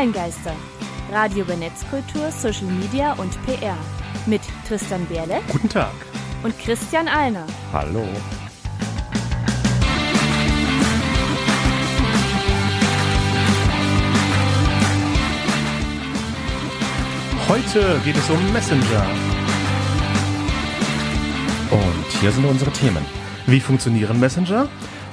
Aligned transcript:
Online-Geister. 0.00 0.54
Radio 1.12 1.44
über 1.44 1.56
Netzkultur, 1.56 2.30
Social 2.30 2.68
Media 2.68 3.12
und 3.14 3.30
PR. 3.44 3.76
Mit 4.24 4.40
Tristan 4.66 5.04
Berle 5.04 5.42
Guten 5.52 5.68
Tag. 5.68 5.92
und 6.42 6.58
Christian 6.58 7.06
Alner. 7.06 7.44
Hallo. 7.70 8.02
Heute 17.46 18.00
geht 18.02 18.16
es 18.16 18.30
um 18.30 18.52
Messenger. 18.54 19.06
Und 21.70 22.06
hier 22.22 22.32
sind 22.32 22.46
unsere 22.46 22.70
Themen. 22.70 23.04
Wie 23.46 23.60
funktionieren 23.60 24.18
Messenger? 24.18 24.66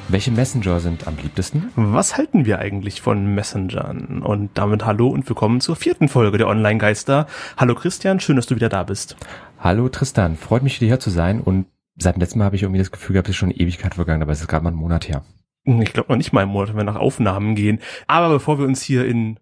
Welche 0.09 0.31
Messenger 0.31 0.79
sind 0.79 1.05
am 1.05 1.17
beliebtesten? 1.17 1.69
Was 1.75 2.15
halten 2.15 2.45
wir 2.45 2.59
eigentlich 2.59 3.01
von 3.01 3.35
Messengern? 3.35 4.21
Und 4.21 4.51
damit 4.53 4.85
hallo 4.85 5.09
und 5.09 5.27
willkommen 5.27 5.59
zur 5.59 5.75
vierten 5.75 6.07
Folge 6.07 6.37
der 6.37 6.47
Online-Geister. 6.47 7.27
Hallo 7.57 7.75
Christian, 7.75 8.21
schön, 8.21 8.37
dass 8.37 8.45
du 8.45 8.55
wieder 8.55 8.69
da 8.69 8.83
bist. 8.83 9.17
Hallo 9.59 9.89
Tristan, 9.89 10.37
freut 10.37 10.63
mich 10.63 10.79
wieder 10.79 10.87
hier 10.87 10.99
zu 11.01 11.09
sein 11.09 11.41
und 11.41 11.65
seit 11.97 12.15
dem 12.15 12.21
letzten 12.21 12.39
Mal 12.39 12.45
habe 12.45 12.55
ich 12.55 12.63
irgendwie 12.63 12.79
das 12.79 12.91
Gefühl 12.91 13.15
gehabt, 13.15 13.27
es 13.27 13.31
ist 13.31 13.37
schon 13.37 13.49
eine 13.49 13.57
Ewigkeit 13.57 13.95
vergangen, 13.95 14.21
aber 14.21 14.31
es 14.31 14.39
ist 14.39 14.47
gerade 14.47 14.63
mal 14.63 14.71
ein 14.71 14.77
Monat 14.77 15.09
her. 15.09 15.25
Ich 15.65 15.91
glaube 15.91 16.09
noch 16.09 16.17
nicht 16.17 16.31
mal 16.31 16.43
im 16.43 16.49
Monat, 16.49 16.69
wenn 16.69 16.77
wir 16.77 16.85
nach 16.85 16.95
Aufnahmen 16.95 17.55
gehen. 17.55 17.79
Aber 18.07 18.29
bevor 18.29 18.59
wir 18.59 18.65
uns 18.65 18.81
hier 18.81 19.05
in, 19.05 19.37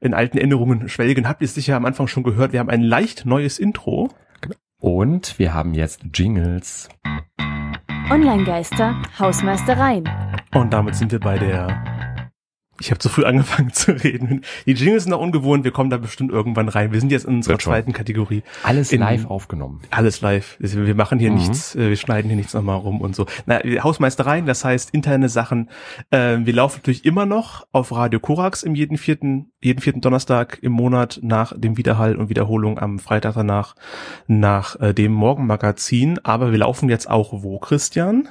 in 0.00 0.14
alten 0.14 0.36
Erinnerungen 0.38 0.88
schwelgen, 0.88 1.28
habt 1.28 1.42
ihr 1.42 1.46
es 1.46 1.54
sicher 1.54 1.76
am 1.76 1.84
Anfang 1.84 2.08
schon 2.08 2.24
gehört, 2.24 2.52
wir 2.52 2.58
haben 2.58 2.70
ein 2.70 2.82
leicht 2.82 3.24
neues 3.24 3.60
Intro. 3.60 4.10
Und 4.80 5.38
wir 5.38 5.54
haben 5.54 5.74
jetzt 5.74 6.00
Jingles. 6.12 6.88
Online-Geister, 8.10 8.96
Hausmeistereien. 9.18 10.08
Und 10.54 10.72
damit 10.72 10.94
sind 10.94 11.12
wir 11.12 11.20
bei 11.20 11.36
der... 11.36 12.07
Ich 12.80 12.90
habe 12.90 12.98
zu 12.98 13.08
früh 13.08 13.24
angefangen 13.24 13.72
zu 13.72 13.92
reden. 13.92 14.42
Die 14.66 14.72
Jingles 14.72 15.04
sind 15.04 15.10
noch 15.10 15.20
ungewohnt, 15.20 15.64
wir 15.64 15.72
kommen 15.72 15.90
da 15.90 15.96
bestimmt 15.96 16.30
irgendwann 16.30 16.68
rein. 16.68 16.92
Wir 16.92 17.00
sind 17.00 17.10
jetzt 17.10 17.24
in 17.26 17.36
unserer 17.36 17.58
zweiten 17.58 17.92
Kategorie. 17.92 18.42
Alles 18.62 18.92
In- 18.92 19.00
live 19.00 19.26
aufgenommen. 19.26 19.82
Alles 19.90 20.20
live. 20.20 20.56
Wir 20.60 20.94
machen 20.94 21.18
hier 21.18 21.30
Mhm. 21.30 21.36
nichts, 21.38 21.74
äh, 21.74 21.88
wir 21.88 21.96
schneiden 21.96 22.28
hier 22.28 22.36
nichts 22.36 22.54
nochmal 22.54 22.76
rum 22.76 23.00
und 23.00 23.16
so. 23.16 23.26
Na, 23.46 23.58
Hausmeistereien, 23.58 24.46
das 24.46 24.64
heißt 24.64 24.90
interne 24.90 25.28
Sachen. 25.28 25.70
Äh, 26.10 26.38
wir 26.40 26.52
laufen 26.52 26.78
natürlich 26.78 27.04
immer 27.04 27.26
noch 27.26 27.66
auf 27.72 27.90
Radio 27.92 28.20
Korax 28.20 28.62
im 28.62 28.74
jeden 28.74 28.96
vierten, 28.96 29.50
jeden 29.60 29.80
vierten 29.80 30.00
Donnerstag 30.00 30.58
im 30.62 30.72
Monat 30.72 31.18
nach 31.22 31.52
dem 31.56 31.76
Wiederhall 31.76 32.14
und 32.16 32.28
Wiederholung 32.28 32.78
am 32.78 32.98
Freitag 33.00 33.34
danach 33.34 33.74
nach 34.28 34.78
äh, 34.80 34.94
dem 34.94 35.12
Morgenmagazin. 35.12 36.20
Aber 36.22 36.52
wir 36.52 36.58
laufen 36.58 36.88
jetzt 36.88 37.10
auch 37.10 37.32
wo, 37.42 37.58
Christian? 37.58 38.28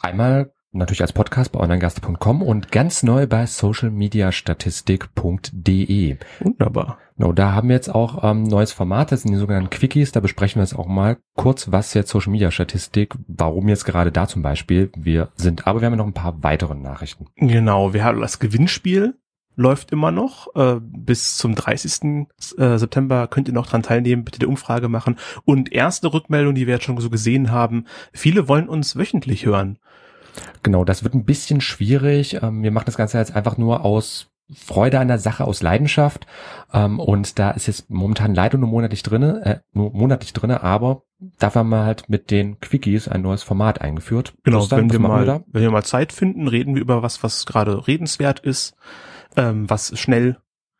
Einmal 0.00 0.52
natürlich 0.76 1.02
als 1.02 1.12
Podcast 1.12 1.52
bei 1.52 1.60
onlinegaster.com 1.60 2.42
und 2.42 2.72
ganz 2.72 3.02
neu 3.02 3.26
bei 3.26 3.44
socialmediastatistik.de. 3.46 6.16
Wunderbar. 6.40 6.98
Genau, 7.16 7.32
da 7.32 7.52
haben 7.52 7.68
wir 7.68 7.76
jetzt 7.76 7.94
auch 7.94 8.22
ähm, 8.22 8.42
neues 8.42 8.72
Format, 8.72 9.10
das 9.10 9.22
sind 9.22 9.32
die 9.32 9.38
sogenannten 9.38 9.70
Quickies. 9.70 10.12
Da 10.12 10.20
besprechen 10.20 10.60
wir 10.60 10.64
jetzt 10.64 10.78
auch 10.78 10.86
mal 10.86 11.16
kurz, 11.34 11.72
was 11.72 11.94
jetzt 11.94 12.10
Social 12.10 12.30
Media 12.30 12.50
Statistik, 12.50 13.14
warum 13.26 13.68
jetzt 13.68 13.84
gerade 13.84 14.12
da 14.12 14.28
zum 14.28 14.42
Beispiel 14.42 14.90
wir 14.96 15.30
sind. 15.36 15.66
Aber 15.66 15.80
wir 15.80 15.86
haben 15.86 15.94
ja 15.94 15.98
noch 15.98 16.06
ein 16.06 16.12
paar 16.12 16.42
weitere 16.42 16.74
Nachrichten. 16.74 17.26
Genau, 17.36 17.94
wir 17.94 18.04
haben 18.04 18.20
das 18.20 18.38
Gewinnspiel 18.38 19.14
läuft 19.56 19.90
immer 19.90 20.10
noch. 20.10 20.54
Äh, 20.54 20.76
bis 20.80 21.36
zum 21.36 21.54
30. 21.54 22.26
äh, 22.58 22.78
September 22.78 23.26
könnt 23.26 23.48
ihr 23.48 23.54
noch 23.54 23.66
dran 23.66 23.82
teilnehmen, 23.82 24.24
bitte 24.24 24.38
die 24.38 24.46
Umfrage 24.46 24.88
machen. 24.88 25.16
Und 25.44 25.72
erste 25.72 26.12
Rückmeldung, 26.12 26.54
die 26.54 26.66
wir 26.66 26.74
jetzt 26.74 26.84
schon 26.84 26.98
so 26.98 27.10
gesehen 27.10 27.50
haben, 27.50 27.86
viele 28.12 28.48
wollen 28.48 28.68
uns 28.68 28.96
wöchentlich 28.96 29.46
hören. 29.46 29.78
Genau, 30.66 30.84
das 30.84 31.04
wird 31.04 31.14
ein 31.14 31.24
bisschen 31.24 31.60
schwierig. 31.60 32.42
Ähm, 32.42 32.64
wir 32.64 32.72
machen 32.72 32.86
das 32.86 32.96
Ganze 32.96 33.18
jetzt 33.18 33.36
einfach 33.36 33.56
nur 33.56 33.84
aus 33.84 34.32
Freude 34.52 34.98
an 34.98 35.06
der 35.06 35.20
Sache, 35.20 35.44
aus 35.44 35.62
Leidenschaft. 35.62 36.26
Ähm, 36.72 36.98
und 36.98 37.38
da 37.38 37.52
ist 37.52 37.68
jetzt 37.68 37.88
momentan 37.88 38.34
leider 38.34 38.58
nur 38.58 38.68
monatlich 38.68 39.04
drinne, 39.04 39.42
äh, 39.44 39.58
nur 39.72 39.92
monatlich 39.92 40.32
drinne, 40.32 40.64
aber 40.64 41.04
dafür 41.38 41.60
haben 41.60 41.68
wir 41.68 41.84
halt 41.84 42.08
mit 42.08 42.32
den 42.32 42.58
Quickies 42.58 43.06
ein 43.06 43.22
neues 43.22 43.44
Format 43.44 43.80
eingeführt. 43.80 44.34
Genau, 44.42 44.58
Tristan, 44.58 44.80
wenn 44.80 44.90
wir 44.90 44.98
mal, 44.98 45.24
da? 45.24 45.44
wenn 45.46 45.62
wir 45.62 45.70
mal 45.70 45.84
Zeit 45.84 46.12
finden, 46.12 46.48
reden 46.48 46.74
wir 46.74 46.82
über 46.82 47.00
was, 47.00 47.22
was 47.22 47.46
gerade 47.46 47.86
redenswert 47.86 48.40
ist, 48.40 48.74
ähm, 49.36 49.70
was 49.70 49.96
schnell 49.96 50.38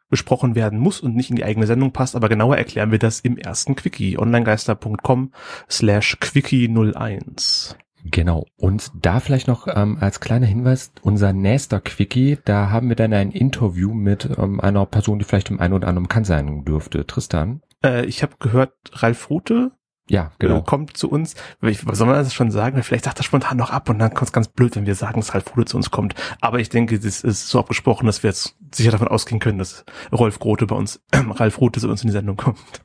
besprochen 0.09 0.57
werden 0.57 0.81
muss 0.81 1.01
und 1.01 1.15
nicht 1.15 1.31
in 1.31 1.37
die 1.37 1.45
eigene 1.45 1.69
Sendung 1.69 1.93
passt, 1.93 2.17
aber 2.17 2.29
genauer 2.29 2.57
erklären 2.57 2.91
wir 2.91 2.99
das 2.99 3.21
im 3.21 3.39
ersten 3.39 3.77
Quickie. 3.77 4.19
onlinegeister.com 4.19 5.31
slash 5.71 6.17
quickie01. 6.21 7.77
Genau. 8.11 8.47
Und 8.57 8.93
da 9.01 9.21
vielleicht 9.21 9.49
noch 9.49 9.67
ähm, 9.69 9.99
als 10.01 10.21
kleiner 10.21 10.47
Hinweis, 10.47 10.93
unser 11.03 11.33
nächster 11.33 11.81
Quickie, 11.81 12.39
da 12.45 12.71
haben 12.71 12.89
wir 12.89 12.97
dann 12.97 13.13
ein 13.13 13.31
Interview 13.31 13.95
mit 13.95 14.29
ähm, 14.39 14.61
einer 14.61 14.87
Person, 14.87 15.19
die 15.19 15.25
vielleicht 15.25 15.51
im 15.51 15.61
einen 15.61 15.75
oder 15.75 15.89
anderen 15.89 16.05
bekannt 16.05 16.27
sein 16.27 16.65
dürfte. 16.65 17.07
Tristan? 17.07 17.63
Äh, 17.85 18.05
ich 18.07 18.23
habe 18.23 18.35
gehört, 18.39 18.73
Ralf 18.93 19.31
Rute 19.31 19.73
Ja, 20.09 20.33
genau. 20.39 20.55
genau. 20.57 20.65
kommt 20.65 20.97
zu 20.97 21.11
uns. 21.11 21.35
Ich, 21.63 21.87
was 21.87 21.99
soll 21.99 22.07
man 22.07 22.17
das 22.17 22.33
schon 22.35 22.51
sagen? 22.51 22.83
Vielleicht 22.83 23.05
sagt 23.05 23.19
er 23.19 23.25
spontan 23.25 23.57
noch 23.57 23.71
ab 23.71 23.89
und 23.89 23.99
dann 23.99 24.15
kommt 24.15 24.29
es 24.29 24.33
ganz 24.33 24.49
blöd, 24.49 24.77
wenn 24.77 24.87
wir 24.87 24.95
sagen, 24.95 25.21
dass 25.21 25.35
Ralf 25.35 25.57
Rute 25.57 25.67
zu 25.67 25.77
uns 25.77 25.91
kommt. 25.91 26.15
Aber 26.41 26.61
ich 26.61 26.69
denke, 26.69 26.99
das 26.99 27.25
ist 27.25 27.49
so 27.49 27.59
abgesprochen, 27.59 28.07
dass 28.07 28.23
wir 28.23 28.31
jetzt 28.31 28.57
sicher 28.73 28.93
davon 28.93 29.09
ausgehen 29.09 29.41
können, 29.41 29.59
dass 29.59 29.85
Rolf 30.13 30.39
Grote 30.39 30.67
bei 30.67 30.77
uns, 30.77 31.03
äh, 31.11 31.19
Ralf 31.31 31.61
Rute 31.61 31.81
zu 31.81 31.89
uns 31.89 32.03
in 32.03 32.09
die 32.09 32.13
Sendung 32.13 32.37
kommt. 32.37 32.85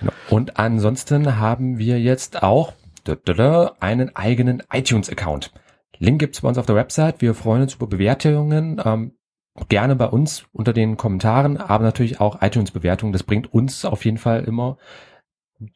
Genau. 0.00 0.12
Und 0.28 0.58
ansonsten 0.58 1.38
haben 1.38 1.78
wir 1.78 2.00
jetzt 2.00 2.42
auch 2.42 2.74
einen 3.80 4.14
eigenen 4.16 4.62
iTunes-Account. 4.72 5.52
Link 5.98 6.18
gibt's 6.18 6.40
bei 6.40 6.48
uns 6.48 6.58
auf 6.58 6.66
der 6.66 6.76
Website. 6.76 7.20
Wir 7.20 7.34
freuen 7.34 7.62
uns 7.62 7.74
über 7.74 7.86
Bewertungen. 7.86 8.80
Ähm, 8.84 9.12
gerne 9.68 9.96
bei 9.96 10.06
uns 10.06 10.44
unter 10.52 10.72
den 10.72 10.96
Kommentaren, 10.96 11.56
aber 11.56 11.84
natürlich 11.84 12.20
auch 12.20 12.42
iTunes-Bewertungen. 12.42 13.12
Das 13.12 13.22
bringt 13.22 13.52
uns 13.52 13.84
auf 13.84 14.04
jeden 14.04 14.18
Fall 14.18 14.44
immer 14.44 14.76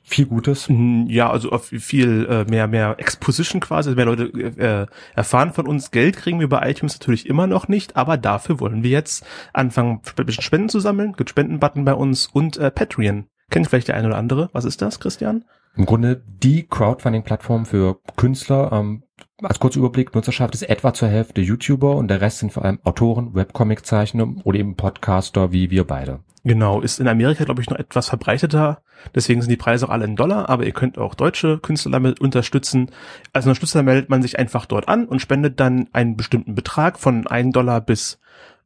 viel 0.02 0.26
Gutes. 0.26 0.68
Mm, 0.68 1.06
Ja, 1.08 1.30
also 1.30 1.56
viel 1.58 2.26
äh, 2.28 2.44
mehr, 2.50 2.66
mehr 2.66 2.96
Exposition 2.98 3.60
quasi, 3.60 3.94
mehr 3.94 4.04
Leute 4.04 4.24
äh, 4.24 4.86
erfahren 5.14 5.52
von 5.52 5.66
uns. 5.66 5.90
Geld 5.90 6.16
kriegen 6.16 6.40
wir 6.40 6.48
bei 6.48 6.68
iTunes 6.68 6.98
natürlich 6.98 7.26
immer 7.26 7.46
noch 7.46 7.68
nicht, 7.68 7.96
aber 7.96 8.16
dafür 8.16 8.60
wollen 8.60 8.82
wir 8.82 8.90
jetzt 8.90 9.24
anfangen, 9.52 10.02
ein 10.18 10.26
bisschen 10.26 10.42
Spenden 10.42 10.68
zu 10.68 10.80
sammeln. 10.80 11.14
Gibt 11.14 11.30
Spendenbutton 11.30 11.84
bei 11.84 11.94
uns 11.94 12.26
und 12.26 12.58
äh, 12.58 12.70
Patreon. 12.70 13.26
Kennt 13.50 13.68
vielleicht 13.68 13.88
der 13.88 13.96
eine 13.96 14.08
oder 14.08 14.18
andere. 14.18 14.50
Was 14.52 14.64
ist 14.64 14.82
das, 14.82 15.00
Christian? 15.00 15.44
Im 15.76 15.86
Grunde 15.86 16.22
die 16.26 16.66
Crowdfunding-Plattform 16.66 17.64
für 17.64 18.00
Künstler. 18.16 18.72
Ähm, 18.72 19.04
als 19.42 19.58
kurzer 19.58 19.78
Überblick, 19.78 20.14
Nutzerschaft 20.14 20.54
ist 20.54 20.62
etwa 20.62 20.92
zur 20.92 21.08
Hälfte 21.08 21.40
YouTuber 21.40 21.96
und 21.96 22.08
der 22.08 22.20
Rest 22.20 22.38
sind 22.38 22.52
vor 22.52 22.64
allem 22.64 22.80
Autoren, 22.84 23.34
Webcomic-Zeichner 23.34 24.34
oder 24.44 24.58
eben 24.58 24.76
Podcaster 24.76 25.52
wie 25.52 25.70
wir 25.70 25.84
beide. 25.84 26.20
Genau, 26.42 26.80
ist 26.80 27.00
in 27.00 27.08
Amerika, 27.08 27.44
glaube 27.44 27.60
ich, 27.60 27.68
noch 27.68 27.78
etwas 27.78 28.08
verbreiteter. 28.08 28.82
Deswegen 29.14 29.42
sind 29.42 29.50
die 29.50 29.56
Preise 29.56 29.86
auch 29.86 29.90
alle 29.90 30.06
in 30.06 30.16
Dollar, 30.16 30.48
aber 30.48 30.64
ihr 30.64 30.72
könnt 30.72 30.96
auch 30.96 31.14
deutsche 31.14 31.58
Künstler 31.58 31.92
damit 31.92 32.20
unterstützen. 32.20 32.90
Als 33.32 33.44
Unterstützer 33.44 33.82
meldet 33.82 34.08
man 34.08 34.22
sich 34.22 34.38
einfach 34.38 34.66
dort 34.66 34.88
an 34.88 35.06
und 35.06 35.20
spendet 35.20 35.60
dann 35.60 35.88
einen 35.92 36.16
bestimmten 36.16 36.54
Betrag 36.54 36.98
von 36.98 37.26
1 37.26 37.52
Dollar 37.52 37.80
bis 37.80 38.18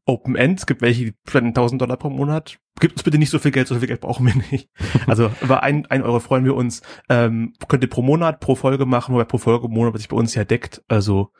Open 0.06 0.36
End. 0.36 0.60
Es 0.60 0.66
gibt 0.66 0.82
welche, 0.82 1.04
die 1.04 1.14
spenden 1.26 1.48
1000 1.48 1.82
Dollar 1.82 1.96
pro 1.96 2.10
Monat. 2.10 2.58
Gibt 2.80 2.94
uns 2.94 3.02
bitte 3.04 3.18
nicht 3.18 3.30
so 3.30 3.38
viel 3.38 3.52
Geld, 3.52 3.68
so 3.68 3.76
viel 3.76 3.86
Geld 3.86 4.00
brauchen 4.00 4.26
wir 4.26 4.34
nicht. 4.50 4.68
Also 5.06 5.30
über 5.42 5.62
ein, 5.62 5.86
ein 5.86 6.02
Euro 6.02 6.18
freuen 6.18 6.44
wir 6.44 6.54
uns. 6.54 6.82
Ähm, 7.08 7.52
könnt 7.68 7.82
ihr 7.84 7.90
pro 7.90 8.02
Monat, 8.02 8.40
pro 8.40 8.54
Folge 8.54 8.86
machen, 8.86 9.14
wobei 9.14 9.24
pro 9.24 9.38
Folge 9.38 9.68
Monat, 9.68 9.92
was 9.92 10.00
sich 10.00 10.08
bei 10.08 10.16
uns 10.16 10.34
ja 10.34 10.44
deckt. 10.44 10.82
Also 10.88 11.30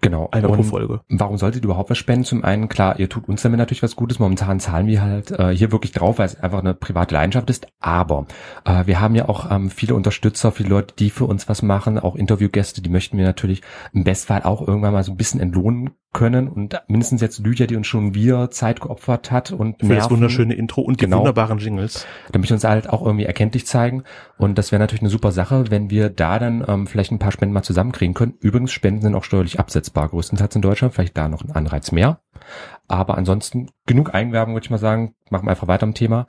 Genau. 0.00 0.28
einer 0.30 0.48
pro 0.48 0.54
Und 0.54 0.64
Folge. 0.64 1.00
Warum 1.08 1.38
solltet 1.38 1.62
ihr 1.62 1.66
überhaupt 1.66 1.90
was 1.90 1.98
spenden? 1.98 2.24
Zum 2.24 2.44
einen, 2.44 2.68
klar, 2.68 2.98
ihr 2.98 3.08
tut 3.08 3.28
uns 3.28 3.42
damit 3.42 3.58
natürlich 3.58 3.82
was 3.82 3.96
Gutes. 3.96 4.18
Momentan 4.18 4.60
zahlen 4.60 4.86
wir 4.86 5.02
halt 5.02 5.30
äh, 5.30 5.56
hier 5.56 5.72
wirklich 5.72 5.92
drauf, 5.92 6.18
weil 6.18 6.26
es 6.26 6.38
einfach 6.38 6.60
eine 6.60 6.74
private 6.74 7.14
Leidenschaft 7.14 7.48
ist. 7.50 7.66
Aber 7.80 8.26
äh, 8.64 8.86
wir 8.86 9.00
haben 9.00 9.14
ja 9.14 9.28
auch 9.28 9.50
ähm, 9.50 9.70
viele 9.70 9.94
Unterstützer, 9.94 10.52
viele 10.52 10.68
Leute, 10.68 10.94
die 10.98 11.10
für 11.10 11.24
uns 11.24 11.48
was 11.48 11.62
machen, 11.62 11.98
auch 11.98 12.14
Interviewgäste, 12.16 12.82
die 12.82 12.90
möchten 12.90 13.16
wir 13.18 13.24
natürlich 13.24 13.62
im 13.92 14.04
Bestfall 14.04 14.42
auch 14.42 14.66
irgendwann 14.66 14.92
mal 14.92 15.04
so 15.04 15.12
ein 15.12 15.16
bisschen 15.16 15.40
entlohnen 15.40 15.90
können. 16.12 16.48
Und 16.48 16.80
mindestens 16.88 17.20
jetzt 17.20 17.38
Lydia, 17.40 17.66
die 17.66 17.76
uns 17.76 17.86
schon 17.86 18.14
wieder 18.14 18.50
Zeit 18.50 18.80
geopfert 18.80 19.30
hat 19.30 19.52
und 19.52 19.80
Für 19.80 19.94
das 19.94 20.10
wunderschöne 20.10 20.54
Intro 20.54 20.75
und 20.82 21.00
die 21.00 21.04
Genau. 21.04 21.18
wunderbaren 21.18 21.58
Jingles. 21.58 22.06
damit 22.32 22.48
wir 22.50 22.54
uns 22.54 22.64
halt 22.64 22.88
auch 22.90 23.04
irgendwie 23.04 23.24
erkenntlich 23.24 23.66
zeigen. 23.66 24.02
Und 24.38 24.58
das 24.58 24.72
wäre 24.72 24.80
natürlich 24.80 25.02
eine 25.02 25.10
super 25.10 25.32
Sache, 25.32 25.64
wenn 25.70 25.90
wir 25.90 26.10
da 26.10 26.38
dann 26.38 26.64
ähm, 26.66 26.86
vielleicht 26.86 27.12
ein 27.12 27.18
paar 27.18 27.32
Spenden 27.32 27.52
mal 27.54 27.62
zusammenkriegen 27.62 28.14
können. 28.14 28.34
Übrigens, 28.40 28.72
Spenden 28.72 29.02
sind 29.02 29.14
auch 29.14 29.24
steuerlich 29.24 29.58
absetzbar, 29.60 30.08
größtenteils 30.08 30.54
in 30.56 30.62
Deutschland, 30.62 30.94
vielleicht 30.94 31.16
da 31.16 31.28
noch 31.28 31.42
ein 31.44 31.52
Anreiz 31.52 31.92
mehr. 31.92 32.20
Aber 32.88 33.16
ansonsten 33.18 33.70
genug 33.86 34.14
Eigenwerbung, 34.14 34.54
würde 34.54 34.64
ich 34.64 34.70
mal 34.70 34.78
sagen. 34.78 35.14
Machen 35.30 35.46
wir 35.46 35.50
einfach 35.50 35.68
weiter 35.68 35.84
am 35.84 35.94
Thema. 35.94 36.26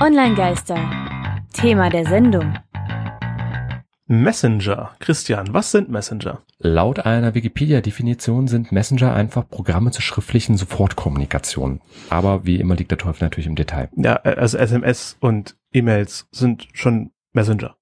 Online-Geister. 0.00 0.78
Thema 1.52 1.90
der 1.90 2.06
Sendung. 2.06 2.54
Messenger. 4.10 4.90
Christian, 4.98 5.54
was 5.54 5.70
sind 5.70 5.88
Messenger? 5.88 6.42
Laut 6.58 6.98
einer 7.06 7.36
Wikipedia-Definition 7.36 8.48
sind 8.48 8.72
Messenger 8.72 9.14
einfach 9.14 9.48
Programme 9.48 9.92
zur 9.92 10.02
schriftlichen 10.02 10.56
Sofortkommunikation. 10.56 11.80
Aber 12.08 12.44
wie 12.44 12.56
immer 12.56 12.74
liegt 12.74 12.90
der 12.90 12.98
Teufel 12.98 13.22
natürlich 13.22 13.46
im 13.46 13.54
Detail. 13.54 13.88
Ja, 13.94 14.18
äh, 14.24 14.34
also 14.34 14.58
SMS 14.58 15.16
und 15.20 15.56
E-Mails 15.72 16.26
sind 16.32 16.66
schon 16.72 17.12
Messenger. 17.34 17.76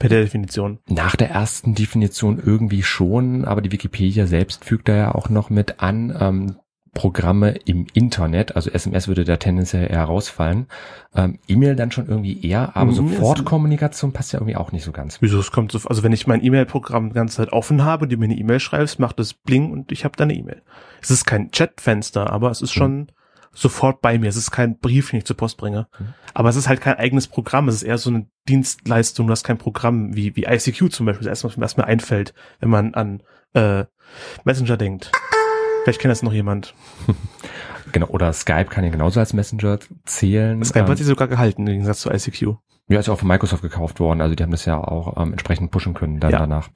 Per 0.00 0.08
der 0.08 0.22
Definition. 0.22 0.80
Nach 0.88 1.14
der 1.14 1.30
ersten 1.30 1.76
Definition 1.76 2.42
irgendwie 2.44 2.82
schon, 2.82 3.44
aber 3.44 3.60
die 3.60 3.70
Wikipedia 3.70 4.26
selbst 4.26 4.64
fügt 4.64 4.88
da 4.88 4.96
ja 4.96 5.14
auch 5.14 5.28
noch 5.28 5.48
mit 5.48 5.80
an, 5.80 6.12
ähm, 6.18 6.56
Programme 6.92 7.50
im 7.64 7.86
Internet, 7.92 8.56
also 8.56 8.70
SMS 8.70 9.06
würde 9.06 9.24
da 9.24 9.36
tendenziell 9.36 9.90
eher 9.90 10.02
rausfallen. 10.04 10.66
Ähm, 11.14 11.38
E-Mail 11.46 11.76
dann 11.76 11.92
schon 11.92 12.08
irgendwie 12.08 12.44
eher, 12.44 12.76
aber 12.76 12.90
Mhm, 12.90 13.10
Sofortkommunikation 13.10 14.12
passt 14.12 14.32
ja 14.32 14.40
irgendwie 14.40 14.56
auch 14.56 14.72
nicht 14.72 14.84
so 14.84 14.92
ganz. 14.92 15.22
Wieso, 15.22 15.38
es 15.38 15.52
kommt 15.52 15.70
so, 15.72 15.78
also 15.88 16.02
wenn 16.02 16.12
ich 16.12 16.26
mein 16.26 16.44
E-Mail-Programm 16.44 17.10
die 17.10 17.14
ganze 17.14 17.36
Zeit 17.36 17.52
offen 17.52 17.84
habe, 17.84 18.08
die 18.08 18.16
mir 18.16 18.24
eine 18.24 18.36
E-Mail 18.36 18.60
schreibst, 18.60 18.98
macht 18.98 19.20
es 19.20 19.34
Bling 19.34 19.70
und 19.70 19.92
ich 19.92 20.04
habe 20.04 20.16
da 20.16 20.24
eine 20.24 20.34
E-Mail. 20.34 20.62
Es 21.00 21.10
ist 21.10 21.24
kein 21.26 21.50
Chatfenster, 21.52 22.30
aber 22.30 22.50
es 22.50 22.60
ist 22.60 22.72
schon 22.72 23.12
sofort 23.52 24.00
bei 24.00 24.18
mir. 24.18 24.28
Es 24.28 24.36
ist 24.36 24.50
kein 24.50 24.78
Brief, 24.78 25.10
den 25.10 25.18
ich 25.18 25.24
zur 25.26 25.36
Post 25.36 25.58
bringe. 25.58 25.88
Mhm. 25.98 26.14
Aber 26.34 26.48
es 26.48 26.56
ist 26.56 26.68
halt 26.68 26.80
kein 26.80 26.94
eigenes 26.98 27.26
Programm. 27.26 27.68
Es 27.68 27.76
ist 27.76 27.82
eher 27.82 27.98
so 27.98 28.10
eine 28.10 28.26
Dienstleistung. 28.48 29.26
Du 29.26 29.32
hast 29.32 29.44
kein 29.44 29.58
Programm 29.58 30.14
wie, 30.14 30.36
wie 30.36 30.44
ICQ 30.44 30.92
zum 30.92 31.06
Beispiel. 31.06 31.24
Das 31.26 31.32
erste, 31.32 31.48
was 31.48 31.56
mir 31.56 31.64
erstmal 31.64 31.86
einfällt, 31.86 32.34
wenn 32.60 32.70
man 32.70 32.94
an 32.94 33.22
äh, 33.54 33.84
Messenger 34.44 34.76
denkt. 34.76 35.10
Vielleicht 35.84 36.00
kennt 36.00 36.12
das 36.12 36.22
noch 36.22 36.32
jemand. 36.32 36.74
Genau, 37.92 38.06
oder 38.06 38.32
Skype 38.32 38.66
kann 38.66 38.84
ja 38.84 38.90
genauso 38.90 39.18
als 39.18 39.32
Messenger 39.32 39.80
zählen. 40.04 40.62
Skype 40.64 40.84
Ähm, 40.84 40.90
hat 40.90 40.98
sich 40.98 41.06
sogar 41.08 41.26
gehalten, 41.26 41.62
im 41.62 41.72
Gegensatz 41.72 42.00
zu 42.02 42.10
ICQ. 42.10 42.54
Ja, 42.88 43.00
ist 43.00 43.06
ja 43.08 43.12
auch 43.14 43.18
von 43.18 43.26
Microsoft 43.26 43.62
gekauft 43.62 43.98
worden, 43.98 44.20
also 44.20 44.36
die 44.36 44.42
haben 44.44 44.52
das 44.52 44.64
ja 44.64 44.78
auch 44.78 45.20
ähm, 45.20 45.32
entsprechend 45.32 45.72
pushen 45.72 45.92
können 45.92 46.20
dann 46.20 46.30
Ja. 46.30 46.38
danach. 46.38 46.68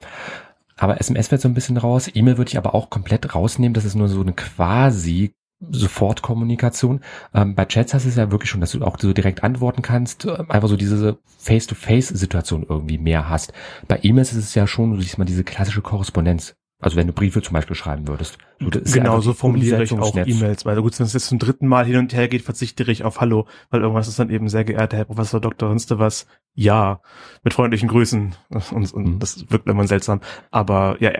Aber 0.75 0.99
SMS 0.99 1.31
wird 1.31 1.39
so 1.39 1.47
ein 1.47 1.53
bisschen 1.53 1.77
raus. 1.77 2.09
E-Mail 2.13 2.37
würde 2.37 2.49
ich 2.49 2.57
aber 2.57 2.75
auch 2.75 2.89
komplett 2.89 3.33
rausnehmen. 3.33 3.73
Das 3.73 3.85
ist 3.85 3.95
nur 3.95 4.09
so 4.09 4.19
eine 4.19 4.33
quasi 4.33 5.33
Sofortkommunikation. 5.71 6.99
Ähm, 7.33 7.55
bei 7.55 7.63
Chats 7.65 7.93
hast 7.93 8.03
du 8.03 8.09
es 8.09 8.15
ja 8.17 8.29
wirklich 8.31 8.49
schon, 8.49 8.59
dass 8.59 8.71
du 8.71 8.83
auch 8.83 8.99
so 8.99 9.13
direkt 9.13 9.41
antworten 9.41 9.81
kannst, 9.83 10.25
ähm, 10.25 10.51
einfach 10.51 10.67
so 10.67 10.75
diese 10.75 11.17
Face-to-Face-Situation 11.37 12.65
irgendwie 12.67 12.97
mehr 12.97 13.29
hast. 13.29 13.53
Bei 13.87 13.99
E-Mails 14.01 14.33
ist 14.33 14.37
es 14.43 14.55
ja 14.55 14.67
schon, 14.67 14.93
du 14.93 15.01
siehst 15.01 15.17
mal 15.17 15.23
diese 15.25 15.45
klassische 15.45 15.81
Korrespondenz. 15.81 16.55
Also 16.85 16.97
wenn 16.97 17.07
du 17.07 17.13
Briefe 17.13 17.41
zum 17.41 17.53
Beispiel 17.53 17.75
schreiben 17.75 18.07
würdest. 18.07 18.37
So, 18.59 18.69
Genau, 18.69 19.19
so 19.19 19.33
formuliere 19.33 19.81
ich 19.81 19.91
auch. 19.91 20.15
E-Mails. 20.15 20.65
Weil 20.67 20.79
gut, 20.83 20.99
wenn 20.99 21.07
es 21.07 21.13
jetzt 21.13 21.25
zum 21.25 21.39
dritten 21.39 21.65
Mal 21.67 21.83
hin 21.83 21.97
und 21.97 22.13
her 22.13 22.27
geht, 22.27 22.43
verzichte 22.43 22.83
ich 22.91 23.03
auf 23.03 23.21
Hallo, 23.21 23.47
weil 23.71 23.81
irgendwas 23.81 24.07
ist 24.07 24.19
dann 24.19 24.29
eben 24.29 24.49
sehr 24.49 24.65
geehrter 24.65 24.95
Herr 24.97 25.05
Professor 25.05 25.41
Dr. 25.41 25.71
Rinste 25.71 25.97
was. 25.97 26.27
Ja, 26.53 27.01
mit 27.43 27.55
freundlichen 27.55 27.89
Grüßen. 27.89 28.35
Und, 28.71 28.93
und 28.93 29.07
Mhm. 29.07 29.19
das 29.19 29.49
wirkt 29.49 29.67
immer 29.67 29.87
seltsam. 29.87 30.21
Aber 30.51 30.97
ja, 30.99 31.11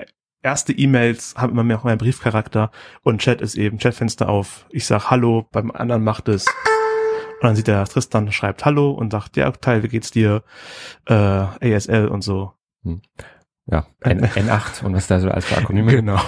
erste 0.43 0.71
E-Mails 0.71 1.33
haben 1.35 1.53
immer 1.53 1.63
mehr 1.63 1.79
auch 1.79 1.85
einen 1.85 1.97
Briefcharakter 1.97 2.69
und 3.01 3.21
Chat 3.21 3.41
ist 3.41 3.55
eben 3.55 3.79
Chatfenster 3.79 4.29
auf. 4.29 4.67
Ich 4.69 4.85
sag 4.85 5.09
Hallo, 5.09 5.47
beim 5.51 5.71
anderen 5.71 6.03
macht 6.03 6.27
es. 6.29 6.45
Und 6.45 7.43
dann 7.47 7.55
sieht 7.55 7.65
der 7.65 7.83
Tristan, 7.85 8.31
schreibt 8.31 8.65
Hallo 8.65 8.91
und 8.91 9.11
sagt, 9.11 9.35
ja, 9.35 9.49
Teil, 9.49 9.81
wie 9.81 9.87
geht's 9.87 10.11
dir? 10.11 10.43
Äh, 11.07 11.13
ASL 11.15 12.07
und 12.07 12.21
so. 12.21 12.53
Ja, 13.69 13.85
N 14.01 14.25
N8 14.25 14.83
und 14.83 14.93
was 14.93 15.07
da 15.07 15.19
so 15.19 15.29
als 15.29 15.51
Akronyme 15.51 15.91
Genau. 15.91 16.19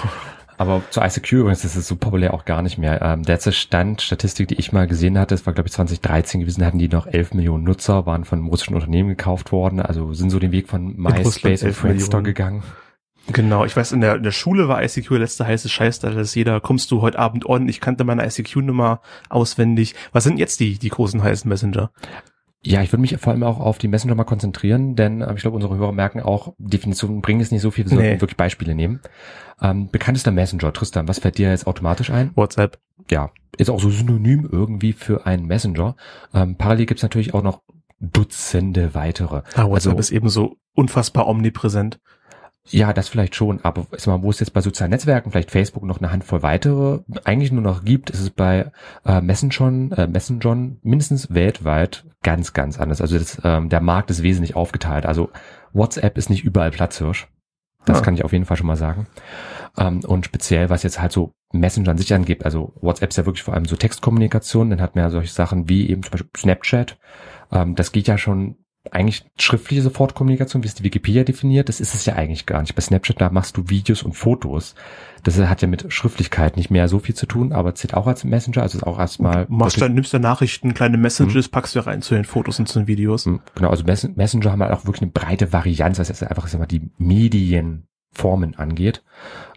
Aber 0.58 0.82
zu 0.90 1.00
ICQ 1.00 1.32
übrigens, 1.32 1.62
das 1.62 1.76
ist 1.76 1.86
so 1.86 1.94
populär 1.94 2.34
auch 2.34 2.44
gar 2.44 2.62
nicht 2.62 2.78
mehr. 2.78 3.00
Ähm, 3.00 3.22
der 3.22 3.36
letzte 3.36 3.52
Stand, 3.52 4.02
Statistik, 4.02 4.48
die 4.48 4.56
ich 4.56 4.72
mal 4.72 4.88
gesehen 4.88 5.16
hatte, 5.16 5.36
das 5.36 5.46
war 5.46 5.52
glaube 5.52 5.68
ich 5.68 5.72
2013 5.72 6.40
gewesen, 6.40 6.64
hatten 6.64 6.78
die 6.78 6.88
noch 6.88 7.06
11 7.06 7.34
Millionen 7.34 7.62
Nutzer, 7.62 8.06
waren 8.06 8.24
von 8.24 8.40
einem 8.40 8.48
russischen 8.48 8.74
Unternehmen 8.74 9.08
gekauft 9.08 9.52
worden, 9.52 9.78
also 9.80 10.12
sind 10.14 10.30
so 10.30 10.40
den 10.40 10.50
Weg 10.50 10.68
von 10.68 10.96
MySpace 10.96 11.62
und 11.62 11.68
11 11.68 11.76
Friendster 11.76 12.18
Millionen. 12.18 12.24
gegangen. 12.24 12.62
Genau, 13.32 13.64
ich 13.64 13.76
weiß, 13.76 13.92
in 13.92 14.00
der, 14.00 14.16
in 14.16 14.22
der 14.22 14.32
Schule 14.32 14.68
war 14.68 14.82
ICQ 14.82 15.10
der 15.10 15.18
letzte 15.20 15.46
heiße 15.46 15.68
Scheiß, 15.68 16.00
da 16.00 16.08
ist 16.08 16.34
jeder, 16.34 16.60
kommst 16.60 16.90
du 16.90 17.02
heute 17.02 17.18
Abend 17.18 17.46
on, 17.46 17.68
ich 17.68 17.80
kannte 17.80 18.02
meine 18.04 18.26
ICQ-Nummer 18.26 19.00
auswendig. 19.28 19.94
Was 20.12 20.24
sind 20.24 20.38
jetzt 20.38 20.58
die, 20.60 20.78
die 20.78 20.88
großen 20.88 21.22
heißen 21.22 21.48
Messenger? 21.48 21.90
Ja, 22.64 22.82
ich 22.82 22.92
würde 22.92 23.00
mich 23.02 23.16
vor 23.18 23.32
allem 23.32 23.44
auch 23.44 23.60
auf 23.60 23.78
die 23.78 23.86
Messenger 23.88 24.14
mal 24.16 24.24
konzentrieren, 24.24 24.96
denn 24.96 25.20
ähm, 25.22 25.34
ich 25.36 25.42
glaube, 25.42 25.54
unsere 25.54 25.76
Hörer 25.76 25.92
merken 25.92 26.20
auch, 26.20 26.54
Definitionen 26.58 27.20
bringen 27.22 27.40
es 27.40 27.50
nicht 27.52 27.62
so 27.62 27.70
viel, 27.70 27.84
wir 27.84 27.90
sollten 27.90 28.14
Nee. 28.14 28.20
wirklich 28.20 28.36
Beispiele 28.36 28.74
nehmen. 28.74 29.00
Ähm, 29.62 29.88
bekanntester 29.90 30.32
Messenger, 30.32 30.72
Tristan, 30.72 31.06
was 31.08 31.20
fällt 31.20 31.38
dir 31.38 31.50
jetzt 31.50 31.66
automatisch 31.66 32.10
ein? 32.10 32.32
WhatsApp. 32.34 32.78
ja, 33.10 33.30
ist 33.56 33.70
auch 33.70 33.80
so 33.80 33.90
synonym 33.90 34.48
irgendwie 34.50 34.92
für 34.92 35.24
einen 35.26 35.46
Messenger. 35.46 35.96
Ähm, 36.34 36.56
parallel 36.56 36.86
gibt's 36.86 37.02
natürlich 37.02 37.32
auch 37.34 37.42
noch 37.42 37.62
Dutzende 38.00 38.94
weitere. 38.94 39.42
Ah, 39.54 39.64
WhatsApp 39.68 39.92
Also- 39.92 39.98
ist 39.98 40.10
eben 40.10 40.28
so 40.28 40.56
unfassbar 40.74 41.26
omnipräsent. 41.26 41.98
Ja, 42.70 42.92
das 42.92 43.08
vielleicht 43.08 43.34
schon, 43.34 43.60
aber 43.64 43.86
sag 43.92 44.06
mal, 44.08 44.22
wo 44.22 44.30
es 44.30 44.40
jetzt 44.40 44.52
bei 44.52 44.60
sozialen 44.60 44.90
Netzwerken, 44.90 45.30
vielleicht 45.30 45.50
Facebook 45.50 45.82
noch 45.84 45.98
eine 45.98 46.12
Handvoll 46.12 46.42
weitere, 46.42 47.00
eigentlich 47.24 47.52
nur 47.52 47.62
noch 47.62 47.84
gibt, 47.84 48.10
ist 48.10 48.20
es 48.20 48.30
bei 48.30 48.70
äh, 49.06 49.20
Messenger, 49.20 49.96
äh, 49.98 50.06
Messenger 50.06 50.72
mindestens 50.82 51.32
weltweit 51.32 52.04
ganz, 52.22 52.52
ganz 52.52 52.78
anders. 52.78 53.00
Also 53.00 53.18
das, 53.18 53.40
ähm, 53.44 53.68
der 53.68 53.80
Markt 53.80 54.10
ist 54.10 54.22
wesentlich 54.22 54.54
aufgeteilt. 54.56 55.06
Also 55.06 55.30
WhatsApp 55.72 56.18
ist 56.18 56.30
nicht 56.30 56.44
überall 56.44 56.70
Platzhirsch. 56.70 57.28
Das 57.86 58.00
Ah. 58.00 58.02
kann 58.02 58.14
ich 58.14 58.24
auf 58.24 58.32
jeden 58.32 58.44
Fall 58.44 58.56
schon 58.56 58.66
mal 58.66 58.76
sagen. 58.76 59.06
Ähm, 59.78 60.00
und 60.06 60.26
speziell, 60.26 60.68
was 60.68 60.82
jetzt 60.82 61.00
halt 61.00 61.12
so 61.12 61.32
Messenger 61.52 61.92
an 61.92 61.98
sich 61.98 62.12
angibt, 62.12 62.44
also 62.44 62.74
WhatsApp 62.82 63.10
ist 63.10 63.16
ja 63.16 63.24
wirklich 63.24 63.42
vor 63.42 63.54
allem 63.54 63.64
so 63.64 63.76
Textkommunikation, 63.76 64.68
dann 64.68 64.82
hat 64.82 64.94
man 64.94 65.04
ja 65.04 65.10
solche 65.10 65.32
Sachen 65.32 65.68
wie 65.70 65.88
eben 65.88 66.02
zum 66.02 66.10
Beispiel 66.10 66.30
Snapchat. 66.36 66.98
Ähm, 67.50 67.74
das 67.76 67.92
geht 67.92 68.06
ja 68.08 68.18
schon 68.18 68.56
eigentlich 68.92 69.24
schriftliche 69.38 69.82
Sofortkommunikation, 69.82 70.62
wie 70.62 70.66
es 70.68 70.74
die 70.74 70.84
Wikipedia 70.84 71.24
definiert, 71.24 71.68
das 71.68 71.80
ist 71.80 71.94
es 71.94 72.04
ja 72.06 72.14
eigentlich 72.14 72.46
gar 72.46 72.60
nicht. 72.60 72.74
Bei 72.74 72.80
Snapchat, 72.82 73.20
da 73.20 73.30
machst 73.30 73.56
du 73.56 73.68
Videos 73.68 74.02
und 74.02 74.12
Fotos. 74.14 74.74
Das 75.24 75.38
hat 75.38 75.62
ja 75.62 75.68
mit 75.68 75.92
Schriftlichkeit 75.92 76.56
nicht 76.56 76.70
mehr 76.70 76.88
so 76.88 76.98
viel 76.98 77.14
zu 77.14 77.26
tun, 77.26 77.52
aber 77.52 77.74
zählt 77.74 77.94
auch 77.94 78.06
als 78.06 78.24
Messenger, 78.24 78.62
also 78.62 78.78
ist 78.78 78.84
auch 78.84 78.98
erstmal. 78.98 79.46
Du 79.46 79.52
machst 79.54 79.80
dann, 79.80 79.94
nimmst 79.94 80.14
da 80.14 80.18
Nachrichten, 80.18 80.74
kleine 80.74 80.96
Messages, 80.96 81.48
packst 81.48 81.74
du 81.74 81.80
rein 81.86 82.02
zu 82.02 82.14
den 82.14 82.24
Fotos 82.24 82.58
und 82.58 82.68
zu 82.68 82.78
den 82.80 82.86
Videos. 82.86 83.26
Mhm, 83.26 83.40
Genau, 83.54 83.70
also 83.70 83.84
Messen- 83.84 84.14
Messenger 84.16 84.52
haben 84.52 84.62
halt 84.62 84.72
auch 84.72 84.84
wirklich 84.86 85.02
eine 85.02 85.10
breite 85.10 85.52
Varianz, 85.52 85.98
was 85.98 86.08
jetzt 86.08 86.22
einfach 86.22 86.44
ich 86.46 86.52
sag 86.52 86.58
mal, 86.60 86.66
die 86.66 86.90
Medienformen 86.98 88.54
angeht. 88.56 89.02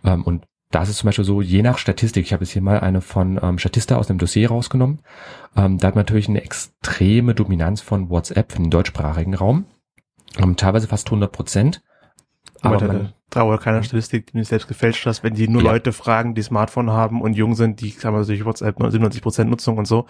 Ähm, 0.04 0.24
Und 0.24 0.46
da 0.72 0.84
ist 0.84 0.90
es 0.90 0.98
zum 0.98 1.08
Beispiel 1.08 1.26
so, 1.26 1.42
je 1.42 1.62
nach 1.62 1.78
Statistik, 1.78 2.26
ich 2.26 2.34
habe 2.34 2.44
jetzt 2.44 2.54
hier 2.54 2.62
mal 2.62 2.80
eine 2.80 3.02
von 3.02 3.40
ähm, 3.42 3.58
Statista 3.58 3.98
aus 3.98 4.08
dem 4.08 4.18
Dossier 4.18 4.50
rausgenommen, 4.50 5.00
ähm, 5.56 5.78
da 5.78 5.88
hat 5.88 5.96
man 5.96 6.06
natürlich 6.06 6.30
eine 6.30 6.42
extreme 6.44 7.36
Dominanz 7.36 7.82
von 7.82 8.10
WhatsApp 8.10 8.56
den 8.56 8.70
deutschsprachigen 8.70 9.36
Raum, 9.36 9.66
ähm, 10.38 10.56
teilweise 10.56 10.88
fast 10.88 11.08
100 11.08 11.32
Prozent. 11.32 11.84
Aber 12.62 12.76
Aber 12.76 12.88
man, 12.88 13.14
traue 13.32 13.58
keiner 13.58 13.82
Statistik, 13.82 14.28
die 14.32 14.38
du 14.38 14.44
selbst 14.44 14.68
gefälscht 14.68 15.06
hast, 15.08 15.24
wenn 15.24 15.34
die 15.34 15.48
nur 15.48 15.64
Ja. 15.64 15.72
Leute 15.72 15.92
fragen, 15.94 16.36
die 16.36 16.44
Smartphone 16.44 16.92
haben 16.92 17.22
und 17.22 17.34
jung 17.34 17.56
sind, 17.56 17.82
die 17.82 17.90
haben 18.04 18.24
durch 18.26 18.46
WhatsApp 18.46 18.80
97% 18.80 19.46
Nutzung 19.46 19.78
und 19.80 19.86
so. 19.88 20.06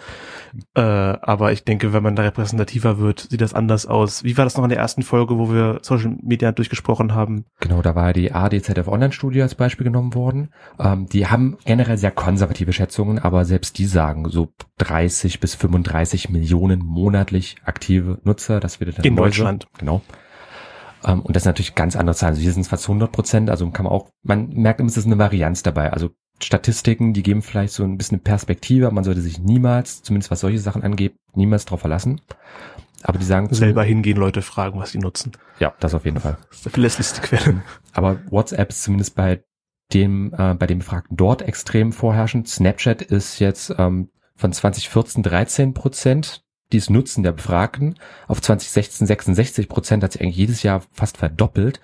Äh, 0.74 0.80
aber 0.80 1.52
ich 1.52 1.64
denke, 1.64 1.92
wenn 1.92 2.02
man 2.02 2.16
da 2.16 2.22
repräsentativer 2.22 2.98
wird, 2.98 3.20
sieht 3.30 3.40
das 3.40 3.54
anders 3.54 3.86
aus. 3.86 4.24
Wie 4.24 4.36
war 4.36 4.44
das 4.44 4.56
noch 4.56 4.64
in 4.64 4.70
der 4.70 4.78
ersten 4.78 5.02
Folge, 5.02 5.38
wo 5.38 5.50
wir 5.52 5.78
Social 5.82 6.16
Media 6.22 6.52
durchgesprochen 6.52 7.14
haben? 7.14 7.44
Genau, 7.60 7.80
da 7.80 7.94
war 7.94 8.12
die 8.12 8.32
ADZF 8.32 8.88
Online-Studie 8.88 9.40
als 9.42 9.54
Beispiel 9.54 9.84
genommen 9.84 10.14
worden. 10.14 10.48
Ähm, 10.78 11.06
die 11.06 11.26
haben 11.28 11.56
generell 11.64 11.96
sehr 11.98 12.10
konservative 12.10 12.72
Schätzungen, 12.72 13.18
aber 13.18 13.44
selbst 13.44 13.78
die 13.78 13.86
sagen 13.86 14.28
so 14.28 14.48
30 14.78 15.40
bis 15.40 15.54
35 15.54 16.28
Millionen 16.28 16.80
monatlich 16.84 17.56
aktive 17.64 18.18
Nutzer. 18.24 18.60
Das 18.60 18.80
wird 18.80 18.98
dann 18.98 19.04
In. 19.04 19.16
Deutschland. 19.16 19.66
Genau. 19.78 20.02
Ähm, 21.04 21.20
und 21.20 21.36
das 21.36 21.42
ist 21.42 21.46
natürlich 21.46 21.74
ganz 21.74 21.96
andere 21.96 22.16
Zahlen. 22.16 22.32
Also 22.32 22.42
hier 22.42 22.52
sind 22.52 22.62
es 22.62 22.68
fast 22.68 22.84
100 22.84 23.12
Prozent. 23.12 23.50
Also 23.50 23.68
kann 23.70 23.84
man 23.84 23.92
auch, 23.92 24.08
man 24.22 24.48
merkt 24.50 24.80
immer, 24.80 24.88
es 24.88 24.96
ist 24.96 25.06
eine 25.06 25.18
Varianz 25.18 25.62
dabei. 25.62 25.92
Also 25.92 26.10
Statistiken, 26.42 27.12
die 27.12 27.22
geben 27.22 27.42
vielleicht 27.42 27.72
so 27.72 27.84
ein 27.84 27.96
bisschen 27.96 28.16
eine 28.16 28.24
Perspektive. 28.24 28.90
Man 28.90 29.04
sollte 29.04 29.20
sich 29.20 29.38
niemals, 29.38 30.02
zumindest 30.02 30.30
was 30.30 30.40
solche 30.40 30.58
Sachen 30.58 30.82
angeht, 30.82 31.14
niemals 31.34 31.64
drauf 31.64 31.80
verlassen. 31.80 32.20
Aber 33.02 33.18
die 33.18 33.24
sagen 33.24 33.52
Selber 33.52 33.82
hingehen, 33.82 34.16
Leute 34.16 34.42
fragen, 34.42 34.78
was 34.78 34.92
die 34.92 34.98
nutzen. 34.98 35.32
Ja, 35.58 35.74
das 35.80 35.94
auf 35.94 36.04
jeden 36.04 36.20
Fall. 36.20 36.38
Das 36.48 36.58
ist 36.58 36.66
die 36.66 36.70
verlässlichste 36.70 37.20
Quelle. 37.20 37.62
Aber 37.92 38.18
WhatsApp 38.30 38.70
ist 38.70 38.82
zumindest 38.84 39.14
bei 39.16 39.42
dem, 39.92 40.32
äh, 40.36 40.54
bei 40.54 40.66
dem 40.66 40.78
Befragten 40.78 41.16
dort 41.16 41.42
extrem 41.42 41.92
vorherrschend. 41.92 42.48
Snapchat 42.48 43.02
ist 43.02 43.38
jetzt 43.38 43.74
ähm, 43.78 44.10
von 44.36 44.52
2014 44.52 45.22
13 45.22 45.74
Prozent 45.74 46.44
dies 46.72 46.90
Nutzen 46.90 47.22
der 47.22 47.32
Befragten 47.32 47.94
auf 48.28 48.40
2016 48.40 49.06
66 49.06 49.68
Prozent 49.68 50.02
hat 50.02 50.12
sich 50.12 50.22
eigentlich 50.22 50.36
jedes 50.36 50.62
Jahr 50.62 50.82
fast 50.92 51.16
verdoppelt, 51.18 51.80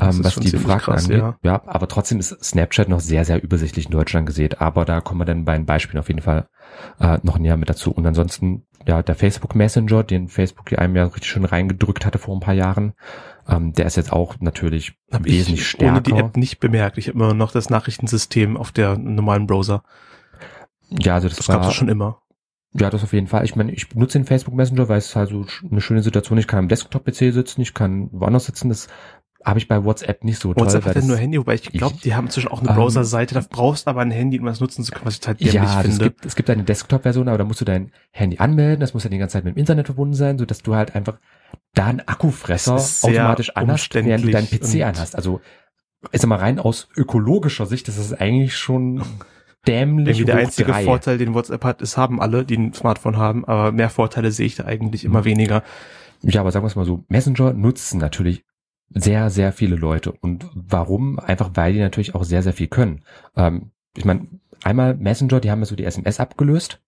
ähm, 0.00 0.22
was 0.24 0.36
die 0.36 0.50
Befragten 0.50 0.92
krass, 0.94 1.04
angeht. 1.04 1.18
ja. 1.18 1.36
Ja. 1.42 1.62
aber 1.66 1.88
trotzdem 1.88 2.18
ist 2.20 2.36
Snapchat 2.44 2.88
noch 2.88 3.00
sehr, 3.00 3.24
sehr 3.24 3.42
übersichtlich 3.42 3.86
in 3.86 3.92
Deutschland 3.92 4.26
gesät. 4.26 4.60
Aber 4.60 4.84
da 4.84 5.00
kommen 5.00 5.20
wir 5.20 5.24
dann 5.24 5.44
bei 5.44 5.54
den 5.56 5.66
Beispielen 5.66 5.98
auf 5.98 6.08
jeden 6.08 6.22
Fall 6.22 6.48
äh, 7.00 7.18
noch 7.22 7.38
näher 7.38 7.56
mit 7.56 7.68
dazu. 7.68 7.90
Und 7.90 8.06
ansonsten, 8.06 8.64
ja, 8.86 9.02
der 9.02 9.16
Facebook 9.16 9.54
Messenger, 9.56 10.04
den 10.04 10.28
Facebook 10.28 10.68
hier 10.68 10.78
einem 10.78 10.94
ja 10.94 11.04
richtig 11.04 11.28
schön 11.30 11.44
reingedrückt 11.44 12.06
hatte 12.06 12.18
vor 12.18 12.36
ein 12.36 12.40
paar 12.40 12.54
Jahren, 12.54 12.92
ähm, 13.48 13.72
der 13.72 13.86
ist 13.86 13.96
jetzt 13.96 14.12
auch 14.12 14.36
natürlich 14.40 14.92
Hab 15.10 15.24
wesentlich 15.24 15.60
ich 15.62 15.68
stärker. 15.70 15.92
ohne 15.94 16.02
die 16.02 16.12
App 16.12 16.36
nicht 16.36 16.60
bemerkt. 16.60 16.96
Ich 16.98 17.08
habe 17.08 17.18
immer 17.18 17.34
noch 17.34 17.50
das 17.50 17.68
Nachrichtensystem 17.70 18.56
auf 18.56 18.70
der 18.70 18.96
normalen 18.98 19.46
Browser. 19.46 19.82
Ja, 20.90 21.14
also 21.14 21.28
das, 21.28 21.38
Das 21.38 21.48
war 21.48 21.56
gab's 21.56 21.68
doch 21.68 21.74
schon 21.74 21.88
immer. 21.88 22.20
Ja, 22.74 22.90
das 22.90 23.02
auf 23.02 23.12
jeden 23.12 23.26
Fall. 23.28 23.44
Ich 23.44 23.56
meine, 23.56 23.72
ich 23.72 23.94
nutze 23.94 24.18
den 24.18 24.26
Facebook 24.26 24.54
Messenger, 24.54 24.88
weil 24.88 24.98
es 24.98 25.16
halt 25.16 25.30
so 25.30 25.44
eine 25.70 25.80
schöne 25.80 26.02
Situation. 26.02 26.38
Ich 26.38 26.46
kann 26.46 26.58
am 26.60 26.68
Desktop-PC 26.68 27.32
sitzen, 27.32 27.62
ich 27.62 27.72
kann 27.74 28.08
woanders 28.12 28.44
sitzen. 28.46 28.68
Das 28.68 28.88
habe 29.44 29.58
ich 29.58 29.68
bei 29.68 29.84
WhatsApp 29.84 30.24
nicht 30.24 30.38
so 30.40 30.52
toll. 30.52 30.64
WhatsApp 30.66 30.84
hat 30.84 30.96
ja 30.96 31.02
nur 31.02 31.16
Handy, 31.16 31.38
wobei 31.38 31.54
ich 31.54 31.62
glaube, 31.62 31.94
Ich- 31.96 32.02
die 32.02 32.14
haben 32.14 32.26
inzwischen 32.26 32.48
auch 32.48 32.60
eine 32.60 32.70
Ähm, 32.70 32.74
Browserseite. 32.76 33.34
Da 33.34 33.42
brauchst 33.48 33.88
aber 33.88 34.02
ein 34.02 34.10
Handy, 34.10 34.38
um 34.38 34.44
das 34.46 34.60
nutzen 34.60 34.84
zu 34.84 34.92
können, 34.92 35.06
was 35.06 35.18
ich 35.18 35.26
halt 35.26 35.40
dämlich 35.40 35.54
ja, 35.54 35.62
also 35.62 35.78
es 35.78 35.84
finde. 35.96 36.04
gibt, 36.04 36.26
es 36.26 36.36
gibt 36.36 36.50
eine 36.50 36.64
Desktop-Version, 36.64 37.28
aber 37.28 37.38
da 37.38 37.44
musst 37.44 37.60
du 37.60 37.64
dein 37.64 37.92
Handy 38.10 38.38
anmelden, 38.38 38.80
das 38.80 38.92
muss 38.94 39.04
ja 39.04 39.10
die 39.10 39.18
ganze 39.18 39.34
Zeit 39.34 39.44
mit 39.44 39.54
dem 39.56 39.58
Internet 39.58 39.86
verbunden 39.86 40.14
sein, 40.14 40.38
so 40.38 40.44
dass 40.44 40.62
du 40.62 40.74
halt 40.74 40.94
einfach 40.94 41.18
da 41.72 41.86
einen 41.86 42.00
Akkufresser 42.00 42.76
ist 42.76 43.02
automatisch 43.04 43.56
anhast, 43.56 43.94
während 43.94 44.24
du 44.24 44.30
deinen 44.30 44.48
PC 44.48 44.82
anhast. 44.82 45.16
Also, 45.16 45.40
ist 46.12 46.26
mal 46.26 46.36
rein 46.36 46.58
aus 46.58 46.88
ökologischer 46.96 47.64
Sicht, 47.66 47.88
das 47.88 47.96
ist 47.96 48.12
eigentlich 48.20 48.56
schon 48.56 49.02
dämlich 49.66 50.20
Irgendwie 50.20 50.32
der 50.32 50.36
einzige 50.36 50.72
drei. 50.72 50.84
Vorteil, 50.84 51.18
den 51.18 51.34
WhatsApp 51.34 51.64
hat, 51.64 51.82
ist 51.82 51.96
haben 51.96 52.20
alle, 52.20 52.44
die 52.44 52.56
ein 52.56 52.72
Smartphone 52.72 53.16
haben, 53.16 53.44
aber 53.44 53.72
mehr 53.72 53.90
Vorteile 53.90 54.30
sehe 54.30 54.46
ich 54.46 54.56
da 54.56 54.64
eigentlich 54.64 55.04
immer 55.04 55.24
weniger. 55.24 55.62
Ja, 56.22 56.40
aber 56.40 56.50
sagen 56.50 56.64
wir 56.64 56.68
es 56.68 56.76
mal 56.76 56.84
so, 56.84 57.04
Messenger 57.08 57.52
nutzen 57.52 57.98
natürlich 57.98 58.44
sehr, 58.90 59.30
sehr 59.30 59.52
viele 59.52 59.76
Leute. 59.76 60.12
Und 60.12 60.46
warum? 60.54 61.18
Einfach 61.18 61.50
weil 61.54 61.72
die 61.74 61.80
natürlich 61.80 62.14
auch 62.14 62.24
sehr, 62.24 62.42
sehr 62.42 62.52
viel 62.52 62.68
können. 62.68 63.02
Ähm, 63.36 63.70
ich 63.96 64.04
meine, 64.04 64.26
einmal 64.62 64.96
Messenger, 64.96 65.40
die 65.40 65.50
haben 65.50 65.60
ja 65.60 65.66
so 65.66 65.76
die 65.76 65.84
SMS 65.84 66.20
abgelöst. 66.20 66.80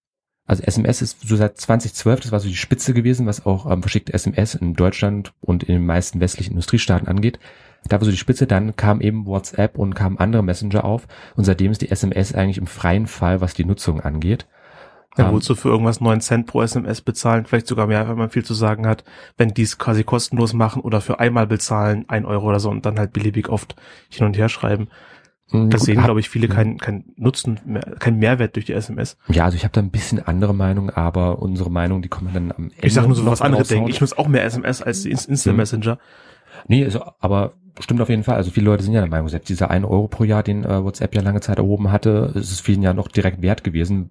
Also 0.46 0.62
SMS 0.64 1.00
ist 1.00 1.28
so 1.28 1.36
seit 1.36 1.58
2012, 1.58 2.20
das 2.20 2.32
war 2.32 2.40
so 2.40 2.48
die 2.48 2.56
Spitze 2.56 2.92
gewesen, 2.92 3.26
was 3.26 3.46
auch 3.46 3.70
ähm, 3.70 3.82
verschickte 3.82 4.12
SMS 4.12 4.54
in 4.54 4.74
Deutschland 4.74 5.32
und 5.40 5.62
in 5.62 5.74
den 5.76 5.86
meisten 5.86 6.20
westlichen 6.20 6.52
Industriestaaten 6.52 7.06
angeht. 7.06 7.38
Da 7.88 7.98
war 7.98 8.04
so 8.04 8.10
die 8.10 8.16
Spitze, 8.16 8.46
dann 8.46 8.76
kam 8.76 9.00
eben 9.00 9.26
WhatsApp 9.26 9.78
und 9.78 9.94
kamen 9.94 10.18
andere 10.18 10.42
Messenger 10.42 10.84
auf 10.84 11.06
und 11.36 11.44
seitdem 11.44 11.70
ist 11.72 11.82
die 11.82 11.90
SMS 11.90 12.34
eigentlich 12.34 12.58
im 12.58 12.66
freien 12.66 13.06
Fall, 13.06 13.40
was 13.40 13.54
die 13.54 13.64
Nutzung 13.64 14.00
angeht. 14.00 14.46
Ja, 15.16 15.28
Ähm, 15.28 15.34
wozu 15.34 15.54
für 15.54 15.68
irgendwas 15.68 16.00
9 16.00 16.20
Cent 16.20 16.46
pro 16.46 16.62
SMS 16.62 17.00
bezahlen, 17.00 17.46
vielleicht 17.46 17.66
sogar 17.66 17.86
mehr, 17.86 18.08
wenn 18.08 18.18
man 18.18 18.30
viel 18.30 18.44
zu 18.44 18.54
sagen 18.54 18.86
hat, 18.86 19.04
wenn 19.36 19.54
die 19.54 19.62
es 19.62 19.78
quasi 19.78 20.04
kostenlos 20.04 20.52
machen 20.52 20.82
oder 20.82 21.00
für 21.00 21.20
einmal 21.20 21.46
bezahlen, 21.46 22.04
ein 22.08 22.24
Euro 22.26 22.48
oder 22.48 22.60
so 22.60 22.70
und 22.70 22.86
dann 22.86 22.98
halt 22.98 23.12
beliebig 23.12 23.48
oft 23.48 23.76
hin 24.08 24.26
und 24.26 24.36
her 24.36 24.48
schreiben. 24.48 24.88
Das 25.52 25.80
gut, 25.80 25.80
sehen, 25.80 26.02
glaube 26.02 26.20
ich, 26.20 26.28
viele 26.28 26.46
keinen 26.48 26.78
keinen 26.78 27.12
Nutzen, 27.16 27.58
mehr, 27.64 27.82
keinen 27.98 28.18
Mehrwert 28.18 28.54
durch 28.54 28.66
die 28.66 28.72
SMS. 28.72 29.16
Ja, 29.28 29.44
also 29.44 29.56
ich 29.56 29.64
habe 29.64 29.72
da 29.72 29.80
ein 29.80 29.90
bisschen 29.90 30.24
andere 30.24 30.54
Meinung, 30.54 30.90
aber 30.90 31.40
unsere 31.40 31.70
Meinung, 31.70 32.02
die 32.02 32.08
kommen 32.08 32.30
dann 32.32 32.52
am 32.52 32.64
Ende. 32.70 32.74
Ich 32.86 32.94
sage 32.94 33.06
nur 33.08 33.16
so, 33.16 33.26
was 33.26 33.40
andere 33.42 33.62
raushauen. 33.62 33.78
denken. 33.80 33.90
Ich 33.90 34.00
nutze 34.00 34.16
auch 34.18 34.28
mehr 34.28 34.44
SMS 34.44 34.80
als 34.80 35.04
Instant 35.04 35.46
Mhm. 35.46 35.56
Messenger. 35.56 35.98
Nee, 36.68 36.84
also, 36.84 37.02
aber 37.20 37.54
stimmt 37.80 38.00
auf 38.00 38.08
jeden 38.08 38.24
Fall. 38.24 38.36
Also 38.36 38.50
viele 38.50 38.66
Leute 38.66 38.82
sind 38.82 38.92
ja 38.92 39.00
der 39.00 39.10
Meinung, 39.10 39.28
selbst 39.28 39.48
dieser 39.48 39.70
1 39.70 39.84
Euro 39.84 40.08
pro 40.08 40.24
Jahr, 40.24 40.42
den 40.42 40.64
äh, 40.64 40.84
WhatsApp 40.84 41.14
ja 41.14 41.22
lange 41.22 41.40
Zeit 41.40 41.58
erhoben 41.58 41.90
hatte, 41.90 42.32
ist 42.34 42.52
es 42.52 42.60
vielen 42.60 42.82
ja 42.82 42.92
noch 42.92 43.08
direkt 43.08 43.42
wert 43.42 43.64
gewesen. 43.64 44.10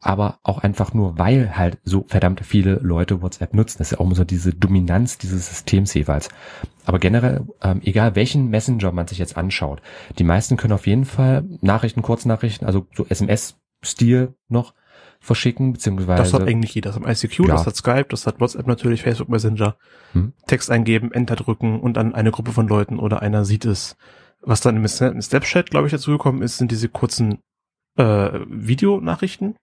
Aber 0.00 0.38
auch 0.42 0.58
einfach 0.58 0.94
nur, 0.94 1.18
weil 1.18 1.56
halt 1.56 1.78
so 1.82 2.04
verdammt 2.08 2.40
viele 2.44 2.74
Leute 2.74 3.22
WhatsApp 3.22 3.54
nutzen. 3.54 3.78
Das 3.78 3.88
ist 3.88 3.92
ja 3.92 3.98
auch 3.98 4.06
immer 4.06 4.14
so 4.14 4.24
diese 4.24 4.52
Dominanz 4.52 5.18
dieses 5.18 5.48
Systems 5.48 5.94
jeweils. 5.94 6.28
Aber 6.84 6.98
generell, 6.98 7.46
ähm, 7.62 7.80
egal 7.82 8.14
welchen 8.14 8.48
Messenger 8.48 8.92
man 8.92 9.06
sich 9.06 9.18
jetzt 9.18 9.36
anschaut, 9.36 9.80
die 10.18 10.24
meisten 10.24 10.56
können 10.56 10.74
auf 10.74 10.86
jeden 10.86 11.04
Fall 11.04 11.44
Nachrichten, 11.60 12.02
Kurznachrichten, 12.02 12.66
also 12.66 12.86
so 12.94 13.06
SMS-Stil 13.08 14.34
noch 14.48 14.74
verschicken, 15.26 15.72
beziehungsweise 15.74 16.16
Das 16.22 16.32
hat 16.32 16.42
eigentlich 16.42 16.74
jeder. 16.74 16.92
Das 16.92 17.00
hat 17.00 17.06
ICQ, 17.24 17.40
Ja. 17.40 17.46
das 17.56 17.66
hat 17.66 17.76
Skype, 17.76 18.06
das 18.08 18.26
hat 18.26 18.40
WhatsApp 18.40 18.66
natürlich, 18.66 19.02
Facebook 19.02 19.28
Messenger. 19.28 19.76
Hm. 20.12 20.32
Text 20.46 20.70
eingeben, 20.70 21.12
Enter 21.12 21.36
drücken 21.36 21.80
und 21.80 21.96
dann 21.96 22.14
eine 22.14 22.30
Gruppe 22.30 22.52
von 22.52 22.66
Leuten 22.68 22.98
oder 22.98 23.20
einer 23.22 23.44
sieht 23.44 23.64
es. 23.64 23.96
Was 24.40 24.60
dann 24.60 24.76
im 24.76 24.84
Sna- 24.84 25.10
im 25.12 25.20
Snapchat, 25.20 25.70
glaube 25.70 25.86
ich, 25.88 25.92
dazugekommen 25.92 26.40
ist, 26.42 26.58
sind 26.58 26.70
diese 26.70 26.88
kurzen 26.88 27.38
äh, 27.98 28.40
Videonachrichten. 28.48 29.56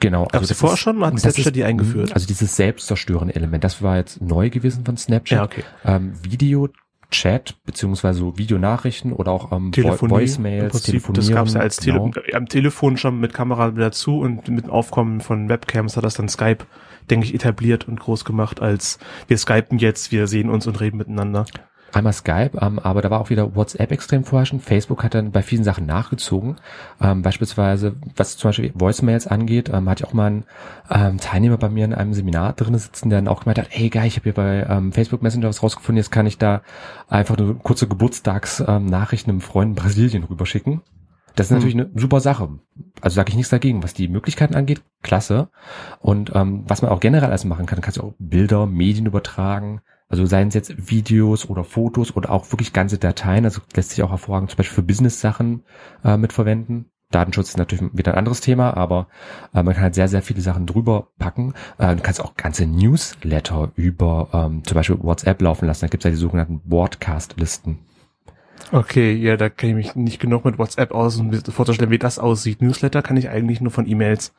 genau. 0.00 0.26
Gab's 0.26 0.46
die 0.46 0.52
das 0.52 0.58
vorher 0.58 0.76
schon? 0.76 1.04
Hat 1.04 1.18
Snapchat 1.18 1.46
ist- 1.46 1.56
die 1.56 1.64
eingeführt? 1.64 2.12
Also 2.14 2.26
dieses 2.26 2.56
selbstzerstörende 2.56 3.34
Element, 3.34 3.64
das 3.64 3.82
war 3.82 3.96
jetzt 3.96 4.20
neu 4.22 4.50
gewesen 4.50 4.84
von 4.84 4.96
Snapchat. 4.96 5.36
Ja, 5.38 5.44
okay. 5.44 5.64
ähm, 5.84 6.12
Video, 6.22 6.68
Chat, 7.14 7.56
beziehungsweise 7.64 8.18
so 8.18 8.38
Videonachrichten 8.38 9.12
oder 9.12 9.32
auch 9.32 9.52
ähm, 9.52 9.72
Telefonie. 9.72 10.12
Voicemails, 10.12 10.72
Prinzip, 10.72 10.92
Telefonieren. 10.92 11.26
das 11.26 11.34
gab's 11.34 11.54
ja 11.54 11.60
als 11.60 11.76
Tele 11.76 11.98
genau. 11.98 12.36
am 12.36 12.48
Telefon 12.48 12.96
schon 12.96 13.20
mit 13.20 13.32
Kamera 13.32 13.70
dazu 13.70 14.18
und 14.18 14.48
mit 14.48 14.64
dem 14.64 14.70
Aufkommen 14.70 15.20
von 15.20 15.48
Webcams 15.48 15.96
hat 15.96 16.04
das 16.04 16.14
dann 16.14 16.28
Skype, 16.28 16.64
denke 17.10 17.26
ich, 17.26 17.34
etabliert 17.34 17.88
und 17.88 18.00
groß 18.00 18.24
gemacht 18.24 18.60
als 18.60 18.98
wir 19.28 19.38
skypen 19.38 19.78
jetzt, 19.78 20.12
wir 20.12 20.26
sehen 20.26 20.50
uns 20.50 20.66
und 20.66 20.80
reden 20.80 20.98
miteinander. 20.98 21.46
Einmal 21.96 22.12
Skype, 22.12 22.52
ähm, 22.60 22.78
aber 22.78 23.02
da 23.02 23.10
war 23.10 23.20
auch 23.20 23.30
wieder 23.30 23.54
WhatsApp 23.54 23.92
extrem 23.92 24.24
vorherrschend. 24.24 24.62
Facebook 24.62 25.02
hat 25.04 25.14
dann 25.14 25.30
bei 25.32 25.42
vielen 25.42 25.64
Sachen 25.64 25.86
nachgezogen. 25.86 26.56
Ähm, 27.00 27.22
beispielsweise, 27.22 27.96
was 28.16 28.36
zum 28.36 28.48
Beispiel 28.48 28.72
Voicemails 28.74 29.26
angeht, 29.26 29.70
ähm, 29.72 29.88
hatte 29.88 30.04
ich 30.04 30.08
auch 30.08 30.14
mal 30.14 30.26
einen 30.26 30.44
ähm, 30.90 31.18
Teilnehmer 31.18 31.56
bei 31.58 31.68
mir 31.68 31.84
in 31.84 31.94
einem 31.94 32.14
Seminar 32.14 32.52
drin 32.54 32.76
sitzen, 32.76 33.10
der 33.10 33.18
dann 33.18 33.28
auch 33.28 33.40
gemeint 33.40 33.58
hat, 33.58 33.68
hey 33.70 33.88
geil, 33.90 34.06
ich 34.06 34.16
habe 34.16 34.24
hier 34.24 34.34
bei 34.34 34.66
ähm, 34.68 34.92
Facebook 34.92 35.22
Messenger 35.22 35.48
was 35.48 35.62
rausgefunden, 35.62 35.98
jetzt 35.98 36.10
kann 36.10 36.26
ich 36.26 36.38
da 36.38 36.62
einfach 37.08 37.36
eine 37.36 37.54
kurze 37.54 37.86
Geburtstagsnachrichten 37.88 39.30
ähm, 39.30 39.34
einem 39.34 39.40
Freund 39.40 39.70
in 39.70 39.82
Brasilien 39.82 40.24
rüberschicken. 40.24 40.82
Das 41.36 41.46
ist 41.46 41.50
Hm. 41.50 41.56
natürlich 41.58 41.74
eine 41.74 41.90
super 42.00 42.20
Sache. 42.20 42.48
Also 43.00 43.16
sage 43.16 43.30
ich 43.30 43.36
nichts 43.36 43.50
dagegen. 43.50 43.82
Was 43.82 43.94
die 43.94 44.08
Möglichkeiten 44.08 44.54
angeht, 44.54 44.82
klasse. 45.02 45.48
Und 46.00 46.32
ähm, 46.34 46.64
was 46.66 46.82
man 46.82 46.90
auch 46.90 47.00
generell 47.00 47.28
alles 47.30 47.44
machen 47.44 47.66
kann, 47.66 47.80
kannst 47.80 47.98
du 47.98 48.02
auch 48.02 48.14
Bilder, 48.18 48.66
Medien 48.66 49.06
übertragen. 49.06 49.80
Also 50.08 50.26
seien 50.26 50.48
es 50.48 50.54
jetzt 50.54 50.90
Videos 50.90 51.48
oder 51.48 51.64
Fotos 51.64 52.14
oder 52.14 52.30
auch 52.30 52.50
wirklich 52.52 52.72
ganze 52.72 52.98
Dateien. 52.98 53.44
Also 53.44 53.60
lässt 53.74 53.90
sich 53.90 54.02
auch 54.02 54.10
hervorragend 54.10 54.50
zum 54.50 54.58
Beispiel 54.58 54.74
für 54.74 54.82
Business-Sachen 54.82 55.64
äh, 56.04 56.16
mitverwenden. 56.16 56.90
Datenschutz 57.10 57.50
ist 57.50 57.58
natürlich 57.58 57.84
wieder 57.92 58.12
ein 58.12 58.18
anderes 58.18 58.40
Thema, 58.40 58.76
aber 58.76 59.06
äh, 59.54 59.62
man 59.62 59.74
kann 59.74 59.84
halt 59.84 59.94
sehr, 59.94 60.08
sehr 60.08 60.22
viele 60.22 60.40
Sachen 60.40 60.66
drüber 60.66 61.08
packen. 61.18 61.54
Äh, 61.78 61.94
du 61.94 62.02
kannst 62.02 62.20
auch 62.20 62.34
ganze 62.34 62.66
Newsletter 62.66 63.70
über 63.76 64.28
ähm, 64.32 64.64
zum 64.64 64.74
Beispiel 64.74 64.98
WhatsApp 65.00 65.40
laufen 65.40 65.66
lassen. 65.66 65.82
Da 65.82 65.88
gibt 65.88 66.04
es 66.04 66.08
ja 66.08 66.10
die 66.10 66.20
sogenannten 66.20 66.60
Broadcast-Listen. 66.64 67.78
Okay, 68.72 69.14
ja, 69.14 69.36
da 69.36 69.48
kenne 69.48 69.78
ich 69.78 69.94
mich 69.94 69.96
nicht 69.96 70.20
genug 70.20 70.44
mit 70.44 70.58
WhatsApp 70.58 70.92
aus, 70.92 71.16
um 71.18 71.28
mir 71.28 71.40
vorzustellen, 71.40 71.90
wie 71.90 71.98
das 71.98 72.18
aussieht. 72.18 72.62
Newsletter 72.62 73.02
kann 73.02 73.16
ich 73.16 73.28
eigentlich 73.28 73.60
nur 73.60 73.70
von 73.70 73.86
E-Mails. 73.86 74.34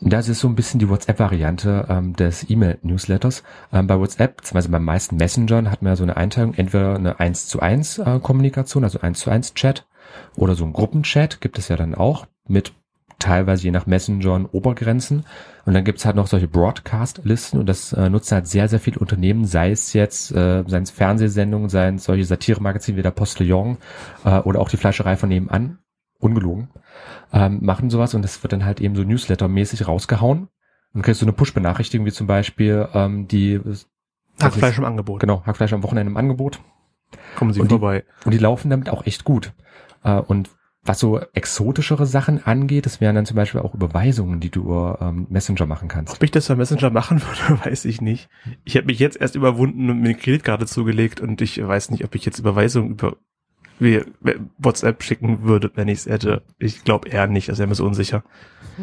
Das 0.00 0.28
ist 0.28 0.40
so 0.40 0.48
ein 0.48 0.54
bisschen 0.54 0.78
die 0.78 0.88
WhatsApp-Variante 0.88 1.86
ähm, 1.88 2.14
des 2.14 2.50
E-Mail-Newsletters. 2.50 3.42
Ähm, 3.72 3.86
bei 3.86 3.98
WhatsApp, 3.98 4.36
beziehungsweise 4.36 4.68
bei 4.68 4.78
meisten 4.78 5.16
Messengern, 5.16 5.70
hat 5.70 5.80
man 5.80 5.92
ja 5.92 5.96
so 5.96 6.02
eine 6.02 6.16
Einteilung, 6.18 6.52
entweder 6.54 6.96
eine 6.96 7.18
1 7.18 7.48
zu 7.48 7.60
1 7.60 7.98
äh, 7.98 8.20
Kommunikation, 8.22 8.84
also 8.84 9.00
1 9.00 9.18
zu 9.18 9.30
1 9.30 9.54
Chat, 9.54 9.86
oder 10.36 10.54
so 10.54 10.64
ein 10.64 10.72
Gruppenchat 10.72 11.40
gibt 11.40 11.58
es 11.58 11.68
ja 11.68 11.76
dann 11.76 11.94
auch 11.94 12.26
mit 12.46 12.72
teilweise 13.18 13.64
je 13.64 13.70
nach 13.70 13.86
Messengern 13.86 14.46
Obergrenzen. 14.46 15.24
Und 15.64 15.74
dann 15.74 15.84
gibt's 15.84 16.04
halt 16.04 16.16
noch 16.16 16.26
solche 16.26 16.48
Broadcast-Listen 16.48 17.58
und 17.58 17.66
das 17.66 17.92
äh, 17.92 18.08
nutzen 18.10 18.34
halt 18.34 18.46
sehr, 18.46 18.68
sehr 18.68 18.78
viele 18.78 18.98
Unternehmen, 18.98 19.46
sei 19.46 19.70
es 19.70 19.94
jetzt, 19.94 20.30
äh, 20.32 20.62
seien 20.66 20.82
es 20.82 20.90
Fernsehsendungen, 20.90 21.68
seien 21.68 21.96
es 21.96 22.04
solche 22.04 22.24
Satire-Magazine 22.24 22.98
wie 22.98 23.02
der 23.02 23.10
Postillon 23.10 23.78
äh, 24.24 24.38
oder 24.40 24.60
auch 24.60 24.68
die 24.68 24.76
Fleischerei 24.76 25.16
von 25.16 25.30
nebenan, 25.30 25.78
ungelogen, 26.18 26.68
ähm, 27.32 27.58
machen 27.62 27.90
sowas 27.90 28.14
und 28.14 28.22
das 28.22 28.42
wird 28.42 28.52
dann 28.52 28.64
halt 28.64 28.80
eben 28.80 28.94
so 28.96 29.02
Newsletter-mäßig 29.02 29.86
rausgehauen. 29.86 30.48
Und 30.94 31.02
kriegst 31.02 31.20
du 31.20 31.26
eine 31.26 31.32
Push-Benachrichtigung, 31.34 32.06
wie 32.06 32.12
zum 32.12 32.26
Beispiel 32.26 32.88
ähm, 32.94 33.28
die 33.28 33.60
Hackfleisch 34.40 34.78
im 34.78 34.84
Angebot. 34.84 35.20
Genau, 35.20 35.42
Hackfleisch 35.44 35.72
am 35.72 35.82
Wochenende 35.82 36.10
im 36.10 36.16
Angebot. 36.16 36.60
Kommen 37.36 37.52
Sie 37.52 37.60
Und 37.60 37.70
die- 37.70 37.74
vorbei. 37.74 38.04
Und 38.24 38.32
die 38.32 38.38
laufen 38.38 38.70
damit 38.70 38.88
auch 38.88 39.04
echt 39.06 39.24
gut. 39.24 39.52
Äh, 40.04 40.14
und 40.20 40.50
was 40.82 41.00
so 41.00 41.18
exotischere 41.34 42.06
Sachen 42.06 42.46
angeht, 42.46 42.86
das 42.86 43.00
wären 43.00 43.16
dann 43.16 43.26
zum 43.26 43.34
Beispiel 43.36 43.60
auch 43.60 43.74
Überweisungen, 43.74 44.38
die 44.40 44.50
du 44.50 44.60
über 44.62 44.98
ähm, 45.02 45.26
Messenger 45.30 45.66
machen 45.66 45.88
kannst. 45.88 46.14
Ob 46.14 46.22
ich 46.22 46.30
das 46.30 46.46
bei 46.48 46.54
Messenger 46.54 46.90
machen 46.90 47.20
würde, 47.20 47.60
weiß 47.66 47.84
ich 47.86 48.00
nicht. 48.00 48.28
Ich 48.64 48.76
habe 48.76 48.86
mich 48.86 48.98
jetzt 49.00 49.20
erst 49.20 49.34
überwunden 49.34 49.90
und 49.90 49.98
mir 50.00 50.10
eine 50.10 50.14
Kreditkarte 50.18 50.64
zugelegt 50.66 51.20
und 51.20 51.42
ich 51.42 51.60
weiß 51.66 51.90
nicht, 51.90 52.04
ob 52.04 52.14
ich 52.14 52.24
jetzt 52.24 52.38
Überweisungen 52.38 52.90
über 52.92 53.16
wie 53.78 54.02
WhatsApp 54.58 55.02
schicken 55.02 55.42
würde, 55.42 55.70
wenn 55.74 55.88
ich 55.88 55.98
es 55.98 56.06
hätte. 56.06 56.42
Ich 56.58 56.84
glaube 56.84 57.08
eher 57.08 57.26
nicht, 57.26 57.48
also 57.50 57.62
er 57.62 57.70
ist 57.70 57.80
unsicher. 57.80 58.24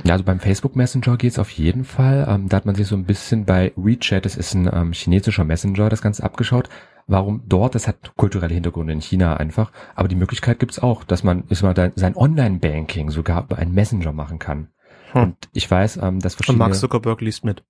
Ja, 0.03 0.13
also 0.13 0.23
beim 0.23 0.39
Facebook 0.39 0.75
Messenger 0.75 1.17
geht's 1.17 1.39
auf 1.39 1.49
jeden 1.51 1.83
Fall. 1.83 2.25
Ähm, 2.27 2.49
da 2.49 2.57
hat 2.57 2.65
man 2.65 2.75
sich 2.75 2.87
so 2.87 2.95
ein 2.95 3.05
bisschen 3.05 3.45
bei 3.45 3.73
WeChat, 3.75 4.25
das 4.25 4.35
ist 4.35 4.53
ein 4.53 4.69
ähm, 4.71 4.93
chinesischer 4.93 5.43
Messenger, 5.43 5.89
das 5.89 6.01
Ganze 6.01 6.23
abgeschaut. 6.23 6.69
Warum 7.05 7.43
dort? 7.47 7.75
Das 7.75 7.87
hat 7.87 8.15
kulturelle 8.15 8.53
Hintergründe 8.53 8.93
in 8.93 9.01
China 9.01 9.35
einfach. 9.37 9.71
Aber 9.93 10.07
die 10.07 10.15
Möglichkeit 10.15 10.59
gibt's 10.59 10.79
auch, 10.79 11.03
dass 11.03 11.23
man 11.23 11.43
ist 11.49 11.61
mal 11.61 11.73
da, 11.73 11.91
sein 11.95 12.15
Online-Banking 12.15 13.09
sogar 13.09 13.43
über 13.43 13.57
einen 13.57 13.73
Messenger 13.73 14.13
machen 14.13 14.39
kann. 14.39 14.69
Hm. 15.11 15.23
Und 15.23 15.49
ich 15.51 15.69
weiß, 15.69 15.97
ähm, 15.97 16.19
dass 16.19 16.33
Und 16.33 16.37
verschiedene... 16.37 16.59
Mark 16.59 16.75
Zuckerberg 16.75 17.21
liest 17.21 17.43
mit. 17.43 17.63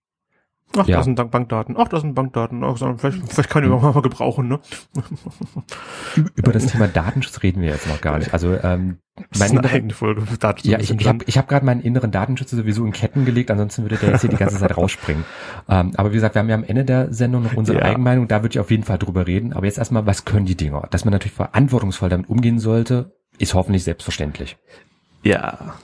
Ach, 0.77 0.87
Ja. 0.87 0.97
das 0.97 1.05
sind 1.05 1.15
Bankdaten. 1.31 1.75
Ach, 1.77 1.87
das 1.87 2.01
sind 2.01 2.15
Bankdaten. 2.15 2.63
Ach, 2.63 2.77
vielleicht, 2.97 3.31
vielleicht 3.31 3.49
kann 3.49 3.63
ich 3.63 3.69
auch 3.69 3.81
mal 3.81 4.01
gebrauchen, 4.01 4.47
ne? 4.47 4.59
über 6.35 6.51
das 6.51 6.67
Thema 6.67 6.87
Datenschutz 6.87 7.43
reden 7.43 7.61
wir 7.61 7.69
jetzt 7.69 7.87
noch 7.87 8.01
gar 8.01 8.17
nicht. 8.17 8.33
Also 8.33 8.53
ähm, 8.53 8.97
Das 9.29 9.39
mein 9.39 9.51
ist 9.51 9.57
eine 9.57 9.69
eigene 9.69 9.93
Folge 9.93 10.21
für 10.21 10.37
Datenschutz. 10.37 10.71
Ja, 10.71 10.79
ich, 10.79 10.91
ich 10.91 11.07
habe 11.07 11.23
ich 11.25 11.37
hab 11.37 11.47
gerade 11.47 11.65
meinen 11.65 11.81
inneren 11.81 12.11
Datenschutz 12.11 12.51
sowieso 12.51 12.85
in 12.85 12.91
Ketten 12.91 13.25
gelegt, 13.25 13.51
ansonsten 13.51 13.83
würde 13.83 13.97
der 13.97 14.09
jetzt 14.11 14.21
hier 14.21 14.29
die 14.29 14.37
ganze 14.37 14.57
Zeit 14.57 14.75
rausspringen. 14.75 15.23
Ähm, 15.69 15.93
aber 15.95 16.09
wie 16.11 16.15
gesagt, 16.15 16.35
wir 16.35 16.39
haben 16.41 16.49
ja 16.49 16.55
am 16.55 16.65
Ende 16.65 16.83
der 16.83 17.13
Sendung 17.13 17.43
noch 17.43 17.53
unsere 17.53 17.79
Ja. 17.79 17.85
Eigenmeinung, 17.85 18.27
da 18.27 18.41
würde 18.43 18.51
ich 18.53 18.59
auf 18.59 18.69
jeden 18.69 18.83
Fall 18.83 18.97
drüber 18.97 19.27
reden. 19.27 19.53
Aber 19.53 19.65
jetzt 19.65 19.77
erstmal, 19.77 20.05
was 20.05 20.25
können 20.25 20.45
die 20.45 20.57
Dinger? 20.57 20.87
Dass 20.91 21.05
man 21.05 21.13
natürlich 21.13 21.33
verantwortungsvoll 21.33 22.09
damit 22.09 22.27
umgehen 22.29 22.59
sollte, 22.59 23.13
ist 23.37 23.53
hoffentlich 23.53 23.85
selbstverständlich. 23.85 24.57
Ja. 25.23 25.75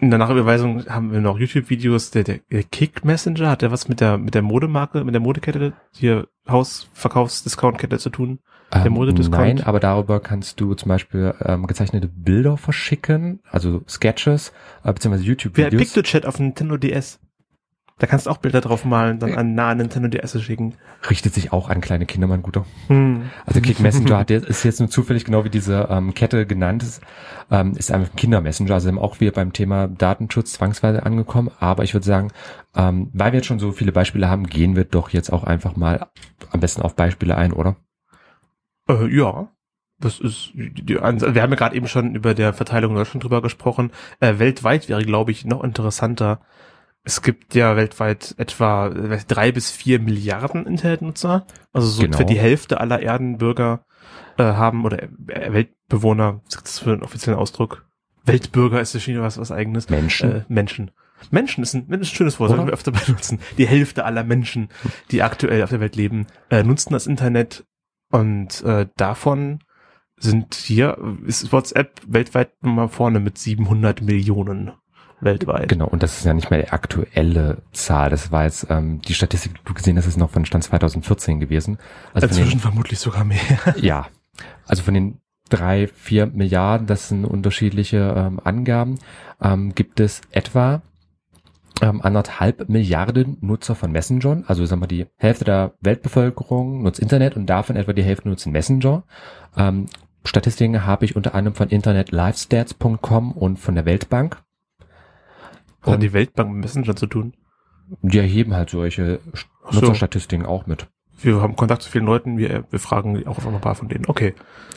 In 0.00 0.08
der 0.08 0.18
Nachüberweisung 0.18 0.86
haben 0.86 1.12
wir 1.12 1.20
noch 1.20 1.38
YouTube-Videos. 1.38 2.10
Der, 2.10 2.24
der, 2.24 2.38
der 2.50 2.62
Kick 2.62 3.04
Messenger, 3.04 3.50
hat 3.50 3.60
der 3.62 3.70
was 3.70 3.88
mit 3.88 4.00
der, 4.00 4.16
mit 4.16 4.34
der 4.34 4.40
Modemarke, 4.42 5.04
mit 5.04 5.14
der 5.14 5.20
Modekette, 5.20 5.74
hier 5.92 6.26
Hausverkaufs-Discount-Kette 6.48 7.98
zu 7.98 8.08
tun? 8.08 8.38
Der 8.72 8.86
Ähm, 8.86 8.92
Modediscount? 8.94 9.38
Nein, 9.56 9.62
aber 9.62 9.78
darüber 9.80 10.20
kannst 10.20 10.60
du 10.60 10.74
zum 10.74 10.88
Beispiel 10.88 11.34
ähm, 11.44 11.66
gezeichnete 11.66 12.08
Bilder 12.08 12.56
verschicken, 12.56 13.40
also 13.50 13.82
Sketches, 13.88 14.52
äh, 14.84 14.92
beziehungsweise 14.92 15.24
Wer 15.24 15.28
YouTube-Videos. 15.28 15.82
PictoChat 15.82 16.24
auf 16.24 16.38
Nintendo 16.38 16.76
DS? 16.76 17.20
Da 18.00 18.06
kannst 18.06 18.24
du 18.24 18.30
auch 18.30 18.38
Bilder 18.38 18.62
drauf 18.62 18.86
malen, 18.86 19.18
dann 19.18 19.34
an 19.34 19.54
nah 19.54 19.74
Nintendo 19.74 20.08
DS 20.08 20.42
schicken. 20.42 20.74
Richtet 21.10 21.34
sich 21.34 21.52
auch 21.52 21.68
an 21.68 21.82
kleine 21.82 22.06
Kinder, 22.06 22.26
mein 22.26 22.40
Guter. 22.40 22.64
Hm. 22.86 23.28
Also 23.44 23.60
Kick 23.60 23.78
Messenger 23.78 24.18
hat, 24.18 24.30
ist 24.30 24.64
jetzt 24.64 24.80
nur 24.80 24.88
zufällig 24.88 25.26
genau 25.26 25.44
wie 25.44 25.50
diese 25.50 25.86
ähm, 25.90 26.14
Kette 26.14 26.46
genannt 26.46 26.82
ist, 26.82 27.02
ähm, 27.50 27.74
ist 27.76 27.92
einfach 27.92 28.10
ein 28.10 28.16
Kindermessenger. 28.16 28.72
Also 28.72 28.90
auch 28.98 29.20
wir 29.20 29.32
beim 29.32 29.52
Thema 29.52 29.86
Datenschutz 29.86 30.54
zwangsweise 30.54 31.04
angekommen. 31.04 31.50
Aber 31.60 31.84
ich 31.84 31.92
würde 31.92 32.06
sagen, 32.06 32.32
ähm, 32.74 33.10
weil 33.12 33.32
wir 33.32 33.40
jetzt 33.40 33.46
schon 33.46 33.58
so 33.58 33.70
viele 33.72 33.92
Beispiele 33.92 34.30
haben, 34.30 34.46
gehen 34.46 34.76
wir 34.76 34.84
doch 34.84 35.10
jetzt 35.10 35.30
auch 35.30 35.44
einfach 35.44 35.76
mal 35.76 36.08
am 36.52 36.60
besten 36.60 36.80
auf 36.80 36.96
Beispiele 36.96 37.36
ein, 37.36 37.52
oder? 37.52 37.76
Äh, 38.88 39.14
ja. 39.14 39.50
Das 39.98 40.18
ist, 40.20 40.52
wir 40.54 41.02
haben 41.02 41.20
ja 41.20 41.46
gerade 41.46 41.76
eben 41.76 41.86
schon 41.86 42.14
über 42.14 42.32
der 42.32 42.54
Verteilung 42.54 42.92
in 42.92 42.96
Deutschland 42.96 43.22
drüber 43.22 43.42
gesprochen. 43.42 43.90
Äh, 44.20 44.38
weltweit 44.38 44.88
wäre, 44.88 45.04
glaube 45.04 45.32
ich, 45.32 45.44
noch 45.44 45.62
interessanter. 45.62 46.40
Es 47.02 47.22
gibt 47.22 47.54
ja 47.54 47.76
weltweit 47.76 48.34
etwa 48.36 48.88
äh, 48.88 49.18
drei 49.26 49.52
bis 49.52 49.70
vier 49.70 50.00
Milliarden 50.00 50.66
Internetnutzer. 50.66 51.46
Also 51.72 51.88
so 51.88 52.02
Genau. 52.02 52.16
für 52.16 52.24
die 52.24 52.38
Hälfte 52.38 52.80
aller 52.80 53.00
Erdenbürger 53.00 53.84
äh, 54.36 54.42
haben 54.44 54.84
oder 54.84 55.02
äh, 55.02 55.52
Weltbewohner, 55.52 56.40
was 56.44 56.54
ist 56.56 56.64
das 56.66 56.78
für 56.80 56.92
einen 56.92 57.02
offiziellen 57.02 57.38
Ausdruck? 57.38 57.86
Weltbürger 58.24 58.80
ist 58.80 58.94
das 58.94 59.02
schon 59.02 59.20
was, 59.20 59.38
was 59.38 59.50
eigenes. 59.50 59.88
Menschen. 59.88 60.30
Äh, 60.30 60.44
Menschen. 60.48 60.90
Menschen 61.30 61.62
ist 61.62 61.74
ein, 61.74 61.88
ist 61.88 62.00
ein 62.00 62.04
schönes 62.04 62.38
Wort, 62.40 62.50
sollten 62.50 62.66
wir 62.66 62.72
öfter 62.74 62.92
benutzen. 63.06 63.40
Die 63.58 63.66
Hälfte 63.66 64.04
aller 64.04 64.24
Menschen, 64.24 64.68
die 65.10 65.22
aktuell 65.22 65.62
auf 65.62 65.70
der 65.70 65.80
Welt 65.80 65.96
leben, 65.96 66.26
äh, 66.50 66.62
nutzen 66.62 66.92
das 66.92 67.06
Internet 67.06 67.64
und 68.10 68.62
äh, 68.64 68.86
davon 68.96 69.60
sind 70.16 70.54
hier, 70.54 70.98
ist 71.24 71.50
WhatsApp 71.50 72.02
weltweit 72.06 72.50
mal 72.62 72.88
vorne 72.88 73.20
mit 73.20 73.38
700 73.38 74.02
Millionen 74.02 74.72
weltweit. 75.20 75.68
Genau, 75.68 75.86
und 75.86 76.02
das 76.02 76.18
ist 76.18 76.24
ja 76.24 76.34
nicht 76.34 76.50
mehr 76.50 76.62
die 76.62 76.70
aktuelle 76.70 77.58
Zahl. 77.72 78.10
Das 78.10 78.32
war 78.32 78.44
jetzt 78.44 78.66
ähm, 78.70 79.00
die 79.02 79.14
Statistik, 79.14 79.54
die 79.54 79.60
du 79.64 79.74
gesehen 79.74 79.96
hast, 79.96 80.06
ist 80.06 80.16
noch 80.16 80.30
von 80.30 80.44
Stand 80.44 80.64
2014 80.64 81.40
gewesen. 81.40 81.78
Also 82.14 82.26
Inzwischen 82.26 82.60
vermutlich 82.60 82.98
sogar 82.98 83.24
mehr. 83.24 83.38
den, 83.74 83.84
ja, 83.84 84.06
also 84.66 84.82
von 84.82 84.94
den 84.94 85.20
drei, 85.48 85.88
vier 85.88 86.26
Milliarden, 86.26 86.86
das 86.86 87.08
sind 87.08 87.24
unterschiedliche 87.24 88.14
ähm, 88.16 88.40
Angaben, 88.42 88.98
ähm, 89.42 89.74
gibt 89.74 90.00
es 90.00 90.22
etwa 90.30 90.82
ähm, 91.82 92.00
anderthalb 92.02 92.68
Milliarden 92.68 93.36
Nutzer 93.40 93.74
von 93.74 93.90
Messenger. 93.90 94.42
Also 94.46 94.64
sagen 94.64 94.82
wir, 94.82 94.86
die 94.86 95.06
Hälfte 95.16 95.44
der 95.44 95.74
Weltbevölkerung 95.80 96.82
nutzt 96.82 97.00
Internet 97.00 97.36
und 97.36 97.46
davon 97.46 97.76
etwa 97.76 97.92
die 97.92 98.02
Hälfte 98.02 98.28
nutzen 98.28 98.52
Messenger. 98.52 99.02
Ähm, 99.56 99.86
Statistiken 100.24 100.84
habe 100.84 101.04
ich 101.04 101.16
unter 101.16 101.34
anderem 101.34 101.54
von 101.54 101.68
internetlifestats.com 101.68 103.32
und 103.32 103.58
von 103.58 103.74
der 103.74 103.86
Weltbank. 103.86 104.42
Hat 105.82 105.94
Und 105.94 106.00
die 106.00 106.12
Weltbank 106.12 106.50
mit 106.52 106.62
Messenger 106.62 106.96
zu 106.96 107.06
tun? 107.06 107.34
die 108.02 108.18
erheben 108.18 108.54
halt 108.54 108.70
solche 108.70 109.20
so. 109.70 109.80
Nutzerstatistiken 109.80 110.46
auch 110.46 110.66
mit. 110.66 110.86
Wir 111.22 111.40
haben 111.40 111.56
Kontakt 111.56 111.82
zu 111.82 111.90
vielen 111.90 112.06
Leuten, 112.06 112.38
wir, 112.38 112.64
fragen 112.74 113.26
auch 113.26 113.36
einfach 113.36 113.52
ein 113.52 113.60
paar 113.60 113.74
von 113.74 113.88
denen. 113.88 114.04
Okay. 114.06 114.34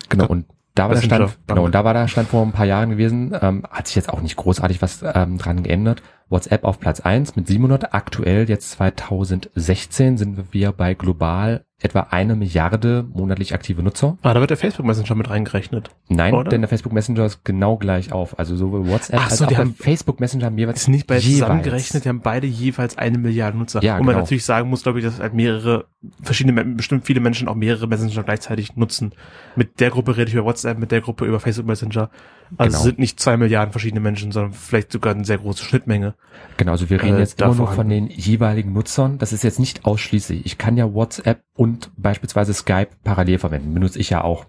Genau, 0.10 0.28
und 0.28 0.46
da 0.76 0.90
war 0.90 0.96
der 0.96 1.04
Stand, 1.04 1.38
genau, 1.48 1.66
und 1.66 1.76
da 1.76 1.86
war 1.86 1.94
der 1.94 2.08
Stand 2.08 2.30
vor 2.30 2.44
ein 2.44 2.52
paar 2.52 2.66
Jahren 2.66 2.90
gewesen, 2.90 3.34
ähm, 3.40 3.64
hat 3.70 3.88
sich 3.88 3.96
jetzt 3.96 4.10
auch 4.10 4.22
nicht 4.22 4.36
großartig 4.36 4.82
was 4.82 5.04
ähm, 5.04 5.38
dran 5.38 5.64
geändert. 5.64 6.02
WhatsApp 6.30 6.64
auf 6.64 6.80
Platz 6.80 7.00
eins 7.00 7.36
mit 7.36 7.48
700, 7.48 7.94
aktuell 7.94 8.50
jetzt 8.50 8.72
2016 8.72 10.18
sind 10.18 10.52
wir 10.52 10.72
bei 10.72 10.96
global 10.96 11.64
etwa 11.84 12.08
eine 12.12 12.36
Milliarde 12.36 13.06
monatlich 13.14 13.54
aktive 13.54 13.84
Nutzer. 13.84 14.18
Ah, 14.22 14.34
da 14.34 14.40
wird 14.40 14.50
der 14.50 14.58
Facebook 14.58 14.86
Messenger 14.86 15.16
mit 15.16 15.30
reingerechnet. 15.30 15.90
Nein, 16.10 16.34
Oder? 16.34 16.50
denn 16.50 16.62
der 16.62 16.70
Facebook 16.70 16.94
Messenger 16.94 17.26
ist 17.26 17.44
genau 17.44 17.78
gleich 17.78 18.12
auf. 18.14 18.40
Also 18.40 18.56
sowohl 18.56 18.88
WhatsApp 18.88 19.20
Ach 19.20 19.26
als 19.30 19.38
so, 19.38 19.44
auch 19.44 19.48
die 19.50 19.56
der 19.56 19.64
haben- 19.66 19.76
Facebook 19.76 20.20
Messenger 20.20 20.46
haben 20.46 20.58
jeweils 20.58 20.82
Ist 20.82 20.88
nicht 20.88 21.08
bei 21.08 21.18
jeweils. 21.18 21.40
zusammengerechnet, 21.40 22.06
die 22.06 22.10
haben 22.10 22.22
beide 22.22 22.48
jeweils 22.48 22.98
eine 22.98 23.18
Milliarde 23.18 23.58
Nutzer. 23.58 23.84
Ja, 23.84 23.94
Und 23.98 24.06
man 24.06 24.14
genau. 24.14 24.20
natürlich 24.22 24.46
sagen 24.46 24.70
muss, 24.70 24.84
glaube 24.84 25.00
ich, 25.00 25.06
dass 25.06 25.20
halt 25.20 25.34
mehrere, 25.34 25.86
verschiedene, 26.22 26.64
bestimmt 26.64 27.06
viele 27.06 27.20
Menschen 27.20 27.48
auch 27.48 27.56
mehrere 27.56 27.88
Messenger 27.88 28.24
gleichzeitig 28.24 28.76
nutzen. 28.76 29.12
Mit 29.56 29.80
der 29.80 29.90
Gruppe 29.90 30.16
rede 30.18 30.30
ich 30.30 30.34
über 30.36 30.46
WhatsApp, 30.46 30.80
mit 30.80 30.92
der 30.92 31.02
Gruppe 31.02 31.26
über 31.26 31.40
Facebook 31.40 31.68
Messenger. 31.68 32.10
Also 32.58 32.70
Genau. 32.70 32.78
es 32.78 32.84
sind 32.84 33.00
nicht 33.00 33.20
zwei 33.20 33.38
Milliarden 33.38 33.72
verschiedene 33.72 34.00
Menschen, 34.00 34.32
sondern 34.32 34.54
vielleicht 34.54 34.92
sogar 34.92 35.14
eine 35.14 35.26
sehr 35.26 35.38
große 35.38 35.64
Schnittmenge. 35.64 36.16
Genau, 36.58 36.72
also 36.72 36.90
wir 36.90 37.02
reden 37.02 37.18
äh, 37.18 37.20
jetzt 37.20 37.42
immer 37.42 37.56
nur 37.56 37.68
von 37.68 37.90
den 37.90 38.08
jeweiligen 38.08 38.74
Nutzern. 38.74 39.18
Das 39.18 39.34
ist 39.34 39.44
jetzt 39.44 39.60
nicht 39.60 39.86
ausschließlich. 39.86 40.46
Ich 40.46 40.58
kann 40.58 40.78
ja 40.78 40.94
WhatsApp 40.94 41.44
und 41.56 41.92
beispielsweise 41.98 42.54
Skype 42.54 42.90
parallel 43.04 43.40
verwenden. 43.40 43.74
Benutze 43.74 44.00
ich 44.00 44.10
ja 44.10 44.24
auch. 44.24 44.46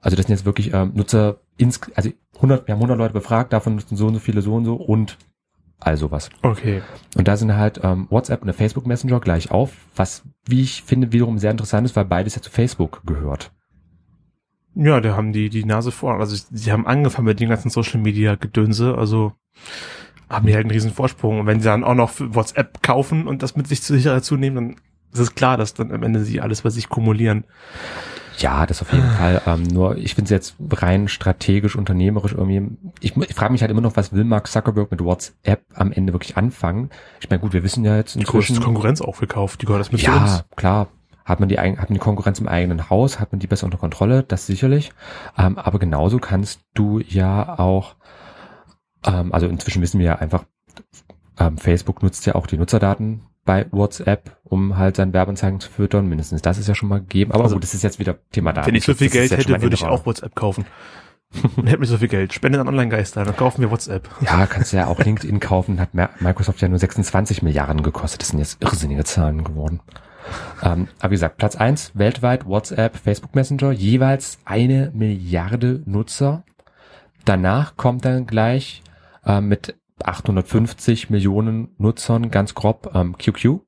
Also 0.00 0.16
das 0.16 0.26
sind 0.26 0.34
jetzt 0.36 0.44
wirklich 0.44 0.72
ähm, 0.74 0.92
Nutzer, 0.94 1.38
ins, 1.56 1.80
also 1.94 2.10
100, 2.36 2.66
wir 2.66 2.74
haben 2.74 2.80
100 2.80 2.98
Leute 2.98 3.14
befragt, 3.14 3.52
davon 3.52 3.76
nutzen 3.76 3.96
so 3.96 4.06
und 4.06 4.14
so 4.14 4.20
viele 4.20 4.42
so 4.42 4.54
und 4.54 4.64
so 4.64 4.74
und 4.74 5.16
all 5.80 5.96
sowas. 5.96 6.30
Okay. 6.42 6.82
Und 7.16 7.28
da 7.28 7.36
sind 7.36 7.54
halt 7.54 7.80
ähm, 7.82 8.06
WhatsApp 8.10 8.40
und 8.42 8.46
der 8.46 8.54
Facebook 8.54 8.86
Messenger 8.86 9.20
gleich 9.20 9.50
auf, 9.50 9.72
was, 9.96 10.22
wie 10.46 10.62
ich 10.62 10.82
finde, 10.82 11.12
wiederum 11.12 11.38
sehr 11.38 11.50
interessant 11.50 11.86
ist, 11.86 11.96
weil 11.96 12.04
beides 12.04 12.34
ja 12.34 12.42
zu 12.42 12.50
Facebook 12.50 13.02
gehört. 13.06 13.52
Ja, 14.74 15.00
da 15.00 15.16
haben 15.16 15.32
die 15.32 15.50
die 15.50 15.64
Nase 15.64 15.92
vor. 15.92 16.18
Also 16.18 16.36
sie 16.50 16.72
haben 16.72 16.86
angefangen 16.86 17.26
mit 17.26 17.40
den 17.40 17.48
ganzen 17.48 17.70
Social 17.70 18.00
Media 18.00 18.34
Gedönse, 18.34 18.96
also 18.98 19.32
haben 20.28 20.46
die 20.46 20.54
halt 20.54 20.64
einen 20.64 20.72
riesen 20.72 20.92
Vorsprung. 20.92 21.40
Und 21.40 21.46
wenn 21.46 21.60
sie 21.60 21.66
dann 21.66 21.84
auch 21.84 21.94
noch 21.94 22.10
für 22.10 22.34
WhatsApp 22.34 22.82
kaufen 22.82 23.26
und 23.28 23.42
das 23.42 23.56
mit 23.56 23.68
sich 23.68 23.82
zu 23.82 23.92
sicher 23.94 24.14
dazu 24.14 24.36
nehmen, 24.36 24.56
dann 24.56 24.70
ist 25.12 25.20
es 25.20 25.34
klar, 25.34 25.56
dass 25.56 25.74
dann 25.74 25.92
am 25.92 26.02
Ende 26.02 26.24
sie 26.24 26.40
alles 26.40 26.62
bei 26.62 26.70
sich 26.70 26.88
kumulieren. 26.88 27.44
Ja, 28.38 28.66
das 28.66 28.82
auf 28.82 28.92
jeden 28.92 29.08
Fall. 29.12 29.42
Ähm, 29.46 29.62
nur 29.62 29.96
ich 29.96 30.16
finde 30.16 30.24
es 30.24 30.30
jetzt 30.30 30.56
rein 30.72 31.06
strategisch, 31.06 31.76
unternehmerisch 31.76 32.32
irgendwie. 32.32 32.76
Ich, 33.00 33.16
ich 33.16 33.34
frage 33.34 33.52
mich 33.52 33.60
halt 33.60 33.70
immer 33.70 33.80
noch, 33.80 33.96
was 33.96 34.12
will 34.12 34.24
Mark 34.24 34.48
Zuckerberg 34.48 34.90
mit 34.90 35.04
WhatsApp 35.04 35.62
am 35.74 35.92
Ende 35.92 36.12
wirklich 36.12 36.36
anfangen? 36.36 36.90
Ich 37.20 37.30
meine, 37.30 37.40
gut, 37.40 37.52
wir 37.52 37.62
wissen 37.62 37.84
ja 37.84 37.96
jetzt 37.96 38.16
Die 38.16 38.24
größte 38.24 38.54
inzwischen. 38.54 38.64
Konkurrenz 38.64 39.00
aufgekauft, 39.00 39.62
die 39.62 39.66
gehört 39.66 39.80
das 39.82 39.92
mit 39.92 40.02
Ja, 40.02 40.20
uns. 40.20 40.44
klar. 40.56 40.88
Hat 41.24 41.40
man 41.40 41.48
die 41.48 41.58
hat 41.58 41.76
man 41.76 41.94
die 41.94 41.98
Konkurrenz 41.98 42.38
im 42.38 42.48
eigenen 42.48 42.90
Haus, 42.90 43.18
hat 43.18 43.32
man 43.32 43.38
die 43.38 43.46
besser 43.46 43.64
unter 43.64 43.78
Kontrolle, 43.78 44.22
das 44.22 44.46
sicherlich. 44.46 44.92
Ähm, 45.38 45.58
aber 45.58 45.78
genauso 45.78 46.18
kannst 46.18 46.60
du 46.74 47.00
ja 47.00 47.58
auch, 47.58 47.96
ähm, 49.06 49.32
also 49.32 49.46
inzwischen 49.46 49.80
wissen 49.80 49.98
wir 49.98 50.06
ja 50.06 50.16
einfach, 50.16 50.44
ähm, 51.38 51.56
Facebook 51.56 52.02
nutzt 52.02 52.26
ja 52.26 52.34
auch 52.34 52.46
die 52.46 52.58
Nutzerdaten 52.58 53.22
bei 53.44 53.66
WhatsApp, 53.70 54.36
um 54.44 54.76
halt 54.76 54.96
seine 54.96 55.12
Werbeanzeigen 55.12 55.60
zu 55.60 55.70
füttern. 55.70 56.08
Mindestens 56.08 56.42
das 56.42 56.58
ist 56.58 56.68
ja 56.68 56.74
schon 56.74 56.88
mal 56.88 57.00
gegeben. 57.00 57.32
Aber 57.32 57.44
Also, 57.44 57.56
gut, 57.56 57.62
das 57.62 57.74
ist 57.74 57.82
jetzt 57.82 57.98
wieder 57.98 58.16
Thema 58.30 58.52
Daten. 58.52 58.68
Wenn 58.68 58.74
ich 58.74 58.84
so 58.84 58.94
viel 58.94 59.10
Geld 59.10 59.30
hätte, 59.30 59.62
würde 59.62 59.74
ich 59.74 59.84
auch 59.84 60.06
WhatsApp 60.06 60.34
kaufen. 60.34 60.66
Und 61.56 61.66
hätte 61.66 61.78
mir 61.78 61.86
so 61.86 61.98
viel 61.98 62.08
Geld. 62.08 62.32
Spende 62.32 62.60
an 62.60 62.68
Online-Geister, 62.68 63.24
dann 63.24 63.36
kaufen 63.36 63.60
wir 63.60 63.70
WhatsApp. 63.70 64.08
Ja, 64.20 64.46
kannst 64.46 64.72
du 64.72 64.76
ja 64.76 64.86
auch 64.86 65.00
LinkedIn 65.00 65.40
kaufen, 65.40 65.80
hat 65.80 65.94
Microsoft 66.20 66.60
ja 66.60 66.68
nur 66.68 66.78
26 66.78 67.42
Milliarden 67.42 67.82
gekostet. 67.82 68.22
Das 68.22 68.28
sind 68.28 68.38
jetzt 68.38 68.62
irrsinnige 68.62 69.04
Zahlen 69.04 69.42
geworden. 69.42 69.80
Ähm, 70.62 70.88
aber 70.98 71.10
wie 71.10 71.14
gesagt, 71.14 71.36
Platz 71.36 71.56
eins 71.56 71.92
weltweit 71.94 72.46
WhatsApp, 72.46 72.96
Facebook 72.96 73.34
Messenger, 73.34 73.72
jeweils 73.72 74.38
eine 74.44 74.90
Milliarde 74.94 75.82
Nutzer. 75.86 76.44
Danach 77.24 77.76
kommt 77.76 78.04
dann 78.04 78.26
gleich 78.26 78.82
äh, 79.24 79.40
mit 79.40 79.74
850 80.02 81.10
Millionen 81.10 81.68
Nutzern 81.78 82.30
ganz 82.30 82.54
grob 82.54 82.90
ähm, 82.94 83.16
QQ. 83.16 83.60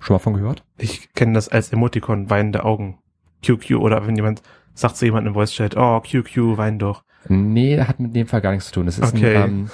Schon 0.00 0.14
mal 0.14 0.18
von 0.18 0.34
gehört? 0.34 0.64
Ich 0.78 1.12
kenne 1.14 1.34
das 1.34 1.48
als 1.48 1.72
Emoticon, 1.72 2.30
weinende 2.30 2.64
Augen. 2.64 2.98
QQ 3.44 3.72
oder 3.76 4.06
wenn 4.06 4.16
jemand 4.16 4.42
sagt 4.74 4.96
zu 4.96 5.04
jemandem 5.04 5.32
im 5.32 5.34
Voice-Chat, 5.34 5.76
oh, 5.76 6.00
QQ, 6.00 6.56
wein 6.56 6.78
doch. 6.78 7.04
Nee, 7.28 7.80
hat 7.80 8.00
mit 8.00 8.16
dem 8.16 8.26
Fall 8.26 8.40
gar 8.40 8.50
nichts 8.52 8.66
zu 8.66 8.72
tun. 8.74 8.86
Das 8.86 8.98
ist 8.98 9.14
Okay. 9.14 9.36
ein 9.36 9.50
ähm, 9.50 9.70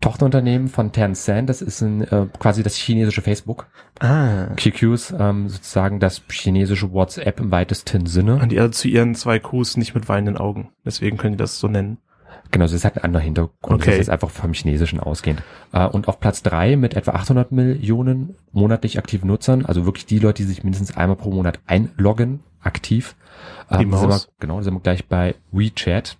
Tochterunternehmen 0.00 0.68
von 0.68 0.92
Tencent. 0.92 1.48
Das 1.48 1.60
ist 1.60 1.80
ein, 1.80 2.02
äh, 2.02 2.26
quasi 2.38 2.62
das 2.62 2.76
chinesische 2.76 3.22
Facebook. 3.22 3.66
Ah. 3.98 4.46
QQ 4.56 4.82
ist 4.94 5.14
ähm, 5.18 5.48
sozusagen 5.48 5.98
das 5.98 6.22
chinesische 6.30 6.92
WhatsApp 6.92 7.40
im 7.40 7.50
weitesten 7.50 8.06
Sinne. 8.06 8.36
Und 8.36 8.52
die 8.52 8.60
also 8.60 8.70
zu 8.70 8.88
ihren 8.88 9.14
zwei 9.14 9.38
Qs 9.40 9.76
nicht 9.76 9.94
mit 9.94 10.08
weinenden 10.08 10.36
Augen. 10.36 10.70
Deswegen 10.84 11.16
können 11.16 11.32
die 11.32 11.38
das 11.38 11.58
so 11.58 11.66
nennen. 11.66 11.98
Genau, 12.50 12.66
das 12.66 12.84
hat 12.84 12.96
einen 12.96 13.04
anderen 13.04 13.24
Hintergrund. 13.24 13.82
Okay. 13.82 13.90
Das 13.90 14.00
ist 14.00 14.08
einfach 14.08 14.30
vom 14.30 14.52
Chinesischen 14.52 15.00
ausgehend. 15.00 15.42
Äh, 15.72 15.86
und 15.86 16.08
auf 16.08 16.20
Platz 16.20 16.42
drei 16.42 16.76
mit 16.76 16.94
etwa 16.94 17.12
800 17.12 17.52
Millionen 17.52 18.36
monatlich 18.52 18.98
aktiven 18.98 19.26
Nutzern, 19.26 19.66
also 19.66 19.84
wirklich 19.84 20.06
die 20.06 20.18
Leute, 20.18 20.42
die 20.42 20.48
sich 20.48 20.64
mindestens 20.64 20.96
einmal 20.96 21.16
pro 21.16 21.30
Monat 21.30 21.60
einloggen, 21.66 22.40
aktiv. 22.60 23.16
Die 23.70 23.82
Ähm, 23.84 23.92
sind 23.94 24.08
wir, 24.08 24.20
genau, 24.38 24.62
sind 24.62 24.74
wir 24.74 24.80
gleich 24.80 25.06
bei 25.06 25.34
WeChat. 25.52 26.16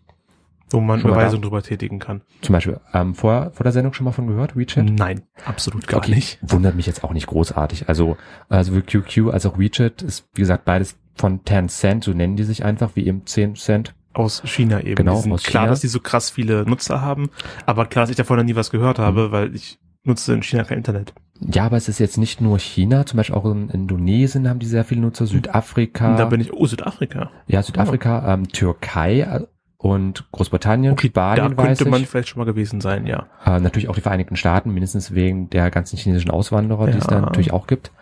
Wo 0.70 0.80
man 0.80 1.00
Schon 1.00 1.10
Überweisungen 1.10 1.42
drüber 1.42 1.62
tätigen 1.62 1.98
kann. 1.98 2.20
Zum 2.42 2.52
Beispiel 2.52 2.78
ähm, 2.92 3.14
vor, 3.14 3.50
vor 3.54 3.64
der 3.64 3.72
Sendung 3.72 3.92
schon 3.94 4.04
mal 4.04 4.12
von 4.12 4.26
gehört, 4.26 4.56
WeChat? 4.56 4.84
Nein, 4.84 5.22
absolut 5.46 5.86
gar 5.88 5.98
Okay, 5.98 6.14
nicht. 6.14 6.38
Wundert 6.42 6.74
mich 6.76 6.86
jetzt 6.86 7.04
auch 7.04 7.12
nicht 7.12 7.26
großartig. 7.26 7.88
Also, 7.88 8.16
also 8.48 8.72
sowohl 8.72 8.82
QQ 8.82 9.32
als 9.32 9.46
auch 9.46 9.58
WeChat 9.58 10.02
ist, 10.02 10.28
wie 10.34 10.42
gesagt, 10.42 10.64
beides 10.64 10.96
von 11.14 11.44
Tencent, 11.44 12.04
so 12.04 12.12
nennen 12.12 12.36
die 12.36 12.44
sich 12.44 12.64
einfach, 12.64 12.90
wie 12.94 13.06
eben 13.06 13.24
10 13.26 13.56
Cent. 13.56 13.94
Aus 14.14 14.42
China 14.44 14.80
eben. 14.80 14.94
Genau, 14.96 15.14
aus 15.16 15.24
klar, 15.44 15.64
China. 15.64 15.66
dass 15.70 15.80
die 15.80 15.88
so 15.88 16.00
krass 16.00 16.30
viele 16.30 16.64
Nutzer 16.64 17.00
haben, 17.00 17.30
aber 17.66 17.86
klar, 17.86 18.02
dass 18.04 18.10
ich 18.10 18.16
davon 18.16 18.36
noch 18.36 18.44
nie 18.44 18.56
was 18.56 18.70
gehört 18.70 18.98
Mhm. 18.98 19.02
habe, 19.02 19.32
weil 19.32 19.54
ich 19.54 19.78
nutze 20.04 20.32
in 20.34 20.42
China 20.42 20.64
kein 20.64 20.78
Internet. 20.78 21.12
Ja, 21.40 21.66
aber 21.66 21.76
es 21.76 21.88
ist 21.88 21.98
jetzt 22.00 22.18
nicht 22.18 22.40
nur 22.40 22.58
China, 22.58 23.06
zum 23.06 23.16
Beispiel 23.18 23.36
auch 23.36 23.44
in 23.44 23.68
Indonesien 23.70 24.48
haben 24.48 24.58
die 24.58 24.66
sehr 24.66 24.84
viele 24.84 25.02
Nutzer, 25.02 25.26
Südafrika. 25.26 26.10
Und 26.10 26.18
da 26.18 26.24
bin 26.24 26.40
ich, 26.40 26.52
oh, 26.52 26.66
Südafrika. 26.66 27.30
Ja, 27.46 27.62
Südafrika, 27.62 28.32
ähm, 28.34 28.48
Türkei, 28.48 29.20
äh, 29.20 29.46
und 29.78 30.28
Großbritannien, 30.32 30.92
Okay, 30.92 31.06
Spanien 31.08 31.56
da 31.56 31.62
könnte 31.64 31.88
man 31.88 32.02
ich. 32.02 32.08
vielleicht 32.08 32.28
schon 32.28 32.38
mal 32.40 32.44
gewesen 32.44 32.80
sein, 32.80 33.06
ja. 33.06 33.26
Äh, 33.46 33.60
natürlich 33.60 33.88
auch 33.88 33.94
die 33.94 34.00
Vereinigten 34.00 34.36
Staaten, 34.36 34.72
mindestens 34.74 35.14
wegen 35.14 35.48
der 35.50 35.70
ganzen 35.70 35.96
chinesischen 35.96 36.30
Auswanderer, 36.32 36.86
die 36.86 36.98
es 36.98 37.04
Ja. 37.04 37.10
da 37.12 37.20
natürlich 37.20 37.52
auch 37.52 37.66
gibt. 37.68 37.92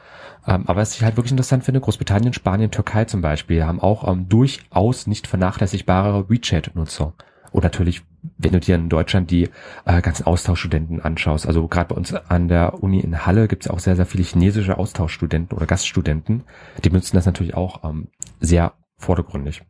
Ähm, 0.46 0.64
aber 0.66 0.80
was 0.80 0.94
ich 0.94 1.02
halt 1.02 1.16
wirklich 1.16 1.32
interessant 1.32 1.64
finde, 1.64 1.80
Großbritannien, 1.80 2.32
Spanien, 2.32 2.70
Türkei 2.70 3.04
zum 3.04 3.20
Beispiel 3.20 3.64
haben 3.66 3.80
auch 3.80 4.08
ähm, 4.10 4.28
durchaus 4.28 5.06
nicht 5.06 5.26
vernachlässigbare 5.26 6.30
WeChat-Nutzer. 6.30 7.12
Und 7.52 7.62
natürlich, 7.62 8.02
wenn 8.38 8.52
du 8.52 8.60
dir 8.60 8.74
in 8.76 8.88
Deutschland 8.88 9.30
die 9.30 9.48
äh, 9.84 10.00
ganzen 10.02 10.26
Austauschstudenten 10.26 11.00
anschaust, 11.02 11.46
also 11.46 11.66
gerade 11.68 11.88
bei 11.88 11.94
uns 11.96 12.12
an 12.14 12.48
der 12.48 12.82
Uni 12.82 13.00
in 13.00 13.26
Halle 13.26 13.48
gibt 13.48 13.64
es 13.64 13.70
auch 13.70 13.78
sehr, 13.80 13.96
sehr 13.96 14.06
viele 14.06 14.24
chinesische 14.24 14.78
Austauschstudenten 14.78 15.56
oder 15.56 15.66
Gaststudenten, 15.66 16.44
die 16.84 16.88
benutzen 16.90 17.16
das 17.16 17.26
natürlich 17.26 17.54
auch 17.54 17.84
ähm, 17.84 18.08
sehr 18.40 18.72
vordergründig. 18.98 19.62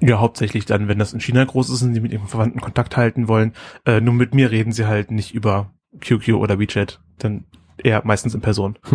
Ja, 0.00 0.20
hauptsächlich 0.20 0.64
dann, 0.64 0.86
wenn 0.88 0.98
das 0.98 1.12
in 1.12 1.20
China 1.20 1.44
groß 1.44 1.70
ist 1.70 1.82
und 1.82 1.92
sie 1.94 2.00
mit 2.00 2.12
ihren 2.12 2.28
Verwandten 2.28 2.60
Kontakt 2.60 2.96
halten 2.96 3.26
wollen. 3.28 3.52
Äh, 3.84 4.00
nur 4.00 4.14
mit 4.14 4.34
mir 4.34 4.50
reden 4.50 4.72
sie 4.72 4.86
halt 4.86 5.10
nicht 5.10 5.34
über 5.34 5.72
QQ 6.00 6.34
oder 6.34 6.58
WeChat, 6.58 7.00
dann 7.18 7.44
eher 7.78 8.02
meistens 8.04 8.34
in 8.34 8.40
Person. 8.40 8.78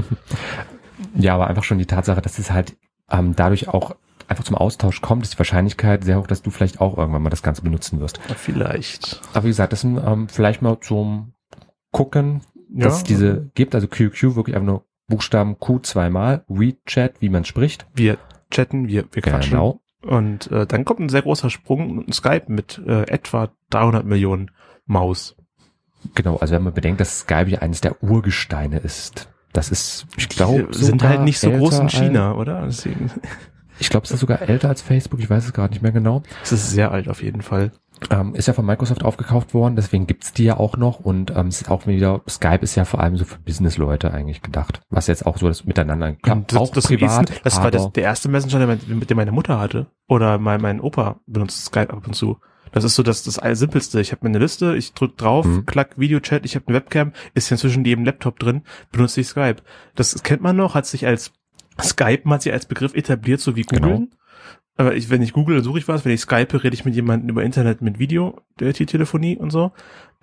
Ja, 1.16 1.36
aber 1.36 1.48
einfach 1.48 1.64
schon 1.64 1.80
die 1.80 1.86
Tatsache, 1.86 2.22
dass 2.22 2.40
es 2.40 2.52
halt 2.52 2.78
ähm, 3.12 3.36
dadurch 3.36 3.68
auch 3.68 3.96
einfach 4.28 4.44
zum 4.44 4.56
Austausch 4.56 5.02
kommt, 5.02 5.24
ist 5.24 5.34
die 5.34 5.38
Wahrscheinlichkeit 5.40 6.04
sehr 6.04 6.18
hoch, 6.20 6.28
dass 6.28 6.42
du 6.42 6.50
vielleicht 6.50 6.80
auch 6.80 6.98
irgendwann 6.98 7.22
mal 7.24 7.30
das 7.30 7.44
Ganze 7.44 7.62
benutzen 7.62 8.00
wirst. 8.00 8.20
Ja, 8.30 8.36
vielleicht. 8.36 9.22
Aber 9.34 9.44
wie 9.44 9.50
gesagt, 9.50 9.74
das 9.74 9.82
sind 9.82 10.00
ähm, 10.04 10.30
vielleicht 10.30 10.62
mal 10.62 10.80
zum 10.80 11.34
Gucken, 11.92 12.42
Ja. 12.74 12.86
dass 12.86 12.98
es 12.98 13.04
diese 13.04 13.52
gibt, 13.54 13.76
also 13.76 13.88
QQ 13.88 14.36
wirklich 14.36 14.56
einfach 14.56 14.68
nur 14.68 14.86
Buchstaben 15.08 15.60
Q 15.60 15.80
zweimal, 15.80 16.46
WeChat, 16.48 17.22
wie 17.22 17.30
man 17.30 17.44
spricht. 17.44 17.86
Wir 17.94 18.18
chatten, 18.50 18.88
wir, 18.88 19.06
wir 19.12 19.22
quatschen. 19.22 19.52
Genau. 19.52 19.82
Und 20.04 20.52
äh, 20.52 20.66
dann 20.68 20.86
kommt 20.86 21.00
ein 21.00 21.10
sehr 21.10 21.22
großer 21.22 21.50
Sprung 21.50 22.00
und 22.00 22.14
Skype 22.14 22.46
mit 22.48 22.82
äh, 22.86 23.04
etwa 23.04 23.52
300 23.70 24.06
Millionen 24.06 24.52
Maus. 24.86 25.36
Genau, 26.16 26.36
also 26.38 26.54
wenn 26.54 26.64
man 26.64 26.74
bedenkt, 26.74 27.00
dass 27.00 27.20
Skype 27.20 27.50
ja 27.50 27.60
eines 27.60 27.82
der 27.82 28.04
Urgesteine 28.04 28.80
ist. 28.80 29.30
Das 29.54 29.70
ist, 29.70 30.08
ich 30.18 30.28
glaube, 30.30 30.68
Die 30.74 30.84
sind 30.84 31.04
halt 31.04 31.22
nicht 31.22 31.40
so 31.40 31.50
groß 31.50 31.80
in 31.80 31.90
China, 31.90 32.36
oder? 32.36 32.64
Deswegen 32.66 33.12
Ich 33.80 33.90
glaube, 33.90 34.06
es 34.06 34.12
ist 34.12 34.20
sogar 34.20 34.42
älter 34.42 34.70
als 34.70 34.82
Facebook, 34.82 35.20
ich 35.20 35.30
weiß 35.30 35.46
es 35.46 35.54
gerade 35.54 35.74
nicht 35.74 35.82
mehr 35.82 35.92
genau. 35.92 36.24
es 36.44 36.52
ist 36.52 36.70
sehr 36.70 36.92
alt 36.92 37.08
auf 37.10 37.22
jeden 37.24 37.42
Fall. 37.42 37.72
Ähm, 38.10 38.36
ist 38.36 38.48
ja 38.48 38.54
von 38.54 38.66
Microsoft 38.66 39.04
aufgekauft 39.06 39.54
worden, 39.54 39.76
deswegen 39.76 40.08
gibt's 40.08 40.34
die 40.34 40.44
ja 40.44 40.58
auch 40.58 40.76
noch 40.78 41.00
und 41.00 41.32
ähm, 41.36 41.48
es 41.48 41.62
ist 41.62 41.72
auch 41.72 41.88
wieder, 41.88 42.22
Skype 42.28 42.60
ist 42.62 42.76
ja 42.76 42.86
vor 42.86 43.00
allem 43.00 43.16
so 43.18 43.24
für 43.24 43.40
Business-Leute 43.40 44.12
eigentlich 44.12 44.42
gedacht. 44.42 44.82
Was 44.90 45.08
jetzt 45.08 45.26
auch 45.26 45.38
so 45.38 45.48
das 45.48 45.64
Miteinander 45.64 46.14
klappt, 46.14 46.54
Und 46.54 46.60
auch 46.60 46.72
privat, 46.72 47.30
hieß- 47.32 47.42
das 47.44 47.62
war 47.62 47.72
das, 47.72 47.92
der 47.94 48.04
erste 48.04 48.30
Messenger, 48.30 48.76
dem 48.76 49.18
meine 49.18 49.32
Mutter 49.32 49.60
hatte. 49.60 49.88
Oder 50.08 50.38
mein, 50.38 50.60
mein 50.62 50.82
Opa 50.82 51.20
benutzt 51.28 51.64
Skype 51.66 51.92
ab 51.94 52.06
und 52.06 52.14
zu. 52.16 52.40
Das 52.74 52.84
ist 52.84 52.96
so 52.96 53.04
das, 53.04 53.24
das 53.24 53.40
simpelste. 53.58 54.02
Ich 54.02 54.12
habe 54.12 54.26
mir 54.28 54.32
eine 54.32 54.40
Liste, 54.40 54.76
ich 54.76 54.94
drück 54.94 55.16
drauf, 55.16 55.46
Mhm. 55.46 55.66
klack, 55.68 55.98
Videochat, 55.98 56.44
ich 56.44 56.56
habe 56.56 56.66
eine 56.68 56.78
Webcam, 56.78 57.14
ist 57.36 57.50
ja 57.52 57.56
inzwischen 57.56 57.86
jedem 57.86 58.04
Laptop 58.04 58.40
drin, 58.40 58.64
benutze 58.92 59.22
ich 59.22 59.28
Skype. 59.28 59.58
Das 59.96 60.24
kennt 60.24 60.42
man 60.42 60.56
noch, 60.58 60.74
hat 60.74 60.88
sich 60.88 61.06
als 61.06 61.32
Skype 61.82 62.30
hat 62.30 62.42
sich 62.44 62.54
als 62.54 62.66
Begriff 62.66 62.94
etabliert, 62.96 63.40
so 63.42 63.56
wie 63.56 63.64
Genau. 63.64 63.90
Google. 63.90 64.08
Aber 64.76 64.96
ich, 64.96 65.10
wenn 65.12 65.22
ich 65.22 65.34
google, 65.34 65.56
dann 65.58 65.64
suche 65.64 65.78
ich 65.78 65.88
was. 65.88 66.04
Wenn 66.04 66.14
ich 66.14 66.22
Skype, 66.22 66.64
rede 66.64 66.74
ich 66.74 66.84
mit 66.84 66.96
jemandem 66.96 67.30
über 67.30 67.44
Internet 67.44 67.82
mit 67.82 68.00
Video, 68.00 68.42
der 68.60 68.74
Telefonie 68.74 69.38
und 69.38 69.52
so. 69.52 69.72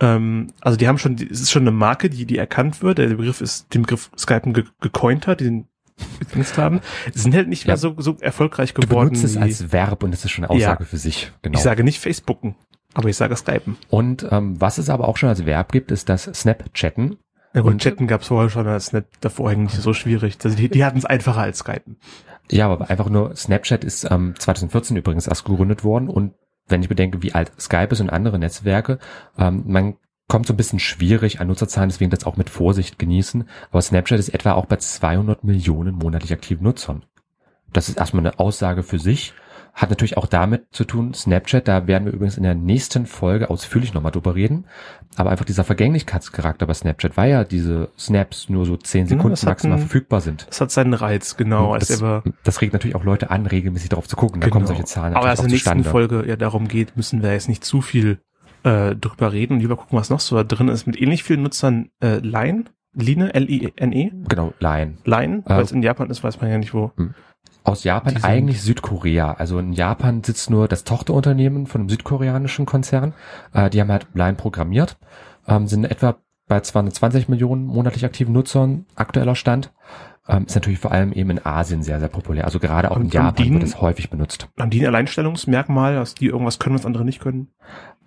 Ähm, 0.00 0.48
also 0.60 0.76
die 0.76 0.88
haben 0.88 0.98
schon, 0.98 1.14
es 1.14 1.40
ist 1.40 1.52
schon 1.52 1.62
eine 1.62 1.70
Marke, 1.70 2.10
die, 2.10 2.24
die 2.26 2.36
erkannt 2.36 2.82
wird. 2.82 2.98
Der 2.98 3.06
Begriff 3.08 3.40
ist, 3.40 3.72
den 3.74 3.82
Begriff 3.82 4.10
Skype 4.18 4.52
ge 4.52 4.64
gecoint 4.80 5.28
hat, 5.28 5.40
den 5.40 5.66
benutzt 6.32 6.58
haben. 6.58 6.80
Sind 7.12 7.34
halt 7.34 7.46
nicht 7.48 7.62
Ja. 7.64 7.68
mehr 7.68 7.76
so, 7.76 7.94
so 7.98 8.16
erfolgreich 8.20 8.74
du 8.74 8.80
geworden. 8.82 9.10
benutzt 9.10 9.22
es 9.24 9.36
als 9.36 9.70
Verb 9.72 10.02
und 10.02 10.12
es 10.12 10.24
ist 10.24 10.32
schon 10.32 10.44
eine 10.44 10.50
Aussage 10.50 10.82
Ja. 10.82 10.88
für 10.88 10.96
sich. 10.96 11.30
Genau. 11.42 11.56
Ich 11.56 11.62
sage 11.62 11.84
nicht 11.84 12.00
Facebooken, 12.00 12.56
aber 12.94 13.08
ich 13.08 13.16
sage 13.16 13.36
Skypen. 13.36 13.76
und 13.88 14.26
ähm, 14.32 14.60
was 14.60 14.78
es 14.78 14.88
aber 14.90 15.06
auch 15.06 15.16
schon 15.16 15.28
als 15.28 15.44
Verb 15.46 15.70
gibt, 15.70 15.90
ist 15.92 16.08
das 16.08 16.24
Snapchatten. 16.24 17.18
Ja 17.52 17.62
gut, 17.62 17.72
Und- 17.72 17.82
Chatten 17.82 18.06
gab 18.06 18.20
es 18.22 18.28
vorher 18.28 18.50
schon, 18.50 18.64
das 18.64 18.88
ist 18.88 18.92
nicht 18.92 19.06
davor 19.20 19.50
eigentlich 19.50 19.80
so 19.80 19.92
schwierig. 19.92 20.38
Also 20.42 20.56
die, 20.56 20.68
die 20.68 20.84
hatten 20.84 20.98
es 20.98 21.04
einfacher 21.04 21.40
als 21.40 21.58
Skypen. 21.58 21.96
Ja, 22.50 22.68
aber 22.68 22.90
einfach 22.90 23.08
nur 23.08 23.34
Snapchat 23.36 23.84
ist 23.84 24.10
ähm, 24.10 24.34
2014 24.38 24.96
übrigens 24.96 25.26
erst 25.26 25.44
gegründet 25.44 25.84
worden 25.84 26.08
und 26.08 26.34
wenn 26.66 26.82
ich 26.82 26.88
bedenke, 26.88 27.22
wie 27.22 27.32
alt 27.34 27.52
Skype 27.60 27.88
ist 27.90 28.00
und 28.00 28.10
andere 28.10 28.38
Netzwerke, 28.38 28.98
ähm, 29.38 29.64
man 29.66 29.96
kommt 30.28 30.46
so 30.46 30.54
ein 30.54 30.56
bisschen 30.56 30.78
schwierig 30.78 31.40
an 31.40 31.48
Nutzerzahlen, 31.48 31.90
deswegen 31.90 32.10
das 32.10 32.24
auch 32.24 32.36
mit 32.36 32.48
Vorsicht 32.50 32.98
genießen. 33.00 33.48
Aber 33.70 33.82
Snapchat 33.82 34.20
ist 34.20 34.28
etwa 34.28 34.52
auch 34.52 34.66
bei 34.66 34.76
200 34.76 35.42
Millionen 35.42 35.96
monatlich 35.96 36.32
aktiven 36.32 36.62
Nutzern. 36.62 37.04
Das 37.72 37.88
ist 37.88 37.98
erstmal 37.98 38.24
eine 38.24 38.38
Aussage 38.38 38.84
für 38.84 39.00
sich. 39.00 39.32
Hat 39.74 39.90
natürlich 39.90 40.16
auch 40.16 40.26
damit 40.26 40.66
zu 40.72 40.84
tun, 40.84 41.14
Snapchat, 41.14 41.66
da 41.68 41.86
werden 41.86 42.04
wir 42.04 42.12
übrigens 42.12 42.36
in 42.36 42.42
der 42.42 42.54
nächsten 42.54 43.06
Folge 43.06 43.50
ausführlich 43.50 43.94
nochmal 43.94 44.12
drüber 44.12 44.34
reden. 44.34 44.66
Aber 45.16 45.30
einfach 45.30 45.44
dieser 45.44 45.64
Vergänglichkeitscharakter 45.64 46.66
bei 46.66 46.74
Snapchat, 46.74 47.16
weil 47.16 47.30
ja 47.30 47.44
diese 47.44 47.88
Snaps 47.98 48.48
nur 48.48 48.64
so 48.66 48.76
10 48.76 49.06
Sekunden 49.06 49.36
maximal 49.44 49.76
ein- 49.78 49.80
verfügbar 49.80 50.20
sind. 50.20 50.46
Das 50.48 50.60
hat 50.60 50.70
seinen 50.70 50.94
Reiz, 50.94 51.36
genau. 51.36 51.72
als 51.72 51.88
das, 51.88 52.02
aber, 52.02 52.22
das 52.44 52.60
regt 52.60 52.72
natürlich 52.72 52.94
auch 52.94 53.04
Leute 53.04 53.30
an, 53.30 53.46
regelmäßig 53.46 53.88
darauf 53.90 54.06
zu 54.08 54.16
gucken. 54.16 54.40
Da 54.40 54.46
genau. 54.46 54.54
kommen 54.54 54.66
solche 54.66 54.84
Zahlen 54.84 55.14
aber 55.14 55.28
als 55.28 55.40
in 55.40 55.48
der 55.48 55.52
nächsten. 55.52 55.84
Folge 55.84 56.24
ja 56.28 56.36
darum 56.36 56.68
geht, 56.68 56.96
müssen 56.96 57.22
wir 57.22 57.32
jetzt 57.32 57.48
nicht 57.48 57.64
zu 57.64 57.80
viel 57.80 58.20
äh, 58.62 58.94
drüber 58.94 59.32
reden 59.32 59.54
und 59.54 59.60
lieber 59.60 59.76
gucken, 59.76 59.98
was 59.98 60.10
noch 60.10 60.20
so 60.20 60.36
da 60.36 60.44
drin 60.44 60.68
ist. 60.68 60.86
Mit 60.86 61.00
ähnlich 61.00 61.22
vielen 61.24 61.42
Nutzern 61.42 61.90
äh, 62.02 62.18
Line, 62.18 62.64
Line, 62.92 63.32
L-I-N-E, 63.34 64.12
Genau, 64.28 64.52
Line. 64.58 64.98
Line, 65.04 65.38
Äh, 65.46 65.50
weil 65.50 65.62
es 65.62 65.72
in 65.72 65.82
Japan 65.82 66.10
ist, 66.10 66.22
weiß 66.22 66.40
man 66.40 66.50
ja 66.50 66.58
nicht 66.58 66.74
wo. 66.74 66.92
Aus 67.64 67.84
Japan 67.84 68.14
Die 68.14 68.24
eigentlich 68.24 68.62
Südkorea. 68.62 69.32
Also 69.34 69.58
in 69.58 69.72
Japan 69.72 70.22
sitzt 70.24 70.50
nur 70.50 70.66
das 70.68 70.84
Tochterunternehmen 70.84 71.66
von 71.66 71.82
einem 71.82 71.90
südkoreanischen 71.90 72.66
Konzern. 72.66 73.12
Äh, 73.52 73.70
die 73.70 73.80
haben 73.80 73.90
halt 73.92 74.06
Line 74.14 74.34
programmiert, 74.34 74.96
ähm, 75.46 75.66
sind 75.66 75.84
etwa 75.84 76.16
bei 76.48 76.60
220 76.60 77.28
Millionen 77.28 77.66
monatlich 77.66 78.04
aktiven 78.04 78.32
Nutzern 78.32 78.86
aktueller 78.96 79.34
Stand. 79.36 79.72
Ähm, 80.28 80.46
ist 80.46 80.54
natürlich 80.54 80.78
vor 80.80 80.92
allem 80.92 81.12
eben 81.12 81.30
in 81.30 81.44
Asien 81.46 81.82
sehr, 81.82 81.98
sehr 82.00 82.08
populär. 82.08 82.44
Also 82.44 82.58
gerade 82.60 82.90
auch 82.90 82.96
Und- 82.96 83.02
in 83.06 83.10
Japan 83.10 83.44
die- 83.44 83.52
wird 83.52 83.62
es 83.62 83.80
häufig 83.80 84.10
benutzt. 84.10 84.48
Haben 84.58 84.70
die 84.70 84.80
ein 84.80 84.86
Alleinstellungsmerkmal, 84.86 85.94
dass 85.94 86.14
die 86.14 86.26
irgendwas 86.26 86.58
können, 86.58 86.74
was 86.76 86.86
andere 86.86 87.04
nicht 87.04 87.20
können? 87.20 87.48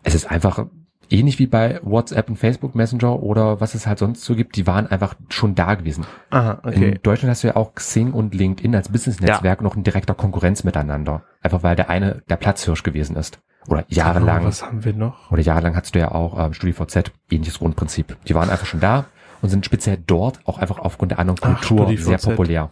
Es 0.03 0.15
ist 0.15 0.29
einfach 0.29 0.65
ähnlich 1.09 1.39
wie 1.39 1.47
bei 1.47 1.79
WhatsApp 1.83 2.29
und 2.29 2.37
Facebook 2.37 2.75
Messenger 2.75 3.21
oder 3.21 3.61
was 3.61 3.75
es 3.75 3.87
halt 3.87 3.99
sonst 3.99 4.23
so 4.23 4.35
gibt. 4.35 4.55
Die 4.55 4.67
waren 4.67 4.87
einfach 4.87 5.15
schon 5.29 5.55
da 5.55 5.75
gewesen. 5.75 6.05
Aha, 6.29 6.59
okay. 6.63 6.91
In 6.91 6.99
Deutschland 7.03 7.31
hast 7.31 7.43
du 7.43 7.47
ja 7.47 7.55
auch 7.55 7.75
Xing 7.75 8.11
und 8.11 8.33
LinkedIn 8.33 8.75
als 8.75 8.89
Business-Netzwerk 8.89 9.61
noch 9.61 9.75
in 9.75 9.83
direkter 9.83 10.13
Konkurrenz 10.13 10.63
miteinander. 10.63 11.23
Einfach 11.41 11.63
weil 11.63 11.75
der 11.75 11.89
eine 11.89 12.23
der 12.29 12.37
Platzhirsch 12.37 12.83
gewesen 12.83 13.15
ist. 13.15 13.39
Oder 13.67 13.85
jahrelang. 13.87 14.43
Was 14.45 14.63
haben 14.63 14.83
wir 14.83 14.93
noch? 14.93 15.31
Oder 15.31 15.41
jahrelang 15.41 15.75
hattest 15.75 15.95
du 15.95 15.99
ja 15.99 16.11
auch 16.11 16.43
ähm, 16.43 16.53
StudiVZ, 16.53 17.11
ähnliches 17.31 17.59
Grundprinzip. 17.59 18.17
Die 18.27 18.35
waren 18.35 18.49
einfach 18.49 18.65
schon 18.65 18.79
da 18.79 19.05
und 19.41 19.49
sind 19.49 19.65
speziell 19.65 19.97
dort 20.05 20.39
auch 20.45 20.57
einfach 20.57 20.79
aufgrund 20.79 21.11
der 21.11 21.19
anderen 21.19 21.39
Ach, 21.41 21.61
Kultur 21.61 21.85
StudiVZ. 21.85 22.05
sehr 22.05 22.17
populär. 22.17 22.71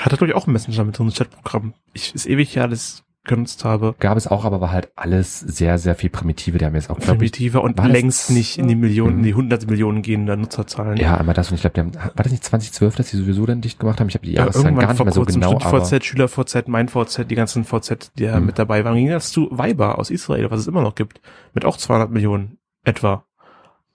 Hatte 0.00 0.16
glaube 0.16 0.32
ich 0.32 0.36
auch 0.36 0.46
ein 0.46 0.52
Messenger 0.52 0.84
mit 0.84 0.96
so 0.96 1.04
einem 1.04 1.12
Chatprogramm. 1.12 1.74
Ich 1.92 2.14
ist 2.14 2.26
ewig 2.26 2.56
her, 2.56 2.68
das 2.68 3.03
genutzt 3.24 3.64
habe. 3.64 3.94
Gab 4.00 4.16
es 4.18 4.26
auch, 4.26 4.44
aber 4.44 4.60
war 4.60 4.70
halt 4.70 4.90
alles 4.96 5.40
sehr, 5.40 5.78
sehr 5.78 5.94
viel 5.94 6.10
primitive. 6.10 6.58
Die 6.58 6.64
haben 6.64 6.74
jetzt 6.74 6.90
auch, 6.90 6.98
glaub 6.98 7.14
ich, 7.22 7.32
Primitiver 7.32 7.62
und 7.62 7.78
war 7.78 7.84
das- 7.86 7.92
längst 7.92 8.30
nicht 8.30 8.58
in 8.58 8.68
die 8.68 8.74
Millionen, 8.74 9.14
Mhm. 9.14 9.18
in 9.20 9.24
die 9.24 9.34
hunderte 9.34 9.66
Millionen 9.66 10.02
gehender 10.02 10.36
Nutzerzahlen. 10.36 10.96
ja, 10.98 11.16
einmal 11.16 11.34
das 11.34 11.50
und 11.50 11.56
ich 11.56 11.72
glaube, 11.72 11.92
war 11.94 12.10
das 12.22 12.30
nicht 12.32 12.44
2012, 12.44 12.96
dass 12.96 13.10
die 13.10 13.16
sowieso 13.16 13.46
dann 13.46 13.60
dicht 13.60 13.78
gemacht 13.78 13.98
haben? 14.00 14.08
Ich 14.08 14.14
habe 14.14 14.26
die 14.26 14.32
Ja, 14.32 14.40
Jahreszahlen 14.40 14.66
irgendwann 14.66 14.86
gar 14.86 14.92
nicht 14.94 15.04
mehr 15.04 15.12
so 15.12 15.24
genau, 15.24 15.58
StudiVZ, 15.60 16.04
SchülerVZ, 16.04 16.68
mein 16.68 16.88
VZ, 16.88 17.24
die 17.30 17.34
ganzen 17.34 17.64
VZ, 17.64 18.10
die 18.18 18.24
da 18.26 18.38
Mhm. 18.38 18.46
mit 18.46 18.58
dabei 18.58 18.84
waren. 18.84 18.94
Ging 18.94 19.08
das 19.08 19.32
zu 19.32 19.50
Viber 19.50 19.98
aus 19.98 20.10
Israel, 20.10 20.50
was 20.50 20.60
es 20.60 20.66
immer 20.66 20.82
noch 20.82 20.94
gibt, 20.94 21.20
mit 21.54 21.64
auch 21.64 21.76
200 21.76 22.10
Millionen 22.10 22.58
etwa 22.84 23.24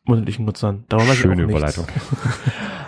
monatlichen 0.05 0.45
Nutzern. 0.45 0.85
Darum 0.89 1.05
schöne. 1.13 1.43
Überleitung. 1.43 1.85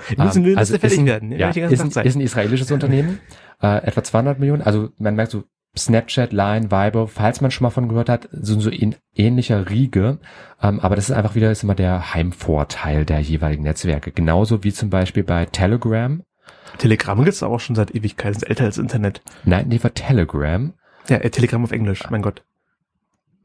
Wir 0.08 0.18
müssen, 0.26 0.44
wir 0.44 0.58
also 0.58 0.74
müssen 0.74 0.80
fertig 0.82 0.92
ist 0.98 1.00
ein, 1.00 1.06
werden. 1.06 1.32
ja, 1.34 1.50
ist, 1.50 1.82
ein, 1.98 2.04
ist 2.06 2.16
ein 2.16 2.22
israelisches 2.22 2.72
Unternehmen, 2.72 3.20
äh, 3.62 3.86
etwa 3.86 4.04
200 4.04 4.40
Millionen. 4.40 4.64
Also 4.64 4.90
man 4.98 5.16
merkt 5.16 5.32
so 5.32 5.44
Snapchat, 5.78 6.34
Line, 6.34 6.70
Viber, 6.70 7.08
falls 7.08 7.40
man 7.40 7.50
schon 7.50 7.64
mal 7.64 7.70
von 7.70 7.88
gehört 7.88 8.10
hat, 8.10 8.28
sind 8.32 8.60
so 8.60 8.70
in 8.70 8.96
ähnlicher 9.16 9.70
Riege. 9.70 10.20
Ähm, 10.62 10.80
aber 10.82 10.96
das 10.96 11.10
ist 11.10 11.16
einfach 11.16 11.36
wieder 11.36 11.52
ist 11.52 11.64
immer 11.64 11.76
der 11.76 12.14
Heimvorteil 12.14 13.06
der 13.06 13.20
jeweiligen 13.22 13.64
Netzwerke. 13.64 14.12
Genauso 14.12 14.64
wie 14.64 14.74
zum 14.74 14.90
Beispiel 14.90 15.24
bei 15.24 15.46
Telegram. 15.46 16.22
Telegram 16.78 17.24
gibt's 17.24 17.42
aber 17.42 17.56
auch 17.56 17.60
schon 17.60 17.76
seit 17.76 17.96
Ewigkeiten, 17.96 18.38
ist 18.38 18.50
älter 18.50 18.66
als 18.66 18.78
Internet. 18.78 19.22
Nein, 19.46 19.68
nee, 19.70 19.82
war 19.82 19.94
Telegram. 19.94 20.74
Ja, 21.08 21.18
äh, 21.18 21.30
Telegram 21.30 21.64
auf 21.64 21.72
Englisch, 21.72 22.10
mein 22.10 22.22
Gott. 22.22 22.44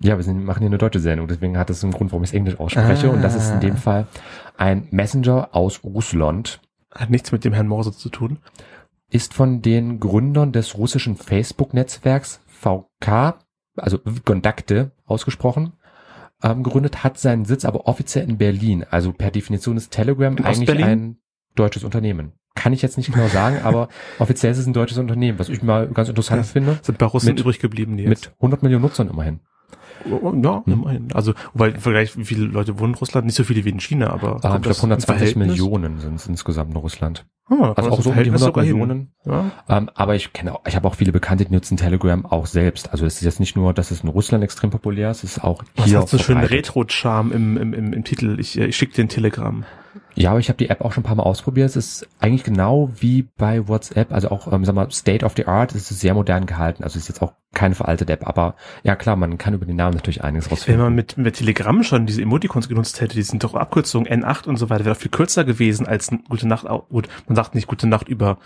Ja, 0.01 0.17
wir 0.17 0.25
sind, 0.25 0.45
machen 0.45 0.61
hier 0.61 0.67
eine 0.67 0.79
deutsche 0.79 1.01
Sendung, 1.01 1.27
deswegen 1.27 1.57
hat 1.57 1.71
das 1.71 1.83
einen 1.83 1.93
Grund, 1.93 2.13
warum 2.13 2.23
ich 2.23 2.31
es 2.31 2.35
Englisch 2.35 2.59
ausspreche. 2.59 3.09
Ah. 3.09 3.13
Und 3.13 3.23
das 3.23 3.35
ist 3.35 3.51
in 3.51 3.61
dem 3.61 3.77
Fall 3.77 4.07
ein 4.59 4.89
Messenger 4.91 5.51
aus 5.53 5.83
Russland. 5.85 6.61
Hat 6.93 7.11
nichts 7.11 7.33
mit 7.33 7.45
dem 7.45 7.53
Herrn 7.53 7.69
Morse 7.69 7.93
zu 7.93 8.09
tun. 8.09 8.39
Ist 9.11 9.35
von 9.35 9.63
den 9.63 10.01
Gründern 10.01 10.53
des 10.53 10.77
russischen 10.77 11.17
Facebook-Netzwerks 11.17 12.41
VK, 12.47 13.39
also 13.77 13.99
Kontakte 14.25 14.93
ausgesprochen, 15.05 15.73
ähm, 16.43 16.63
gegründet, 16.63 17.05
hat 17.05 17.19
seinen 17.19 17.45
Sitz 17.45 17.65
aber 17.65 17.87
offiziell 17.87 18.29
in 18.29 18.39
Berlin. 18.39 18.85
Also 18.91 19.13
per 19.13 19.31
Definition 19.31 19.77
ist 19.77 19.91
Telegram 19.91 20.37
In 20.37 20.45
eigentlich 20.45 20.85
ein 20.85 21.19
deutsches 21.55 21.85
Unternehmen. 21.85 22.33
Kann 22.55 22.73
ich 22.73 22.83
jetzt 22.83 22.97
nicht 22.97 23.13
genau 23.13 23.29
sagen, 23.29 23.61
aber 23.63 23.89
offiziell 24.19 24.51
ist 24.53 24.59
es 24.59 24.67
ein 24.67 24.73
deutsches 24.73 24.99
Unternehmen, 24.99 25.39
was 25.39 25.49
ich 25.51 25.63
mal 25.63 25.89
ganz 25.89 26.09
interessant 26.09 26.41
Ja. 26.41 26.53
finde. 26.53 26.79
Sind 26.83 26.99
bei 26.99 27.07
Russen 27.07 27.29
Mit- 27.29 27.41
übrig 27.41 27.59
geblieben, 27.59 27.97
die 27.97 28.07
Mit 28.07 28.33
100 28.37 28.63
Millionen 28.63 28.83
Nutzern 28.83 29.09
immerhin. 29.09 29.41
Ja, 30.09 30.63
Hm. 30.65 30.73
immerhin. 30.73 31.09
Also, 31.15 31.35
weil 31.55 31.73
im 31.73 31.81
Vergleich, 31.81 32.17
wie 32.17 32.25
viele 32.25 32.45
Leute 32.47 32.79
wohnen 32.79 32.93
in 32.93 32.99
Russland? 32.99 33.27
Nicht 33.27 33.35
so 33.35 33.43
viele 33.45 33.65
wie 33.65 33.71
in 33.71 33.81
China, 33.81 34.11
aber. 34.11 34.33
Kommt 34.33 34.37
ich 34.37 34.41
glaube 34.43 34.69
das 34.69 34.79
im 34.79 34.91
120 34.91 35.07
Verhältnis? 35.07 35.49
Millionen 35.49 35.99
sind 35.99 36.15
es 36.17 36.27
insgesamt 36.29 36.71
in 36.71 36.77
Russland. 36.77 37.27
Ah, 37.49 37.55
Also 37.55 37.75
das 37.75 37.87
auch 37.87 37.91
so 37.91 37.95
um 37.97 38.03
die 38.03 38.03
Verhältnis 38.31 38.43
100 38.43 38.47
sogar 38.47 38.65
hin. 38.65 38.73
Millionen. 38.79 39.13
Ja. 39.25 39.51
Ähm, 39.69 39.91
aber 39.95 40.15
ich 40.15 40.33
kenne 40.33 40.55
auch, 40.55 40.61
ich 40.67 40.77
habe 40.77 40.87
auch 40.87 40.95
viele 40.95 41.13
Bekannte, 41.13 41.45
die 41.45 41.53
nutzen 41.53 41.77
Telegram 41.77 42.25
auch 42.27 42.47
selbst. 42.47 42.91
Also 42.93 43.05
es 43.07 43.17
ist 43.17 43.23
jetzt 43.23 43.41
nicht 43.41 43.57
nur, 43.57 43.73
dass 43.73 43.91
es 43.91 44.03
in 44.03 44.09
Russland 44.09 44.45
extrem 44.45 44.71
populär 44.71 45.11
ist, 45.11 45.25
es 45.25 45.39
ist 45.39 45.45
auch 45.45 45.63
Das 45.77 45.87
hier 45.87 45.99
hat 46.01 46.09
so 46.09 46.17
einen 46.19 46.25
schönen. 46.25 46.45
Retro-Charme 46.45 47.33
im, 47.33 47.57
im, 47.57 47.73
im, 47.75 47.93
im 47.93 48.05
Titel. 48.05 48.39
Ich, 48.39 48.59
äh, 48.59 48.67
ich 48.67 48.77
schicke 48.77 48.95
den 48.95 49.09
Telegram. 49.09 49.65
Ja, 50.17 50.31
aber 50.31 50.41
ich 50.41 50.49
habe 50.49 50.57
die 50.57 50.71
App 50.71 50.81
auch 50.81 50.93
schon 50.93 51.03
ein 51.03 51.07
paar 51.07 51.15
Mal 51.17 51.23
ausprobiert. 51.25 51.69
Es 51.69 51.77
ist 51.77 52.09
eigentlich 52.21 52.43
genau 52.43 52.91
wie 52.99 53.29
bei 53.37 53.69
WhatsApp, 53.69 54.13
also 54.13 54.31
auch, 54.31 54.51
ähm, 54.53 54.65
sag 54.65 54.75
mal, 54.75 54.91
State 54.91 55.25
of 55.25 55.35
the 55.37 55.47
Art. 55.47 55.75
Es 55.75 55.91
ist 55.91 56.01
sehr 56.01 56.15
modern 56.15 56.47
gehalten. 56.47 56.83
Also 56.85 56.97
es 56.97 57.03
ist 57.05 57.09
jetzt 57.09 57.23
auch 57.23 57.35
keine 57.55 57.75
veraltete 57.75 58.13
App, 58.13 58.27
aber 58.27 58.55
ja 58.83 58.97
klar, 58.97 59.17
man 59.17 59.39
kann 59.39 59.55
über 59.55 59.65
den 59.65 59.77
Namen 59.77 59.95
natürlich 59.95 60.23
einiges 60.25 60.47
Wenn 60.47 60.51
rausfinden. 60.51 60.83
man 60.83 60.95
mit, 60.95 61.17
mit 61.17 61.37
Telegram 61.37 61.83
schon 61.83 62.05
diese 62.05 62.21
Emoticons 62.21 62.69
genutzt 62.69 63.01
hätte, 63.01 63.15
die 63.15 63.23
sind 63.23 63.45
doch 63.45 63.55
Abkürzungen 63.55 64.07
N8 64.25 64.47
und 64.47 64.57
so 64.59 64.69
weiter, 64.69 64.85
wäre 64.85 64.95
doch 64.95 65.01
viel 65.01 65.11
kürzer 65.11 65.45
gewesen 65.45 65.87
als 65.87 66.11
Gute 66.29 66.47
Nacht. 66.49 66.67
Gut, 66.91 67.09
man 67.27 67.37
sagt 67.37 67.55
nicht 67.55 67.67
Gute 67.67 67.87
Nacht 67.87 68.09
über 68.09 68.39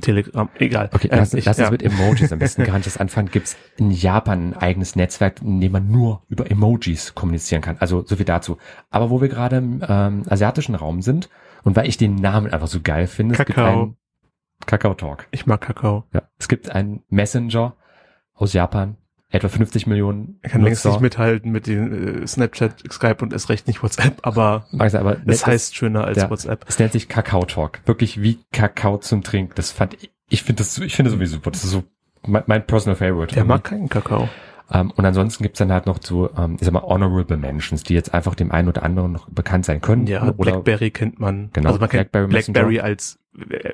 Telegram. 0.00 0.48
Egal. 0.58 0.90
Okay, 0.92 1.08
Ähm, 1.10 1.18
lass, 1.20 1.32
ich- 1.34 1.44
lass 1.44 1.58
ja. 1.58 1.64
uns 1.66 1.72
mit 1.72 1.82
Emojis 1.82 2.32
am 2.32 2.38
besten 2.40 2.64
gar 2.66 2.74
nicht 2.74 2.86
das 2.86 2.96
anfangen. 2.98 3.30
Gibt 3.30 3.46
es 3.48 3.56
in 3.76 3.90
Japan 3.92 4.48
ein 4.52 4.56
eigenes 4.56 4.96
Netzwerk, 4.96 5.40
in 5.42 5.60
dem 5.60 5.72
man 5.72 5.88
nur 5.90 6.22
über 6.28 6.50
Emojis 6.50 7.14
kommunizieren 7.14 7.62
kann. 7.62 7.76
Also 7.78 8.04
so 8.04 8.16
viel 8.16 8.26
dazu. 8.26 8.58
Aber 8.90 9.10
wo 9.10 9.20
wir 9.20 9.28
gerade 9.28 9.56
im 9.58 9.80
ähm, 9.88 10.22
asiatischen 10.28 10.74
Raum 10.74 11.02
sind 11.02 11.15
und 11.64 11.76
weil 11.76 11.88
ich 11.88 11.96
den 11.96 12.14
Namen 12.14 12.52
einfach 12.52 12.68
so 12.68 12.80
geil 12.80 13.06
finde, 13.06 13.34
es 13.34 13.38
gibt 13.38 13.56
Kakao. 13.56 13.82
einen 13.82 13.96
Kakao 14.66 14.94
Talk. 14.94 15.26
Ich 15.30 15.46
mag 15.46 15.60
Kakao. 15.60 16.04
Ja. 16.12 16.22
Es 16.38 16.48
gibt 16.48 16.70
einen 16.70 17.02
Messenger 17.08 17.74
aus 18.34 18.52
Japan, 18.52 18.96
etwa 19.30 19.48
50 19.48 19.86
Millionen 19.86 20.38
Er 20.42 20.50
kann 20.50 20.62
längst 20.62 20.84
nicht 20.84 21.00
mithalten 21.00 21.50
mit 21.52 21.66
den 21.66 22.22
äh, 22.22 22.26
Snapchat, 22.26 22.82
Skype 22.92 23.16
und 23.22 23.32
erst 23.32 23.48
recht 23.48 23.66
nicht 23.66 23.82
WhatsApp, 23.82 24.18
aber 24.22 24.66
sein, 24.72 24.96
aber 24.96 25.16
es 25.26 25.40
das- 25.40 25.46
heißt 25.46 25.76
schöner 25.76 26.04
als 26.04 26.18
ja. 26.18 26.30
WhatsApp. 26.30 26.64
es 26.68 26.78
nennt 26.78 26.92
sich 26.92 27.08
Kakao 27.08 27.44
Talk. 27.44 27.80
Wirklich 27.86 28.22
wie 28.22 28.38
Kakao 28.52 28.98
zum 28.98 29.22
Trinken. 29.22 29.52
Das 29.56 29.72
fand 29.72 29.94
ich, 29.94 30.12
ich 30.28 30.42
finde 30.42 30.58
das, 30.60 30.78
ich 30.78 30.94
finde 30.94 31.10
das 31.10 31.16
sowieso 31.18 31.36
super. 31.36 31.50
Das 31.50 31.64
ist 31.64 31.70
so 31.70 31.84
mein, 32.26 32.44
mein 32.46 32.66
personal 32.66 32.96
favorite. 32.96 33.34
Der 33.34 33.44
mag 33.44 33.64
keinen 33.64 33.88
Kakao. 33.88 34.28
Ähm, 34.72 34.90
und 34.90 35.04
ansonsten 35.04 35.42
gibt's 35.42 35.58
dann 35.58 35.72
halt 35.72 35.86
noch 35.86 35.98
so, 36.02 36.30
ähm, 36.36 36.56
ich 36.58 36.64
sag 36.64 36.72
mal, 36.72 36.82
honorable 36.82 37.36
Mentions, 37.36 37.84
die 37.84 37.94
jetzt 37.94 38.12
einfach 38.12 38.34
dem 38.34 38.50
einen 38.50 38.68
oder 38.68 38.82
anderen 38.82 39.12
noch 39.12 39.28
bekannt 39.28 39.64
sein 39.64 39.80
können. 39.80 40.06
Ja, 40.06 40.22
oder 40.22 40.32
Blackberry 40.32 40.90
kennt 40.90 41.20
man. 41.20 41.50
Genau, 41.52 41.68
also 41.68 41.80
man 41.80 41.88
kennt 41.88 42.10
Blackberry 42.10 42.28
Blackberry, 42.28 42.66
Messenger. 42.66 42.84
als 42.84 43.18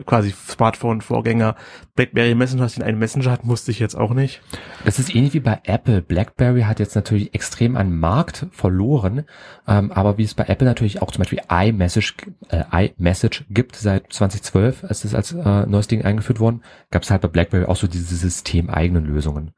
quasi 0.06 0.30
Smartphone-Vorgänger. 0.30 1.56
Blackberry 1.94 2.34
Messenger, 2.34 2.66
den 2.68 2.82
einen 2.82 2.98
Messenger 2.98 3.30
hat, 3.30 3.44
musste 3.44 3.70
ich 3.70 3.78
jetzt 3.78 3.94
auch 3.94 4.14
nicht. 4.14 4.40
Das 4.84 4.98
ist 4.98 5.14
ähnlich 5.14 5.34
wie 5.34 5.40
bei 5.40 5.60
Apple. 5.64 6.02
BlackBerry 6.02 6.62
hat 6.62 6.80
jetzt 6.80 6.94
natürlich 6.94 7.34
extrem 7.34 7.76
an 7.76 7.98
Markt 7.98 8.46
verloren, 8.50 9.24
ähm, 9.68 9.92
aber 9.92 10.18
wie 10.18 10.24
es 10.24 10.34
bei 10.34 10.44
Apple 10.44 10.66
natürlich 10.66 11.02
auch 11.02 11.10
zum 11.10 11.20
Beispiel 11.22 11.40
iMessage, 11.50 12.14
äh, 12.48 12.88
iMessage 12.88 13.44
gibt 13.50 13.76
seit 13.76 14.12
2012, 14.12 14.84
als 14.84 15.02
das 15.02 15.14
als 15.14 15.32
äh, 15.32 15.66
neues 15.66 15.86
Ding 15.88 16.02
eingeführt 16.04 16.40
worden, 16.40 16.62
gab 16.90 17.02
es 17.02 17.10
halt 17.10 17.22
bei 17.22 17.28
BlackBerry 17.28 17.66
auch 17.66 17.76
so 17.76 17.86
diese 17.86 18.16
systemeigenen 18.16 19.04
Lösungen. 19.04 19.52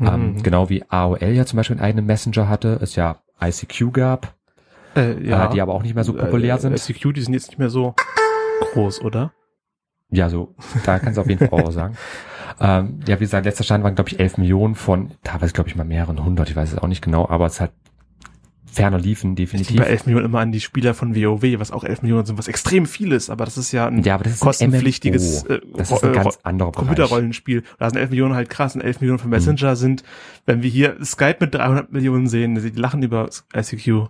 Ähm, 0.00 0.32
Mhm. 0.34 0.42
genau 0.42 0.68
wie 0.68 0.82
AOL 0.88 1.22
ja 1.22 1.46
zum 1.46 1.56
Beispiel 1.58 1.76
einen 1.76 1.84
eigenen 1.84 2.06
Messenger 2.06 2.48
hatte, 2.48 2.78
es 2.82 2.96
ja 2.96 3.18
ICQ 3.40 3.92
gab, 3.92 4.34
Äh, 4.96 5.12
äh, 5.12 5.48
die 5.50 5.60
aber 5.60 5.74
auch 5.74 5.82
nicht 5.82 5.94
mehr 5.94 6.04
so 6.04 6.12
populär 6.14 6.56
äh, 6.56 6.58
sind. 6.58 6.76
SQ, 6.78 7.12
die 7.14 7.22
sind 7.22 7.34
jetzt 7.34 7.48
nicht 7.48 7.58
mehr 7.58 7.70
so 7.70 7.94
groß, 8.72 9.00
oder? 9.02 9.32
Ja, 10.12 10.28
so, 10.28 10.54
da 10.84 10.98
kannst 10.98 11.16
du 11.16 11.22
auf 11.22 11.28
jeden 11.28 11.48
Fall 11.48 11.64
auch 11.64 11.72
sagen. 11.72 11.96
Ähm, 12.60 13.00
ja, 13.08 13.18
wie 13.18 13.24
gesagt, 13.24 13.46
letzter 13.46 13.64
Stand 13.64 13.82
waren, 13.82 13.94
glaube 13.94 14.10
ich, 14.10 14.20
11 14.20 14.36
Millionen 14.36 14.74
von, 14.74 15.10
teilweise, 15.24 15.52
glaube 15.52 15.70
ich, 15.70 15.74
mal 15.74 15.84
mehreren 15.84 16.22
hundert, 16.22 16.50
ich 16.50 16.54
weiß 16.54 16.74
es 16.74 16.78
auch 16.78 16.86
nicht 16.86 17.02
genau, 17.02 17.28
aber 17.28 17.46
es 17.46 17.60
hat 17.60 17.72
ferner 18.72 18.98
liefen, 18.98 19.32
Ich 19.32 19.36
definitiv. 19.36 19.76
bei 19.76 19.84
11 19.84 20.06
Millionen 20.06 20.26
immer 20.26 20.40
an 20.40 20.50
die 20.52 20.60
Spieler 20.60 20.94
von 20.94 21.14
WoW, 21.14 21.42
was 21.58 21.70
auch 21.70 21.84
11 21.84 22.02
Millionen 22.02 22.24
sind, 22.26 22.38
was 22.38 22.48
extrem 22.48 22.86
viel 22.86 23.12
ist, 23.12 23.30
aber 23.30 23.44
das 23.44 23.58
ist 23.58 23.70
ja 23.72 23.86
ein 23.86 24.02
ja, 24.02 24.14
aber 24.14 24.24
das 24.24 24.34
ist 24.34 24.42
ein 24.42 24.46
kostenpflichtiges 24.46 25.44
MMO. 25.44 25.54
äh, 25.54 25.60
Das 25.76 25.90
ist 25.90 26.02
ein 26.02 26.08
Ro- 26.10 26.14
ganz 26.22 26.38
anderer 26.42 26.72
Bereich. 26.72 26.86
Computerrollenspiel. 26.86 27.62
Da 27.78 27.90
sind 27.90 27.98
11 27.98 28.10
Millionen 28.10 28.34
halt 28.34 28.50
krass 28.50 28.74
und 28.74 28.80
11 28.80 29.00
Millionen 29.00 29.18
für 29.18 29.28
Messenger 29.28 29.76
sind, 29.76 30.02
wenn 30.46 30.62
wir 30.62 30.70
hier 30.70 30.96
Skype 31.04 31.36
mit 31.40 31.54
300 31.54 31.92
Millionen 31.92 32.26
sehen, 32.26 32.54
die 32.54 32.70
lachen 32.80 33.02
über 33.02 33.28
ICQ. 33.54 34.08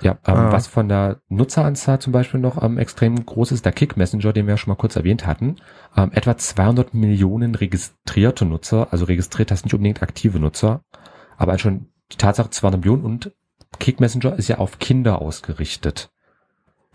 Ja, 0.00 0.12
ähm, 0.12 0.34
Ah. 0.34 0.52
was 0.52 0.68
von 0.68 0.88
der 0.88 1.20
Nutzeranzahl 1.28 1.98
zum 1.98 2.12
Beispiel 2.12 2.38
noch 2.38 2.62
ähm, 2.62 2.78
extrem 2.78 3.26
groß 3.26 3.50
ist, 3.52 3.64
der 3.64 3.72
Kick 3.72 3.96
Messenger, 3.96 4.32
den 4.32 4.46
wir 4.46 4.52
ja 4.54 4.56
schon 4.56 4.70
mal 4.70 4.76
kurz 4.76 4.94
erwähnt 4.94 5.26
hatten. 5.26 5.56
Ähm, 5.96 6.10
etwa 6.12 6.36
200 6.36 6.94
Millionen 6.94 7.56
registrierte 7.56 8.44
Nutzer, 8.44 8.88
also 8.92 9.06
registriert 9.06 9.50
heißt 9.50 9.64
nicht 9.64 9.74
unbedingt 9.74 10.00
aktive 10.02 10.38
Nutzer, 10.38 10.82
aber 11.36 11.50
halt 11.52 11.60
schon 11.60 11.86
die 12.12 12.16
Tatsache 12.16 12.50
200 12.50 12.80
Millionen 12.80 13.04
und 13.04 13.32
Kick 13.78 14.00
Messenger 14.00 14.36
ist 14.38 14.48
ja 14.48 14.58
auf 14.58 14.78
Kinder 14.78 15.20
ausgerichtet. 15.22 16.10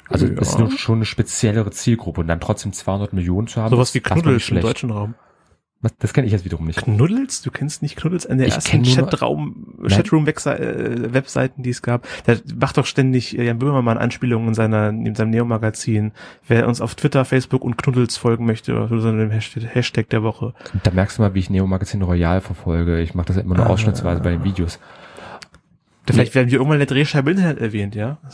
Also 0.09 0.25
Ja. 0.27 0.39
ist 0.41 0.59
nur 0.59 0.71
schon 0.71 0.95
eine 0.97 1.05
speziellere 1.05 1.71
Zielgruppe 1.71 2.21
und 2.21 2.27
dann 2.27 2.39
trotzdem 2.39 2.73
200 2.73 3.13
Millionen 3.13 3.47
zu 3.47 3.61
haben. 3.61 3.69
Sowas 3.71 3.93
wie 3.93 4.01
Knuddels 4.01 4.49
im 4.49 4.59
deutschen 4.61 4.89
Raum. 4.91 5.15
Was, 5.81 5.95
das 5.97 6.13
kenne 6.13 6.27
ich 6.27 6.31
jetzt 6.33 6.45
wiederum 6.45 6.65
nicht. 6.65 6.81
Knuddels? 6.81 7.41
Du 7.41 7.51
kennst 7.51 7.81
nicht 7.81 7.97
Knuddels? 7.97 8.25
Eine 8.25 8.37
der 8.39 8.47
Ich 8.47 8.53
ersten 8.55 8.83
Chatraum. 8.83 9.75
Chatroom-Webseiten, 9.89 11.61
die 11.63 11.69
es 11.69 11.81
gab. 11.81 12.07
Der 12.25 12.39
macht 12.59 12.77
doch 12.77 12.85
ständig 12.85 13.37
äh, 13.37 13.43
Jan 13.45 13.59
Böhmermann 13.59 13.97
Anspielungen 13.97 14.49
in 14.49 14.53
seiner, 14.53 14.89
in 14.89 15.13
seinem 15.15 15.31
Neo-Magazin. 15.31 16.11
Wer 16.47 16.67
uns 16.67 16.79
auf 16.81 16.95
Twitter, 16.95 17.25
Facebook 17.25 17.63
und 17.63 17.77
Knuddels 17.77 18.17
folgen 18.17 18.45
möchte, 18.45 18.73
oder 18.75 18.87
so 19.01 19.11
dem 19.11 19.29
Hashtag, 19.31 19.63
Hashtag 19.75 20.09
der 20.09 20.23
Woche. 20.23 20.53
Da 20.83 20.91
merkst 20.91 21.17
du 21.17 21.21
mal, 21.21 21.33
wie 21.33 21.39
ich 21.39 21.49
Neo 21.49 21.67
Magazin 21.67 22.01
Royal 22.01 22.41
verfolge. 22.41 23.01
Ich 23.01 23.13
mache 23.13 23.27
das 23.27 23.35
ja 23.37 23.41
immer 23.41 23.55
nur 23.55 23.65
Ah. 23.65 23.69
ausschnittsweise 23.69 24.21
bei 24.21 24.31
den 24.31 24.43
Videos. 24.43 24.79
Vielleicht 26.05 26.35
werden 26.35 26.49
wir 26.49 26.57
irgendwann 26.57 26.81
in 26.81 26.87
der 26.87 26.95
Drehscheibe 26.95 27.31
Internet 27.31 27.59
erwähnt, 27.59 27.95
ja? 27.95 28.17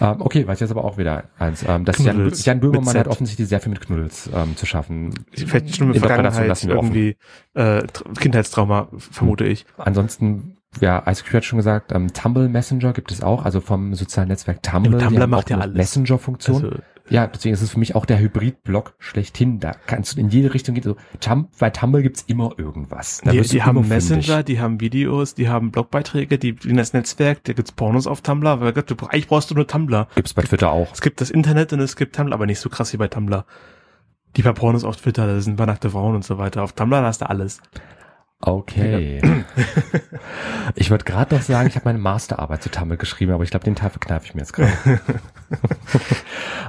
Ähm, 0.00 0.16
okay, 0.20 0.46
weiß 0.46 0.60
jetzt 0.60 0.70
aber 0.70 0.84
auch 0.84 0.98
wieder 0.98 1.24
eins. 1.38 1.64
Ähm, 1.66 1.84
das 1.84 1.98
Jan, 1.98 2.32
Jan 2.34 2.56
mit 2.56 2.60
Böhmermann 2.62 2.96
hat 2.96 3.08
offensichtlich 3.08 3.48
sehr 3.48 3.60
viel 3.60 3.70
mit 3.70 3.80
Knuddels 3.80 4.28
ähm, 4.34 4.56
zu 4.56 4.66
schaffen. 4.66 5.14
vielleicht 5.32 5.76
schon 5.76 5.92
Interpretation 5.94 6.00
Vergangenheit 6.00 6.64
irgendwie 6.64 7.16
äh, 7.54 7.84
Tr- 7.86 8.18
Kindheitstrauma, 8.18 8.88
vermute 8.96 9.44
ich. 9.44 9.66
Ansonsten, 9.76 10.56
ja, 10.80 11.02
ICQ 11.06 11.34
hat 11.34 11.44
schon 11.44 11.58
gesagt, 11.58 11.92
ähm, 11.92 12.12
Tumble 12.12 12.48
Messenger 12.48 12.92
gibt 12.92 13.12
es 13.12 13.22
auch, 13.22 13.44
also 13.44 13.60
vom 13.60 13.94
sozialen 13.94 14.28
Netzwerk 14.28 14.62
Tumble. 14.62 15.00
Ja, 15.00 15.06
Tumblr 15.06 15.26
macht 15.26 15.50
ja 15.50 15.56
eine 15.56 15.64
alles. 15.64 15.76
Messenger-Funktion. 15.76 16.64
Also, 16.64 16.76
ja, 17.10 17.26
deswegen 17.26 17.54
ist 17.54 17.62
es 17.62 17.70
für 17.70 17.78
mich 17.78 17.94
auch 17.94 18.06
der 18.06 18.18
Hybrid-Block 18.18 18.94
schlechthin. 18.98 19.60
Da 19.60 19.72
kannst 19.86 20.16
du 20.16 20.20
in 20.20 20.28
jede 20.28 20.54
Richtung 20.54 20.74
gehen. 20.74 20.84
Also, 20.84 20.96
Tum 21.20 21.48
bei 21.58 21.70
Tumble 21.70 22.02
gibt's 22.02 22.24
immer 22.26 22.52
irgendwas. 22.56 23.20
Da 23.24 23.32
die, 23.32 23.40
die 23.40 23.62
haben 23.62 23.86
Messenger, 23.86 24.22
fündig. 24.22 24.44
die 24.46 24.60
haben 24.60 24.80
Videos, 24.80 25.34
die 25.34 25.48
haben 25.48 25.70
Blogbeiträge, 25.70 26.38
die 26.38 26.56
in 26.64 26.76
das 26.76 26.92
Netzwerk, 26.92 27.44
da 27.44 27.52
gibt's 27.52 27.72
Pornos 27.72 28.06
auf 28.06 28.20
Tumblr, 28.20 28.60
weil 28.60 28.72
Gott, 28.72 28.90
du, 28.90 28.94
eigentlich 29.06 29.28
brauchst 29.28 29.50
du 29.50 29.54
nur 29.54 29.66
Tumblr. 29.66 30.08
Gibt's 30.14 30.34
bei 30.34 30.42
Twitter 30.42 30.70
auch. 30.70 30.92
Es 30.92 31.00
gibt 31.00 31.20
das 31.20 31.30
Internet 31.30 31.72
und 31.72 31.80
es 31.80 31.96
gibt 31.96 32.16
Tumblr, 32.16 32.34
aber 32.34 32.46
nicht 32.46 32.60
so 32.60 32.68
krass 32.68 32.92
wie 32.92 32.96
bei 32.98 33.08
Tumblr. 33.08 33.44
Die 34.36 34.42
paar 34.42 34.54
Pornos 34.54 34.84
auf 34.84 34.96
Twitter, 34.96 35.26
da 35.26 35.40
sind 35.40 35.58
nackte 35.58 35.90
Frauen 35.90 36.14
und 36.14 36.24
so 36.24 36.38
weiter. 36.38 36.62
Auf 36.62 36.72
Tumblr 36.72 37.02
hast 37.02 37.22
du 37.22 37.30
alles. 37.30 37.60
Okay. 38.40 39.20
ich 40.76 40.92
wollte 40.92 41.04
gerade 41.04 41.34
noch 41.34 41.42
sagen, 41.42 41.68
ich 41.68 41.74
habe 41.74 41.86
meine 41.86 41.98
Masterarbeit 41.98 42.62
zu 42.62 42.70
Tumble 42.70 42.96
geschrieben, 42.96 43.32
aber 43.32 43.42
ich 43.42 43.50
glaube, 43.50 43.64
den 43.64 43.74
Teil 43.74 43.90
verkneife 43.90 44.26
ich 44.26 44.34
mir 44.34 44.42
jetzt 44.42 44.52
gerade. 44.52 44.72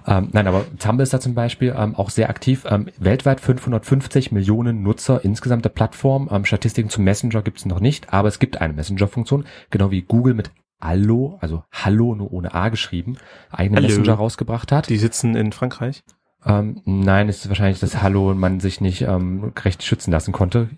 ähm, 0.07 0.29
nein, 0.31 0.47
aber 0.47 0.65
Tumble 0.79 1.03
ist 1.03 1.13
da 1.13 1.19
zum 1.19 1.35
Beispiel 1.35 1.75
ähm, 1.77 1.93
auch 1.95 2.09
sehr 2.09 2.31
aktiv. 2.31 2.65
Ähm, 2.67 2.87
weltweit 2.97 3.39
550 3.39 4.31
Millionen 4.31 4.81
Nutzer 4.81 5.23
insgesamt 5.23 5.63
der 5.63 5.69
Plattform. 5.69 6.27
Ähm, 6.31 6.43
Statistiken 6.43 6.89
zum 6.89 7.03
Messenger 7.03 7.43
gibt 7.43 7.59
es 7.59 7.65
noch 7.67 7.79
nicht, 7.79 8.11
aber 8.11 8.29
es 8.29 8.39
gibt 8.39 8.59
eine 8.59 8.73
Messenger-Funktion, 8.73 9.45
genau 9.69 9.91
wie 9.91 10.01
Google 10.01 10.33
mit 10.33 10.49
Allo, 10.79 11.37
also 11.39 11.63
Hallo 11.71 12.15
nur 12.15 12.31
ohne 12.31 12.55
A 12.55 12.69
geschrieben, 12.69 13.17
eigene 13.51 13.77
Hallo. 13.77 13.89
Messenger 13.89 14.13
rausgebracht 14.13 14.71
hat. 14.71 14.89
Die 14.89 14.97
sitzen 14.97 15.35
in 15.35 15.51
Frankreich. 15.51 16.03
Ähm, 16.45 16.81
nein, 16.85 17.29
es 17.29 17.39
ist 17.39 17.49
wahrscheinlich 17.49 17.79
das 17.79 18.01
Hallo 18.01 18.33
man 18.33 18.59
sich 18.59 18.81
nicht 18.81 19.01
ähm, 19.01 19.51
recht 19.63 19.83
schützen 19.83 20.11
lassen 20.11 20.31
konnte. 20.31 20.69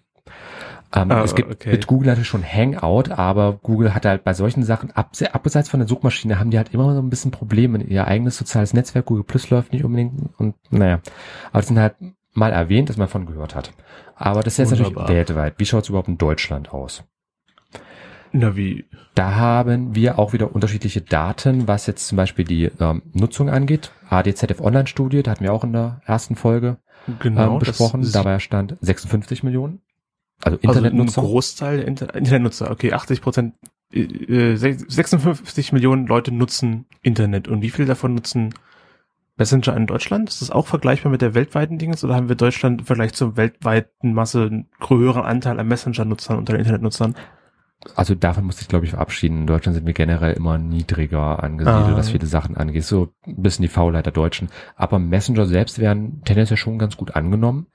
Ähm, 0.93 1.09
Ah, 1.11 1.23
es 1.23 1.35
gibt 1.35 1.51
okay. 1.51 1.71
mit 1.71 1.87
Google 1.87 2.07
natürlich 2.07 2.27
schon 2.27 2.43
Hangout, 2.43 3.11
aber 3.11 3.53
Google 3.61 3.93
hat 3.95 4.05
halt 4.05 4.23
bei 4.23 4.33
solchen 4.33 4.63
Sachen, 4.63 4.91
ab, 4.91 5.11
abseits 5.31 5.69
von 5.69 5.79
der 5.79 5.87
Suchmaschine, 5.87 6.37
haben 6.39 6.49
die 6.51 6.57
halt 6.57 6.73
immer 6.73 6.93
so 6.93 7.01
ein 7.01 7.09
bisschen 7.09 7.31
Probleme. 7.31 7.81
Ihr 7.83 8.07
eigenes 8.07 8.37
soziales 8.37 8.73
Netzwerk, 8.73 9.05
Google 9.05 9.23
Plus 9.23 9.49
läuft 9.49 9.71
nicht 9.73 9.85
unbedingt 9.85 10.29
und 10.37 10.55
naja. 10.69 10.99
Aber 11.51 11.59
das 11.59 11.67
sind 11.67 11.79
halt 11.79 11.95
mal 12.33 12.51
erwähnt, 12.51 12.89
dass 12.89 12.97
man 12.97 13.07
von 13.07 13.25
gehört 13.25 13.55
hat. 13.55 13.71
Aber 14.15 14.41
das 14.41 14.53
ist 14.53 14.69
jetzt 14.69 14.71
Wunderbar. 14.79 15.03
natürlich 15.03 15.27
weltweit. 15.29 15.53
Wie 15.57 15.65
schaut 15.65 15.83
es 15.83 15.89
überhaupt 15.89 16.07
in 16.09 16.17
Deutschland 16.17 16.71
aus? 16.73 17.03
Na 18.33 18.55
wie? 18.55 18.85
Da 19.13 19.35
haben 19.35 19.93
wir 19.93 20.17
auch 20.17 20.31
wieder 20.31 20.55
unterschiedliche 20.55 21.01
Daten, 21.01 21.67
was 21.67 21.85
jetzt 21.87 22.07
zum 22.07 22.15
Beispiel 22.15 22.45
die 22.45 22.71
ähm, 22.79 23.01
Nutzung 23.13 23.49
angeht. 23.49 23.91
ADZF 24.09 24.61
Online-Studie, 24.61 25.21
da 25.23 25.31
hatten 25.31 25.43
wir 25.43 25.51
auch 25.53 25.65
in 25.65 25.73
der 25.73 26.01
ersten 26.05 26.35
Folge 26.35 26.77
Genau. 27.19 27.53
ähm, 27.53 27.59
besprochen. 27.59 28.09
Dabei 28.13 28.39
stand 28.39 28.77
56 28.79 29.43
Millionen. 29.43 29.81
Also 30.43 30.57
also 30.57 30.79
ein 30.79 30.85
Internetnutzer. 30.85 31.21
Großteil 31.21 31.77
der 31.77 31.87
Inter 31.87 32.15
Internetnutzer. 32.15 32.71
Okay, 32.71 32.93
80 32.93 33.21
Prozent, 33.21 33.53
äh, 33.93 34.55
56 34.55 35.73
Millionen 35.73 36.07
Leute 36.07 36.31
nutzen 36.31 36.85
Internet. 37.01 37.47
Und 37.47 37.61
wie 37.61 37.69
viel 37.69 37.85
davon 37.85 38.15
nutzen 38.15 38.53
Messenger 39.37 39.75
in 39.75 39.87
Deutschland? 39.87 40.29
Ist 40.29 40.41
das 40.41 40.51
auch 40.51 40.67
vergleichbar 40.67 41.11
mit 41.11 41.21
der 41.21 41.33
weltweiten 41.33 41.77
Dinges? 41.77 42.03
Oder 42.03 42.15
haben 42.15 42.29
wir 42.29 42.35
Deutschland 42.35 42.81
im 42.81 42.85
Vergleich 42.87 43.13
zur 43.13 43.37
weltweiten 43.37 44.13
Masse 44.13 44.43
einen 44.43 44.67
höheren 44.87 45.23
Anteil 45.23 45.59
an 45.59 45.67
Messenger-Nutzern 45.67 46.37
unter 46.37 46.53
den 46.53 46.59
Internetnutzern? 46.59 47.15
also 47.95 48.13
davon 48.13 48.43
muss 48.45 48.61
ich 48.61 48.67
glaube 48.67 48.85
ich 48.85 48.91
verabschieden. 48.91 49.39
In 49.39 49.47
Deutschland 49.47 49.75
sind 49.75 49.87
wir 49.87 49.93
generell 49.93 50.33
immer 50.33 50.59
niedriger 50.59 51.41
angesiedelt, 51.41 51.85
Ah. 51.87 51.97
was 51.97 52.11
viele 52.11 52.27
Sachen 52.27 52.55
angeht. 52.55 52.83
So 52.83 53.09
ein 53.25 53.41
bisschen 53.41 53.63
die 53.63 53.69
Faulheit 53.69 54.05
der 54.05 54.13
Deutschen. 54.13 54.49
Aber 54.75 54.99
Messenger 54.99 55.47
selbst 55.47 55.79
werden 55.79 56.21
tendenziell 56.23 56.57
schon 56.57 56.77
ganz 56.77 56.95
gut 56.95 57.15
angenommen. 57.15 57.65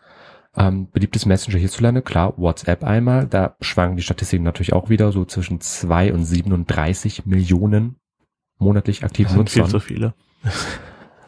Ähm, 0.56 0.90
beliebtes 0.90 1.26
Messenger 1.26 1.58
hierzulande, 1.58 2.02
klar, 2.02 2.34
WhatsApp 2.36 2.82
einmal. 2.84 3.26
Da 3.26 3.56
schwanken 3.60 3.96
die 3.96 4.02
Statistiken 4.02 4.44
natürlich 4.44 4.72
auch 4.72 4.88
wieder 4.88 5.12
so 5.12 5.24
zwischen 5.24 5.60
2 5.60 6.12
und 6.12 6.24
37 6.24 7.26
Millionen 7.26 7.96
monatlich 8.58 9.00
Das 9.00 9.10
aktiven 9.10 9.36
sind 9.36 9.50
viel 9.50 9.66
zu 9.66 9.80
viele. 9.80 10.14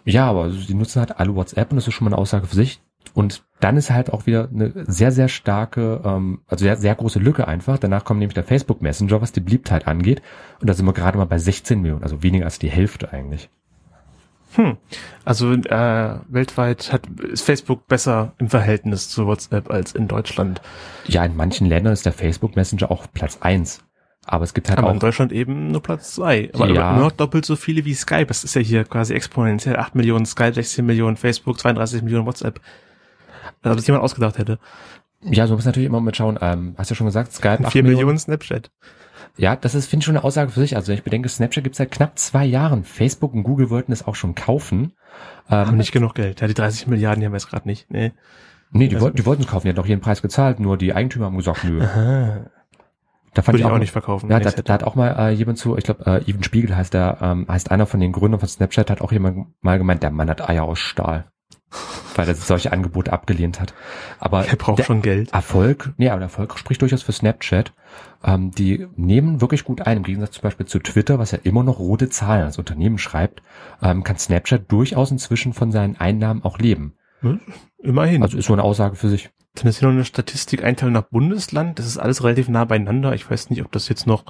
Ja, 0.05 0.31
aber 0.31 0.49
die 0.49 0.73
nutzen 0.73 1.01
halt 1.01 1.21
alle 1.21 1.35
WhatsApp 1.35 1.71
und 1.71 1.77
das 1.77 1.87
ist 1.87 1.93
schon 1.93 2.07
mal 2.07 2.15
eine 2.15 2.19
Aussage 2.19 2.47
für 2.47 2.57
sich. 2.57 2.81
Und 3.13 3.45
dann 3.61 3.77
ist 3.77 3.91
halt 3.91 4.11
auch 4.11 4.25
wieder 4.25 4.49
eine 4.49 4.73
sehr, 4.87 5.13
sehr 5.13 5.29
starke, 5.29 6.01
ähm, 6.03 6.41
also 6.47 6.65
sehr, 6.65 6.77
sehr 6.77 6.95
große 6.95 7.19
Lücke 7.19 7.47
einfach. 7.47 7.79
Danach 7.79 8.05
kommt 8.05 8.21
nämlich 8.21 8.35
der 8.35 8.45
Facebook 8.45 8.81
Messenger, 8.81 9.21
was 9.21 9.33
die 9.33 9.41
Beliebtheit 9.41 9.87
angeht. 9.87 10.23
Und 10.61 10.71
da 10.71 10.73
sind 10.73 10.87
wir 10.87 10.95
gerade 10.95 11.19
mal 11.19 11.27
bei 11.27 11.39
16 11.39 11.83
Millionen, 11.83 12.03
also 12.03 12.23
weniger 12.23 12.47
als 12.47 12.59
die 12.59 12.71
Hälfte 12.71 13.13
eigentlich. 13.13 13.51
Hm. 14.55 14.77
Also 15.25 15.53
äh, 15.53 16.19
weltweit 16.29 16.93
hat 16.93 17.07
ist 17.31 17.45
Facebook 17.45 17.87
besser 17.87 18.33
im 18.39 18.49
Verhältnis 18.49 19.09
zu 19.09 19.27
WhatsApp 19.27 19.71
als 19.71 19.93
in 19.93 20.09
Deutschland. 20.09 20.61
Ja, 21.07 21.25
in 21.25 21.37
manchen 21.37 21.67
Ländern 21.67 21.93
ist 21.93 22.07
der 22.07 22.13
Facebook 22.13 22.57
Messenger 22.57 22.91
auch 22.91 23.07
Platz 23.13 23.39
eins. 23.41 23.85
Aber 24.25 24.45
es 24.45 24.53
gibt 24.53 24.69
halt 24.69 24.79
Aber 24.79 24.89
auch 24.89 24.93
in 24.93 24.99
Deutschland 24.99 25.33
eben 25.33 25.69
nur 25.69 25.83
Platz 25.83 26.15
zwei. 26.15 26.51
Aber 26.53 26.69
Ja. 26.69 26.93
nur 26.93 27.05
noch 27.05 27.13
doppelt 27.13 27.47
so 27.47 27.57
viele 27.57 27.85
wie 27.87 27.95
Skype. 27.95 28.27
Das 28.27 28.45
ist 28.45 28.55
ja 28.55 28.61
hier 28.61 28.85
quasi 28.85 29.15
exponentiell. 29.15 29.77
8 29.77 29.95
Millionen 29.95 30.27
Skype, 30.27 30.53
16 30.55 30.85
Millionen 30.85 31.17
Facebook, 31.17 31.59
32 31.59 32.03
Millionen 32.03 32.27
WhatsApp. 32.27 32.61
Als 33.63 33.73
ob 33.73 33.77
das 33.77 33.87
jemand 33.87 34.05
ausgedacht 34.05 34.37
hätte. 34.37 34.59
Ja, 35.23 35.47
so 35.47 35.55
muss 35.55 35.65
natürlich 35.65 35.87
immer 35.87 36.01
mit 36.01 36.17
schauen. 36.17 36.39
Ähm, 36.43 36.75
hast 36.77 36.91
du 36.91 36.95
ja 36.95 36.97
schon 36.97 37.07
gesagt, 37.07 37.33
Skype 37.33 37.65
8 37.65 37.73
4 37.73 37.83
Millionen 37.83 38.19
Snapchat. 38.19 38.71
Ja, 39.39 39.55
das 39.57 39.75
ist, 39.75 39.87
finde 39.87 40.03
ich, 40.03 40.07
schon 40.07 40.17
eine 40.17 40.25
Aussage 40.25 40.51
für 40.51 40.61
sich. 40.61 40.77
Also 40.77 40.93
ich 40.93 41.05
bedenke, 41.05 41.29
Snapchat 41.29 41.63
gibt 41.65 41.75
es 41.75 41.79
seit 41.79 41.93
knapp 41.93 42.19
zwei 42.19 42.45
Jahren. 42.45 42.85
Facebook 42.85 43.33
und 43.35 43.45
Google 43.45 43.71
wollten 43.71 43.93
es 43.93 44.07
auch 44.07 44.17
schon 44.17 44.35
kaufen. 44.35 44.93
Haben 45.47 45.71
Ähm, 45.71 45.77
nicht 45.79 45.93
genug 45.93 46.15
Geld. 46.15 46.41
Ja, 46.41 46.49
die 46.49 46.55
30 46.55 46.89
Milliarden, 46.89 47.21
die 47.21 47.27
haben 47.27 47.33
wir 47.33 47.39
jetzt 47.39 47.49
gerade 47.49 47.67
nicht. 47.69 47.89
Nee. 47.91 48.13
nee, 48.73 48.89
die, 48.89 48.97
also- 48.97 49.05
wollten, 49.07 49.17
die 49.17 49.27
wollten 49.27 49.43
es 49.43 49.49
kaufen, 49.49 49.67
die 49.67 49.71
hat 49.71 49.79
doch 49.79 49.87
jeden 49.87 50.01
Preis 50.01 50.23
gezahlt, 50.23 50.61
nur 50.61 50.77
die 50.77 50.93
Eigentümer 50.93 51.27
haben 51.27 51.37
gesagt, 51.37 51.65
nö. 51.65 51.81
Aha. 51.83 52.51
Da 53.35 53.43
fand 53.43 53.55
Würde 53.59 53.69
ich 53.69 53.73
auch 53.73 53.79
nicht 53.79 53.93
verkaufen. 53.93 54.31
Ja, 54.31 54.41
da, 54.41 54.51
da 54.51 54.73
hat 54.73 54.83
auch 54.83 54.97
mal 54.97 55.11
äh, 55.17 55.31
jemand 55.31 55.59
zu, 55.59 55.77
ich 55.77 55.85
glaube, 55.85 56.05
äh, 56.07 56.29
Even 56.29 56.43
Spiegel 56.43 56.75
heißt 56.75 56.93
der, 56.93 57.19
ähm, 57.21 57.47
heißt 57.49 57.71
einer 57.71 57.87
von 57.87 58.01
den 58.01 58.11
Gründern 58.11 58.41
von 58.41 58.49
Snapchat, 58.49 58.91
hat 58.91 59.01
auch 59.01 59.13
jemand 59.13 59.49
mal 59.61 59.79
gemeint, 59.79 60.03
der 60.03 60.11
Mann 60.11 60.29
hat 60.29 60.49
Eier 60.49 60.65
aus 60.65 60.81
Stahl. 60.81 61.27
Weil 62.19 62.29
er 62.29 62.35
solche 62.35 62.73
Angebote 62.73 63.13
abgelehnt 63.13 63.61
hat. 63.61 63.75
Aber 64.19 64.45
er 64.45 64.57
braucht 64.57 64.85
schon 64.85 65.03
Geld. 65.03 65.33
Erfolg, 65.33 65.93
nee, 65.99 66.11
aber 66.11 66.21
Erfolg 66.21 66.59
spricht 66.59 66.83
durchaus 66.83 67.03
für 67.03 67.13
Snapchat. 67.13 67.73
Ähm, 68.25 68.51
die 68.51 68.89
nehmen 68.97 69.41
wirklich 69.41 69.63
gut 69.63 69.83
ein. 69.83 69.99
Im 69.99 70.03
Gegensatz 70.03 70.33
zum 70.33 70.43
Beispiel 70.43 70.67
zu 70.67 70.81
Twitter, 70.81 71.21
was 71.21 71.31
ja 71.31 71.39
immer 71.45 71.63
noch 71.63 71.79
rote 71.79 72.09
Zahlen 72.09 72.45
als 72.45 72.59
Unternehmen 72.59 72.99
schreibt, 72.99 73.41
ähm, 73.83 74.03
kann 74.03 74.19
Snapchat 74.19 74.71
durchaus 74.71 75.13
inzwischen 75.13 75.53
von 75.53 75.71
seinen 75.71 75.97
Einnahmen 75.97 76.43
auch 76.43 76.59
leben. 76.59 76.95
Immerhin. 77.79 78.23
Also 78.23 78.37
ist 78.37 78.47
so 78.47 78.53
eine 78.53 78.65
Aussage 78.65 78.97
für 78.97 79.09
sich. 79.09 79.31
Ist 79.63 79.79
hier 79.79 79.89
noch 79.89 79.95
eine 79.95 80.05
Statistik 80.05 80.63
Einteilung 80.63 80.95
nach 80.95 81.09
Bundesland. 81.09 81.79
Das 81.79 81.87
ist 81.87 81.99
alles 81.99 82.23
relativ 82.23 82.49
nah 82.49 82.65
beieinander. 82.65 83.15
Ich 83.15 83.29
weiß 83.29 83.51
nicht, 83.51 83.65
ob 83.65 83.73
das 83.73 83.89
jetzt 83.89 84.07
noch 84.07 84.25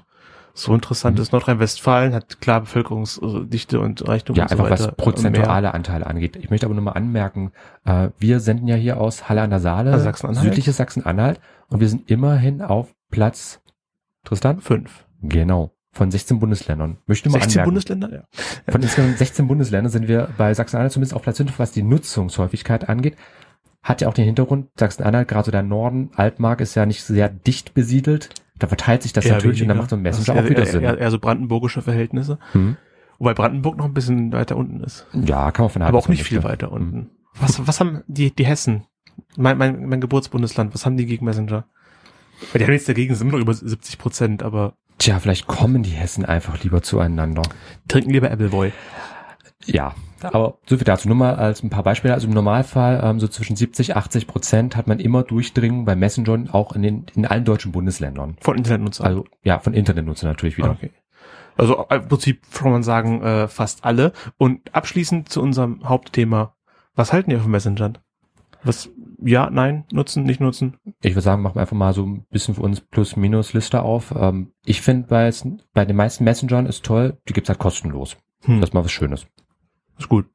so 0.63 0.75
interessant 0.75 1.17
Mhm. 1.17 1.23
ist. 1.23 1.33
Nordrhein-Westfalen 1.33 2.15
hat 2.15 2.41
klar 2.41 2.61
Bevölkerungsdichte 2.61 3.81
und 3.81 4.07
Reichtum 4.09 4.37
Ja, 4.37 4.45
und 4.45 4.49
so 4.51 4.53
einfach 4.57 4.71
was 4.71 4.83
weiter. 4.85 4.93
prozentuale 4.93 5.75
Anteile 5.75 6.07
angeht. 6.07 6.37
Ich 6.37 6.51
möchte 6.51 6.67
aber 6.67 6.75
nur 6.75 6.85
mal 6.85 6.93
anmerken, 6.93 7.53
äh, 7.85 8.09
wir 8.19 8.41
senden 8.41 8.69
ja 8.69 8.77
hier 8.77 9.01
aus 9.01 9.29
Halle 9.29 9.43
an 9.43 9.51
der 9.51 9.61
Saale, 9.61 9.93
Also 9.93 10.05
Sachsen-Anhalt? 10.05 10.45
südliches 10.45 10.77
Sachsen-Anhalt 10.77 11.41
und 11.69 11.81
wir 11.81 11.89
sind 11.89 12.11
immerhin 12.11 12.63
auf 12.63 12.95
Platz, 13.11 13.61
Tristan? 14.25 14.61
Fünf. 14.61 15.07
Genau, 15.23 15.73
von 15.93 16.11
16 16.11 16.39
Bundesländern. 16.39 16.99
Möchte 17.07 17.29
mal 17.31 17.35
16 17.41 17.51
anmerken. 17.61 17.69
Bundesländer? 17.69 18.13
Ja. 18.13 18.23
Von 18.73 18.83
insgesamt 18.83 19.19
16 19.19 19.49
Bundesländern 19.49 19.91
sind 19.91 20.09
wir 20.09 20.29
bei 20.37 20.53
Sachsen-Anhalt 20.55 20.93
zumindest 20.93 21.15
auf 21.15 21.23
Platz 21.23 21.39
5, 21.39 21.59
was 21.59 21.73
die 21.73 21.83
Nutzungshäufigkeit 21.83 22.89
angeht. 22.89 23.17
Hat 23.83 24.01
ja 24.01 24.09
auch 24.09 24.15
den 24.15 24.25
Hintergrund, 24.25 24.69
Sachsen-Anhalt, 24.79 25.29
gerade 25.29 25.47
so 25.47 25.51
der 25.53 25.63
Norden, 25.63 26.11
Altmark 26.17 26.61
ist 26.61 26.75
ja 26.75 26.85
nicht 26.85 27.05
sehr 27.05 27.29
dicht 27.29 27.75
besiedelt. 27.75 28.31
Da 28.59 28.67
verteilt 28.67 29.03
sich 29.03 29.13
das 29.13 29.25
Eher 29.25 29.35
natürlich 29.35 29.63
und 29.63 29.69
dann 29.69 29.77
weniger. 29.77 29.83
macht 29.83 29.91
so 29.91 29.97
ein 29.97 30.03
Messenger 30.03 30.41
auch 30.41 30.49
wieder 30.49 30.65
eher, 30.65 30.67
Sinn. 30.67 30.83
Eher, 30.83 30.99
eher 30.99 31.11
so 31.11 31.19
brandenburgische 31.19 31.83
Verhältnisse. 31.83 32.39
Hm. 32.53 32.77
Wobei 33.19 33.35
Brandenburg 33.35 33.77
noch 33.77 33.85
ein 33.85 33.95
bisschen 33.95 34.33
weiter 34.33 34.57
unten 34.57 34.81
ist. 34.83 35.07
Ja, 35.13 35.51
kann 35.51 35.65
man 35.65 35.71
von 35.71 35.83
Aber 35.83 35.99
auch 35.99 36.09
nicht 36.09 36.23
viel 36.23 36.43
weiter 36.45 36.71
unten. 36.71 37.11
Was, 37.35 37.67
was 37.67 37.81
haben 37.81 38.03
die, 38.07 38.35
die 38.35 38.47
Hessen? 38.47 38.85
Mein, 39.37 39.59
mein, 39.59 39.87
mein 39.87 40.01
Geburtsbundesland, 40.01 40.75
was 40.75 40.87
haben 40.87 40.97
die 40.97 41.07
gegen 41.07 41.25
Messenger? 41.25 41.65
Weil 42.53 42.59
die 42.59 42.65
haben 42.65 42.73
nichts 42.73 42.87
dagegen, 42.87 43.15
sind 43.15 43.29
immer 43.29 43.39
noch 43.39 43.43
über 43.43 43.55
70 43.55 43.99
Prozent, 43.99 44.43
aber 44.43 44.75
Tja, 44.99 45.19
vielleicht 45.21 45.47
kommen 45.47 45.83
die 45.83 45.91
Hessen 45.91 46.25
einfach 46.25 46.63
lieber 46.63 46.83
zueinander. 46.83 47.43
trinken 47.87 48.11
lieber 48.11 48.31
Appleboy. 48.31 48.73
Ja, 49.65 49.95
aber 50.23 50.59
so 50.67 50.77
viel 50.77 50.85
dazu. 50.85 51.09
Nur 51.09 51.17
mal 51.17 51.35
als 51.35 51.63
ein 51.63 51.71
paar 51.71 51.83
Beispiele. 51.83 52.15
Also 52.15 52.27
im 52.29 52.35
Normalfall 52.35 53.01
ähm, 53.03 53.21
so 53.21 53.29
zwischen 53.29 53.57
70, 53.57 53.97
80 53.97 54.27
Prozent 54.27 54.77
hat 54.77 54.87
man 54.87 55.01
immer 55.01 55.23
Durchdringen 55.23 55.85
bei 55.85 55.97
Messenger 55.97 56.55
auch 56.55 56.73
in 56.73 56.83
den 56.83 57.07
in 57.15 57.27
allen 57.27 57.45
deutschen 57.45 57.73
Bundesländern. 57.73 58.37
Von 58.41 58.57
Internetnutzern. 58.57 59.07
Also 59.07 59.25
ja, 59.43 59.59
von 59.59 59.75
Internetnutzern 59.75 60.29
natürlich 60.31 60.59
wieder. 60.59 60.71
Okay. 60.71 60.91
Also 61.57 61.87
im 61.91 62.09
Prinzip 62.09 62.43
kann 62.55 62.71
man 62.71 62.83
sagen, 62.83 63.23
äh, 63.23 63.49
fast 63.49 63.85
alle. 63.85 64.13
Und 64.37 64.75
abschließend 64.75 65.29
zu 65.29 65.43
unserem 65.43 65.89
Hauptthema. 65.89 66.55
Was 66.95 67.13
halten 67.13 67.31
ihr 67.31 67.41
von 67.41 67.51
Messengern? 67.51 67.99
Was, 68.63 68.91
ja, 69.21 69.51
nein, 69.51 69.85
nutzen, 69.93 70.25
nicht 70.25 70.41
nutzen? 70.41 70.79
Ich 71.03 71.13
würde 71.13 71.23
sagen, 71.23 71.43
machen 71.43 71.57
wir 71.57 71.61
einfach 71.61 71.77
mal 71.77 71.93
so 71.95 72.05
ein 72.05 72.27
bisschen 72.31 72.55
für 72.55 72.63
uns 72.63 72.81
Plus-Minus-Liste 72.81 73.83
auf. 73.83 74.15
Ähm, 74.17 74.53
ich 74.65 74.81
finde 74.81 75.09
bei, 75.09 75.31
bei 75.75 75.85
den 75.85 75.97
meisten 75.97 76.25
Messengern 76.25 76.67
ist 76.67 76.85
toll, 76.85 77.19
die 77.29 77.33
gibt's 77.33 77.49
halt 77.49 77.59
kostenlos. 77.59 78.17
Hm, 78.45 78.61
Das 78.61 78.71
ist 78.71 78.75
mal 78.75 78.85
was 78.85 78.93
Schönes. 78.93 79.27
Ist 79.99 80.09
gut. 80.09 80.27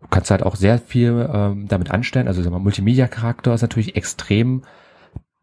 Du 0.00 0.08
kannst 0.08 0.30
halt 0.30 0.42
auch 0.42 0.56
sehr 0.56 0.78
viel 0.78 1.28
ähm, 1.32 1.68
damit 1.68 1.90
anstellen. 1.90 2.26
Also 2.26 2.42
sag 2.42 2.50
mal, 2.50 2.58
Multimedia-Charakter 2.58 3.54
ist 3.54 3.62
natürlich 3.62 3.94
extrem 3.94 4.62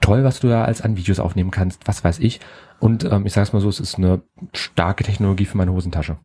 toll, 0.02 0.24
was 0.24 0.40
du 0.40 0.48
da 0.48 0.64
als 0.64 0.82
an 0.82 0.98
Videos 0.98 1.20
aufnehmen 1.20 1.52
kannst, 1.52 1.88
was 1.88 2.04
weiß 2.04 2.20
ich. 2.20 2.40
Und 2.80 3.04
ähm, 3.06 3.26
ich 3.26 3.34
sag's 3.34 3.54
mal 3.54 3.62
so, 3.62 3.70
es 3.70 3.80
ist 3.80 3.98
eine 3.98 4.22
starke 4.54 5.04
Technologie 5.04 5.46
für 5.46 5.58
meine 5.58 5.72
Hosentasche. 5.72 6.18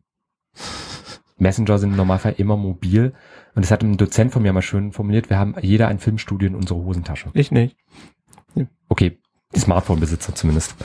Messenger 1.37 1.77
sind 1.77 1.91
im 1.91 1.97
Normalfall 1.97 2.35
immer 2.37 2.57
mobil. 2.57 3.13
Und 3.55 3.63
das 3.63 3.71
hat 3.71 3.83
ein 3.83 3.97
Dozent 3.97 4.33
von 4.33 4.41
mir 4.41 4.53
mal 4.53 4.61
schön 4.61 4.91
formuliert, 4.91 5.29
wir 5.29 5.37
haben 5.37 5.55
jeder 5.61 5.87
ein 5.87 5.99
Filmstudio 5.99 6.47
in 6.47 6.55
unserer 6.55 6.79
Hosentasche. 6.79 7.29
Ich 7.33 7.51
nicht. 7.51 7.77
Okay, 8.89 9.19
die 9.53 9.59
Smartphone-Besitzer 9.59 10.35
zumindest. 10.35 10.75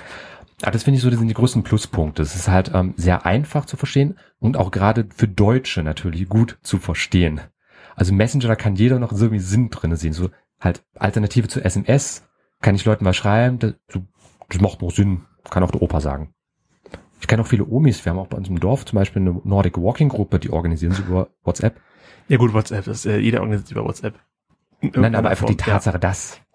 Aber 0.63 0.73
das 0.73 0.83
finde 0.83 0.97
ich 0.97 1.03
so, 1.03 1.11
das 1.11 1.19
sind 1.19 1.29
die 1.29 1.35
größten 1.35 1.63
Pluspunkte. 1.63 2.23
Es 2.23 2.35
ist 2.35 2.49
halt 2.49 2.71
ähm, 2.75 2.95
sehr 2.97 3.25
einfach 3.25 3.65
zu 3.65 3.77
verstehen 3.77 4.19
und 4.39 4.57
auch 4.57 4.71
gerade 4.71 5.07
für 5.15 5.29
Deutsche 5.29 5.83
natürlich 5.83 6.29
gut 6.29 6.59
zu 6.63 6.79
verstehen. 6.79 7.41
Also 7.97 8.13
Messenger, 8.13 8.49
da 8.49 8.57
kann 8.57 8.77
jeder 8.77 8.99
noch 8.99 9.13
so 9.13 9.33
wie 9.33 9.39
Sinn 9.39 9.71
drinne 9.71 9.97
sehen. 9.97 10.13
So 10.13 10.31
halt 10.61 10.83
Alternative 10.95 11.49
zu 11.49 11.65
SMS, 11.65 12.29
kann 12.61 12.75
ich 12.75 12.85
Leuten 12.85 13.05
was 13.05 13.17
schreiben, 13.17 13.59
das, 13.59 13.75
so, 13.89 14.03
das 14.49 14.61
macht 14.61 14.83
noch 14.83 14.91
Sinn, 14.91 15.23
kann 15.49 15.63
auch 15.63 15.71
der 15.71 15.83
Opa 15.83 16.01
sagen. 16.01 16.35
Ich 17.21 17.27
kenne 17.27 17.43
auch 17.43 17.47
viele 17.47 17.67
Omis, 17.67 18.05
wir 18.05 18.11
haben 18.11 18.19
auch 18.19 18.27
bei 18.27 18.37
uns 18.37 18.49
im 18.49 18.61
Dorf 18.61 18.85
zum 18.87 18.97
Beispiel 18.97 19.23
eine 19.23 19.41
Nordic 19.45 19.77
Walking 19.79 20.09
Gruppe, 20.09 20.39
die 20.39 20.51
organisieren 20.51 20.93
sie 20.93 21.03
über 21.03 21.29
WhatsApp. 21.45 21.81
Ja 22.29 22.39
gut, 22.39 22.53
WhatsApp, 22.53 22.85
das, 22.85 23.07
äh, 23.07 23.19
jeder 23.19 23.41
organisiert 23.41 23.71
über 23.71 23.85
WhatsApp. 23.85 24.15
In 24.81 24.93
Nein, 24.95 25.15
aber 25.15 25.31
einfach 25.31 25.47
die 25.47 25.55
Form, 25.55 25.73
Tatsache, 25.73 25.99
dass, 25.99 26.35
Ja, 26.37 26.39
dass 26.39 26.50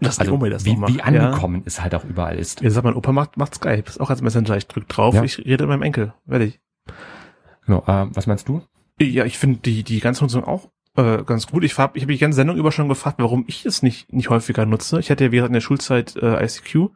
die 0.00 0.06
also 0.06 0.32
Oma 0.34 0.48
das 0.48 0.64
wie, 0.64 0.76
macht. 0.76 0.92
wie 0.94 1.02
angekommen 1.02 1.62
es 1.64 1.80
halt 1.82 1.94
auch 1.94 2.04
überall 2.04 2.38
ist. 2.38 2.60
Ja. 2.60 2.64
Ja, 2.66 2.70
sag 2.70 2.84
mal, 2.84 2.94
Opa 2.94 3.12
macht, 3.12 3.36
macht 3.36 3.54
Skype, 3.54 3.84
ist 3.86 4.00
auch 4.00 4.10
als 4.10 4.22
Messenger. 4.22 4.56
Ich 4.56 4.66
drück 4.66 4.88
drauf, 4.88 5.14
Ja. 5.14 5.22
ich 5.22 5.38
rede 5.38 5.64
mit 5.64 5.68
meinem 5.70 5.82
Enkel. 5.82 6.12
Fertig. 6.28 6.60
Genau, 7.66 7.82
ähm, 7.86 8.10
was 8.14 8.26
meinst 8.26 8.48
du? 8.48 8.62
Ja, 9.00 9.24
ich 9.24 9.38
finde 9.38 9.60
die, 9.60 9.82
die 9.82 10.00
ganze 10.00 10.22
Nutzung 10.24 10.44
auch 10.44 10.68
äh, 10.96 11.22
ganz 11.24 11.46
gut. 11.46 11.64
Ich 11.64 11.76
habe 11.78 11.96
ich 11.96 12.04
hab 12.04 12.08
die 12.08 12.18
ganze 12.18 12.36
Sendung 12.36 12.56
über 12.56 12.70
schon 12.72 12.88
gefragt, 12.88 13.16
warum 13.18 13.44
ich 13.48 13.64
es 13.66 13.82
nicht, 13.82 14.12
nicht 14.12 14.30
häufiger 14.30 14.66
nutze. 14.66 15.00
Ich 15.00 15.10
hatte 15.10 15.24
ja 15.24 15.32
während 15.32 15.54
der 15.54 15.60
Schulzeit 15.60 16.14
äh, 16.16 16.44
ICQ 16.44 16.90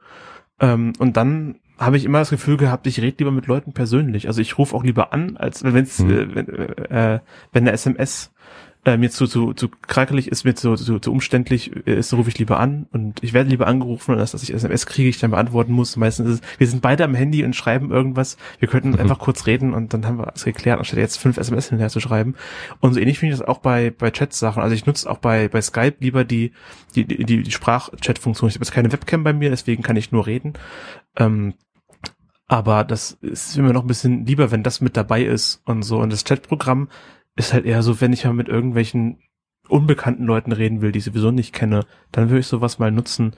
ähm, 0.61 0.93
und 0.99 1.17
dann 1.17 1.57
habe 1.79 1.97
ich 1.97 2.05
immer 2.05 2.19
das 2.19 2.31
Gefühl 2.31 2.57
gehabt, 2.57 2.87
ich 2.89 3.01
rede 3.01 3.17
lieber 3.19 3.31
mit 3.31 3.47
Leuten 3.47 3.73
persönlich. 3.73 4.27
Also 4.27 4.41
ich 4.41 4.59
rufe 4.59 4.75
auch 4.75 4.83
lieber 4.83 5.13
an, 5.13 5.37
als 5.37 5.63
wenn 5.63 5.75
wenn's, 5.75 6.01
Mhm. 6.01 6.11
äh, 6.11 6.35
wenn, 6.35 6.49
äh, 6.49 7.21
wenn 7.53 7.63
eine 7.63 7.73
SMS 7.73 8.33
äh, 8.85 8.97
mir 8.97 9.11
zu, 9.11 9.27
zu, 9.27 9.53
zu 9.55 9.69
krakelig 9.69 10.29
ist, 10.29 10.45
mir 10.45 10.55
zu, 10.55 10.77
zu, 10.77 10.99
zu 10.99 11.13
umständlich 11.13 11.75
äh, 11.87 11.99
ist, 11.99 12.13
rufe 12.15 12.29
ich 12.29 12.39
lieber 12.39 12.61
an 12.61 12.87
und 12.93 13.23
ich 13.23 13.33
werde 13.33 13.51
lieber 13.51 13.67
angerufen, 13.67 14.17
als 14.19 14.33
dass 14.33 14.43
ich 14.43 14.55
SMS 14.55 14.87
kriege, 14.87 15.09
ich 15.09 15.19
dann 15.19 15.33
beantworten 15.33 15.73
muss. 15.73 15.97
Meistens 15.97 16.29
ist 16.29 16.35
es, 16.37 16.59
wir 16.59 16.67
sind 16.67 16.81
beide 16.81 17.05
am 17.05 17.15
Handy 17.15 17.45
und 17.45 17.57
schreiben 17.57 17.91
irgendwas. 17.91 18.37
Wir 18.59 18.69
könnten 18.69 18.91
Mhm. 18.91 19.01
einfach 19.01 19.19
kurz 19.19 19.47
reden 19.47 19.75
und 19.75 19.93
dann 19.93 20.07
haben 20.07 20.19
wir 20.19 20.33
es 20.35 20.45
geklärt, 20.45 20.79
anstatt 20.79 20.99
jetzt 20.99 21.19
fünf 21.19 21.37
SMS 21.37 21.69
hinterher 21.69 21.91
zu 21.91 22.01
schreiben. 22.01 22.35
Und 22.81 22.95
so 22.95 23.01
ähnlich 23.01 23.19
finde 23.19 23.35
ich 23.35 23.41
das 23.41 23.49
auch 23.49 23.59
bei, 23.59 23.91
bei 23.91 24.11
Chat-Sachen. 24.11 24.63
Also 24.63 24.75
ich 24.75 24.87
nutze 24.87 25.11
auch 25.11 25.19
bei, 25.19 25.49
bei 25.49 25.61
Skype 25.61 25.97
lieber 26.01 26.25
die, 26.25 26.53
die, 26.95 27.05
die, 27.05 27.25
die, 27.25 27.43
die 27.43 27.51
Sprach-Chat-Funktion. 27.53 28.49
Ich 28.49 28.55
habe 28.55 28.65
jetzt 28.65 28.73
keine 28.73 28.93
Webcam 28.93 29.25
bei 29.25 29.33
mir, 29.33 29.51
deswegen 29.51 29.83
kann 29.83 29.97
ich 29.97 30.13
nur 30.13 30.27
reden. 30.27 30.55
Ähm, 31.17 31.55
aber 32.47 32.85
das 32.85 33.13
ist 33.21 33.57
mir 33.59 33.73
noch 33.75 33.83
ein 33.83 33.89
bisschen 33.89 34.25
lieber, 34.25 34.51
wenn 34.51 34.63
das 34.63 34.81
mit 34.81 34.97
dabei 34.97 35.23
ist 35.25 35.61
und 35.67 35.83
so. 35.83 35.99
Und 35.99 36.13
das 36.13 36.25
Chatprogramm 36.25 36.89
ist 37.37 37.53
halt 37.53 37.65
eher 37.65 37.83
so, 37.83 38.01
wenn 38.01 38.13
ich 38.13 38.25
mal 38.25 38.33
mit 38.33 38.49
irgendwelchen 38.49 39.19
unbekannten 39.69 40.25
Leuten 40.25 40.53
reden 40.53 40.81
will, 40.81 40.93
die 40.93 40.99
ich 40.99 41.05
sowieso 41.05 41.31
nicht 41.31 41.53
kenne, 41.53 41.85
dann 42.11 42.31
würde 42.31 42.41
ich 42.41 42.47
sowas 42.47 42.79
mal 42.79 42.91
nutzen. 42.91 43.37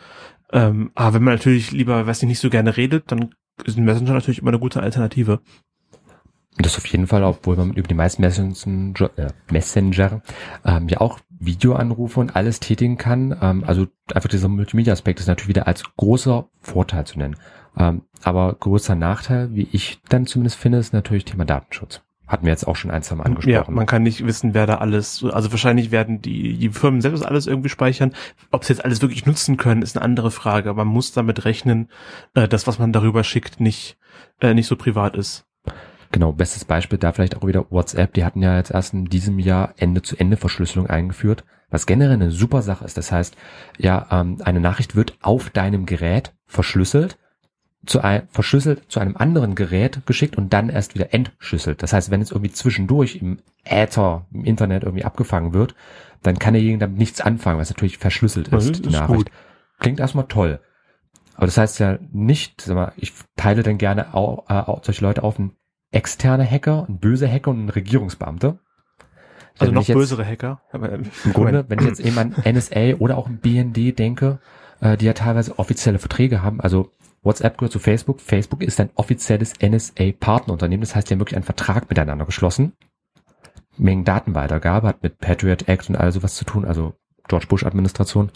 Ähm, 0.52 0.90
aber 0.94 1.14
wenn 1.14 1.24
man 1.24 1.34
natürlich 1.34 1.72
lieber, 1.72 2.06
weiß 2.06 2.22
nicht, 2.22 2.30
nicht 2.30 2.40
so 2.40 2.50
gerne 2.50 2.76
redet, 2.76 3.10
dann 3.10 3.34
ist 3.64 3.76
ein 3.76 3.84
Messenger 3.84 4.14
natürlich 4.14 4.38
immer 4.38 4.50
eine 4.50 4.58
gute 4.58 4.82
Alternative. 4.82 5.40
Das 6.56 6.76
auf 6.76 6.86
jeden 6.86 7.06
Fall, 7.06 7.22
obwohl 7.22 7.56
man 7.56 7.72
über 7.72 7.88
die 7.88 7.94
meisten 7.94 8.22
Messenger, 8.22 9.10
äh, 9.16 9.28
Messenger 9.50 10.22
ähm, 10.64 10.88
ja 10.88 11.00
auch 11.00 11.20
Videoanrufe 11.38 12.20
und 12.20 12.36
alles 12.36 12.60
tätigen 12.60 12.98
kann. 12.98 13.36
Ähm, 13.40 13.64
also 13.64 13.86
einfach 14.12 14.28
dieser 14.28 14.48
Multimedia-Aspekt 14.48 15.20
ist 15.20 15.26
natürlich 15.26 15.48
wieder 15.48 15.66
als 15.66 15.84
großer 15.96 16.48
Vorteil 16.60 17.06
zu 17.06 17.18
nennen. 17.18 17.36
Ähm, 17.76 18.02
aber 18.22 18.54
größer 18.54 18.94
Nachteil, 18.94 19.54
wie 19.54 19.68
ich 19.72 20.00
dann 20.08 20.26
zumindest 20.26 20.56
finde, 20.56 20.78
ist 20.78 20.92
natürlich 20.92 21.24
Thema 21.24 21.44
Datenschutz. 21.44 22.02
Hatten 22.30 22.46
wir 22.46 22.52
jetzt 22.52 22.68
auch 22.68 22.76
schon 22.76 22.92
ein, 22.92 23.02
zwei 23.02 23.16
Mal 23.16 23.24
angesprochen. 23.24 23.52
Ja, 23.52 23.64
man 23.68 23.86
kann 23.86 24.04
nicht 24.04 24.24
wissen, 24.24 24.54
wer 24.54 24.64
da 24.64 24.76
alles, 24.76 25.24
also 25.24 25.50
wahrscheinlich 25.50 25.90
werden 25.90 26.22
die, 26.22 26.56
die 26.58 26.68
Firmen 26.68 27.00
selbst 27.00 27.26
alles 27.26 27.48
irgendwie 27.48 27.68
speichern. 27.68 28.12
Ob 28.52 28.64
sie 28.64 28.72
jetzt 28.72 28.84
alles 28.84 29.02
wirklich 29.02 29.26
nutzen 29.26 29.56
können, 29.56 29.82
ist 29.82 29.96
eine 29.96 30.04
andere 30.04 30.30
Frage. 30.30 30.70
Aber 30.70 30.84
man 30.84 30.94
muss 30.94 31.10
damit 31.10 31.44
rechnen, 31.44 31.88
äh, 32.34 32.46
dass 32.46 32.68
was 32.68 32.78
man 32.78 32.92
darüber 32.92 33.24
schickt, 33.24 33.58
nicht, 33.58 33.98
äh, 34.40 34.54
nicht 34.54 34.68
so 34.68 34.76
privat 34.76 35.16
ist. 35.16 35.44
Genau, 36.12 36.30
bestes 36.30 36.64
Beispiel 36.64 36.98
da 36.98 37.10
vielleicht 37.10 37.36
auch 37.36 37.44
wieder 37.44 37.66
WhatsApp. 37.70 38.14
Die 38.14 38.24
hatten 38.24 38.42
ja 38.42 38.56
jetzt 38.56 38.70
erst 38.70 38.94
in 38.94 39.06
diesem 39.06 39.40
Jahr 39.40 39.74
Ende-zu-Ende-Verschlüsselung 39.76 40.86
eingeführt, 40.86 41.42
was 41.68 41.86
generell 41.86 42.14
eine 42.14 42.30
super 42.30 42.62
Sache 42.62 42.84
ist. 42.84 42.96
Das 42.96 43.10
heißt, 43.10 43.36
ja, 43.76 44.06
ähm, 44.12 44.38
eine 44.44 44.60
Nachricht 44.60 44.94
wird 44.94 45.18
auf 45.20 45.50
deinem 45.50 45.84
Gerät 45.84 46.32
verschlüsselt 46.46 47.18
zu 47.86 48.02
ein, 48.02 48.28
verschlüsselt 48.30 48.90
zu 48.90 49.00
einem 49.00 49.16
anderen 49.16 49.54
Gerät 49.54 50.00
geschickt 50.06 50.36
und 50.36 50.52
dann 50.52 50.68
erst 50.68 50.94
wieder 50.94 51.14
entschlüsselt. 51.14 51.82
Das 51.82 51.92
heißt, 51.92 52.10
wenn 52.10 52.20
es 52.20 52.30
irgendwie 52.30 52.52
zwischendurch 52.52 53.16
im 53.16 53.38
Äther, 53.64 54.26
im 54.32 54.44
Internet 54.44 54.84
irgendwie 54.84 55.04
abgefangen 55.04 55.54
wird, 55.54 55.74
dann 56.22 56.38
kann 56.38 56.54
derjenige 56.54 56.78
damit 56.78 56.98
nichts 56.98 57.20
anfangen, 57.20 57.58
was 57.58 57.70
natürlich 57.70 57.98
verschlüsselt 57.98 58.48
ist, 58.48 58.66
ja, 58.66 58.72
die 58.72 58.88
ist 58.88 58.92
Nachricht. 58.92 59.26
Gut. 59.26 59.30
Klingt 59.78 60.00
erstmal 60.00 60.26
toll. 60.26 60.60
Aber 61.34 61.46
das 61.46 61.56
heißt 61.56 61.78
ja 61.80 61.98
nicht, 62.12 62.60
sag 62.60 62.74
mal, 62.74 62.92
ich 62.96 63.14
teile 63.36 63.62
dann 63.62 63.78
gerne 63.78 64.14
auch, 64.14 64.50
äh, 64.50 64.80
solche 64.82 65.02
Leute 65.02 65.22
auf 65.22 65.38
einen 65.38 65.52
externe 65.90 66.48
Hacker, 66.48 66.84
einen 66.86 66.98
böse 66.98 67.30
Hacker 67.30 67.50
und 67.50 67.60
einen 67.60 67.70
Regierungsbeamte. 67.70 68.58
Also 69.58 69.72
noch 69.72 69.88
jetzt, 69.88 69.96
bösere 69.96 70.24
Hacker. 70.24 70.60
Im 70.72 71.10
Grunde, 71.32 71.64
wenn 71.68 71.78
ich 71.78 71.86
jetzt 71.86 72.00
eben 72.00 72.18
an 72.18 72.34
NSA 72.44 72.96
oder 72.98 73.16
auch 73.16 73.26
ein 73.26 73.38
BND 73.38 73.98
denke, 73.98 74.38
äh, 74.80 74.96
die 74.96 75.06
ja 75.06 75.14
teilweise 75.14 75.58
offizielle 75.58 75.98
Verträge 75.98 76.42
haben, 76.42 76.60
also 76.60 76.92
WhatsApp 77.22 77.58
gehört 77.58 77.72
zu 77.72 77.78
Facebook. 77.78 78.20
Facebook 78.20 78.62
ist 78.62 78.80
ein 78.80 78.90
offizielles 78.94 79.54
NSA-Partnerunternehmen. 79.60 80.80
Das 80.80 80.94
heißt, 80.94 81.08
die 81.08 81.14
haben 81.14 81.20
wirklich 81.20 81.36
einen 81.36 81.44
Vertrag 81.44 81.88
miteinander 81.88 82.24
geschlossen. 82.24 82.72
Mengen 83.76 84.04
Datenweitergabe 84.04 84.88
hat 84.88 85.02
mit 85.02 85.18
Patriot 85.18 85.68
Act 85.68 85.88
und 85.88 85.96
all 85.96 86.12
sowas 86.12 86.34
zu 86.34 86.44
tun, 86.44 86.64
also 86.64 86.94
George 87.28 87.46
Bush 87.46 87.64
Administration. 87.64 88.30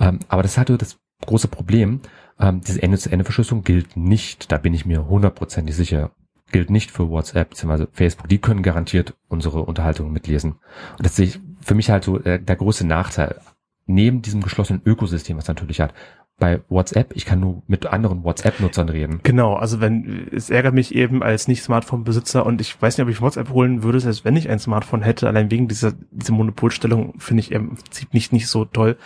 Ähm, 0.00 0.20
aber 0.28 0.42
das 0.42 0.58
hatte 0.58 0.78
das 0.78 0.98
große 1.26 1.48
Problem. 1.48 2.00
Ähm, 2.40 2.60
diese 2.60 2.82
Ende-zu-Ende-Verschlüsselung 2.82 3.62
gilt 3.62 3.96
nicht, 3.96 4.50
da 4.50 4.58
bin 4.58 4.74
ich 4.74 4.86
mir 4.86 5.06
hundertprozentig 5.08 5.76
sicher, 5.76 6.10
gilt 6.50 6.70
nicht 6.70 6.90
für 6.90 7.08
WhatsApp 7.08 7.50
bzw. 7.50 7.86
Facebook. 7.92 8.28
Die 8.28 8.38
können 8.38 8.62
garantiert 8.62 9.14
unsere 9.28 9.62
Unterhaltungen 9.62 10.12
mitlesen. 10.12 10.52
Und 10.96 11.06
das 11.06 11.16
sehe 11.16 11.26
ich 11.26 11.40
für 11.60 11.74
mich 11.74 11.90
halt 11.90 12.04
so 12.04 12.18
äh, 12.20 12.40
der 12.40 12.56
große 12.56 12.86
Nachteil. 12.86 13.40
Neben 13.86 14.22
diesem 14.22 14.40
geschlossenen 14.40 14.82
Ökosystem, 14.84 15.36
was 15.36 15.46
natürlich 15.46 15.80
hat, 15.80 15.92
bei 16.38 16.60
WhatsApp, 16.68 17.12
ich 17.14 17.26
kann 17.26 17.38
nur 17.38 17.62
mit 17.68 17.86
anderen 17.86 18.24
WhatsApp-Nutzern 18.24 18.88
reden. 18.88 19.20
Genau, 19.22 19.54
also 19.54 19.80
wenn, 19.80 20.28
es 20.32 20.50
ärgert 20.50 20.74
mich 20.74 20.92
eben 20.94 21.22
als 21.22 21.46
Nicht-Smartphone-Besitzer 21.46 22.44
und 22.44 22.60
ich 22.60 22.80
weiß 22.82 22.98
nicht, 22.98 23.04
ob 23.04 23.10
ich 23.10 23.20
WhatsApp 23.20 23.50
holen 23.50 23.84
würde, 23.84 24.00
selbst 24.00 24.24
wenn 24.24 24.34
ich 24.34 24.48
ein 24.48 24.58
Smartphone 24.58 25.02
hätte, 25.02 25.28
allein 25.28 25.52
wegen 25.52 25.68
dieser, 25.68 25.92
dieser 26.10 26.32
Monopolstellung 26.32 27.14
finde 27.18 27.40
ich 27.40 27.52
im 27.52 27.76
Prinzip 27.76 28.12
nicht, 28.12 28.32
nicht 28.32 28.48
so 28.48 28.64
toll, 28.64 28.96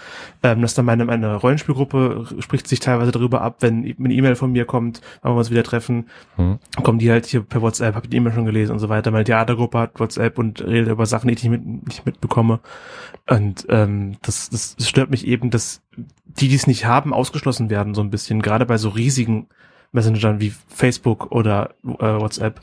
ähm, 0.42 0.62
dass 0.62 0.72
dann 0.72 0.86
meine, 0.86 1.04
meine 1.04 1.34
Rollenspielgruppe 1.34 2.26
spricht 2.38 2.66
sich 2.66 2.80
teilweise 2.80 3.12
darüber 3.12 3.42
ab, 3.42 3.56
wenn 3.60 3.84
eine 3.84 4.14
E-Mail 4.14 4.34
von 4.34 4.50
mir 4.50 4.64
kommt, 4.64 5.02
wenn 5.22 5.32
wir 5.32 5.36
uns 5.36 5.50
wieder 5.50 5.64
treffen, 5.64 6.08
hm. 6.36 6.58
kommen 6.82 6.98
die 6.98 7.10
halt 7.10 7.26
hier 7.26 7.42
per 7.42 7.60
WhatsApp, 7.60 7.94
habe 7.94 8.06
ich 8.06 8.10
die 8.10 8.16
E-Mail 8.16 8.32
schon 8.32 8.46
gelesen 8.46 8.72
und 8.72 8.78
so 8.78 8.88
weiter. 8.88 9.10
Meine 9.10 9.24
Theatergruppe 9.24 9.78
hat 9.78 10.00
WhatsApp 10.00 10.38
und 10.38 10.64
redet 10.64 10.88
über 10.88 11.04
Sachen, 11.04 11.28
die 11.28 11.34
ich 11.34 11.42
nicht, 11.42 11.50
mit, 11.50 11.86
nicht 11.86 12.06
mitbekomme 12.06 12.60
und 13.28 13.66
ähm, 13.68 14.16
das, 14.22 14.48
das, 14.48 14.76
das 14.76 14.88
stört 14.88 15.10
mich 15.10 15.26
eben, 15.26 15.50
dass 15.50 15.82
die, 16.24 16.48
die 16.48 16.54
es 16.54 16.66
nicht 16.66 16.86
haben, 16.86 17.12
ausgeschlossen 17.12 17.70
werden, 17.70 17.94
so 17.94 18.02
ein 18.02 18.10
bisschen, 18.10 18.42
gerade 18.42 18.66
bei 18.66 18.78
so 18.78 18.88
riesigen 18.88 19.48
Messengern 19.92 20.40
wie 20.40 20.52
Facebook 20.68 21.32
oder 21.32 21.70
äh, 21.84 21.98
WhatsApp. 21.98 22.60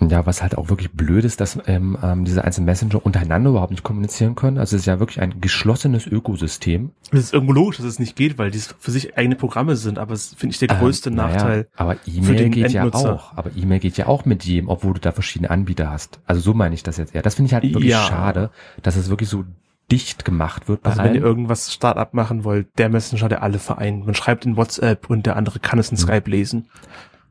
Ja, 0.00 0.26
was 0.26 0.42
halt 0.42 0.56
auch 0.56 0.68
wirklich 0.68 0.92
blöd 0.92 1.24
ist, 1.24 1.40
dass 1.40 1.58
ähm, 1.66 1.98
ähm, 2.02 2.24
diese 2.24 2.44
einzelnen 2.44 2.66
Messenger 2.66 3.04
untereinander 3.04 3.50
überhaupt 3.50 3.72
nicht 3.72 3.82
kommunizieren 3.82 4.36
können. 4.36 4.58
Also 4.58 4.76
es 4.76 4.82
ist 4.82 4.86
ja 4.86 5.00
wirklich 5.00 5.20
ein 5.20 5.40
geschlossenes 5.40 6.06
Ökosystem. 6.06 6.92
Es 7.10 7.18
ist 7.18 7.34
irgendwo 7.34 7.52
logisch, 7.52 7.78
dass 7.78 7.86
es 7.86 7.98
nicht 7.98 8.14
geht, 8.14 8.38
weil 8.38 8.50
die 8.50 8.60
für 8.60 8.90
sich 8.90 9.18
eigene 9.18 9.34
Programme 9.34 9.74
sind, 9.74 9.98
aber 9.98 10.14
es 10.14 10.34
finde 10.34 10.52
ich 10.52 10.60
der 10.60 10.70
ähm, 10.70 10.78
größte 10.78 11.10
ähm, 11.10 11.16
Nachteil. 11.16 11.56
Naja, 11.56 11.66
aber 11.76 11.96
E-Mail 12.06 12.48
geht 12.50 12.74
Endnutzer. 12.74 13.08
ja 13.08 13.14
auch. 13.14 13.36
Aber 13.36 13.50
E-Mail 13.56 13.80
geht 13.80 13.96
ja 13.96 14.06
auch 14.06 14.24
mit 14.24 14.44
jedem, 14.44 14.68
obwohl 14.68 14.94
du 14.94 15.00
da 15.00 15.10
verschiedene 15.10 15.50
Anbieter 15.50 15.90
hast. 15.90 16.20
Also 16.26 16.40
so 16.40 16.54
meine 16.54 16.74
ich 16.74 16.84
das 16.84 16.96
jetzt 16.96 17.14
eher. 17.14 17.22
Das 17.22 17.34
finde 17.34 17.48
ich 17.48 17.54
halt 17.54 17.64
wirklich 17.64 17.90
ja. 17.90 18.04
schade, 18.04 18.50
dass 18.82 18.94
es 18.94 19.10
wirklich 19.10 19.28
so 19.28 19.44
dicht 19.90 20.24
gemacht 20.24 20.68
wird. 20.68 20.82
Bei 20.82 20.90
also 20.90 21.02
allen. 21.02 21.14
wenn 21.14 21.20
ihr 21.20 21.26
irgendwas 21.26 21.72
Startup 21.72 22.12
machen 22.12 22.44
wollt, 22.44 22.68
der 22.78 22.88
Messenger, 22.88 23.28
der 23.28 23.42
alle 23.42 23.58
vereint. 23.58 24.04
Man 24.04 24.14
schreibt 24.14 24.44
in 24.44 24.56
WhatsApp 24.56 25.08
und 25.08 25.26
der 25.26 25.36
andere 25.36 25.58
kann 25.58 25.78
es 25.78 25.90
in 25.90 25.96
mhm. 25.96 26.02
Skype 26.02 26.30
lesen. 26.30 26.68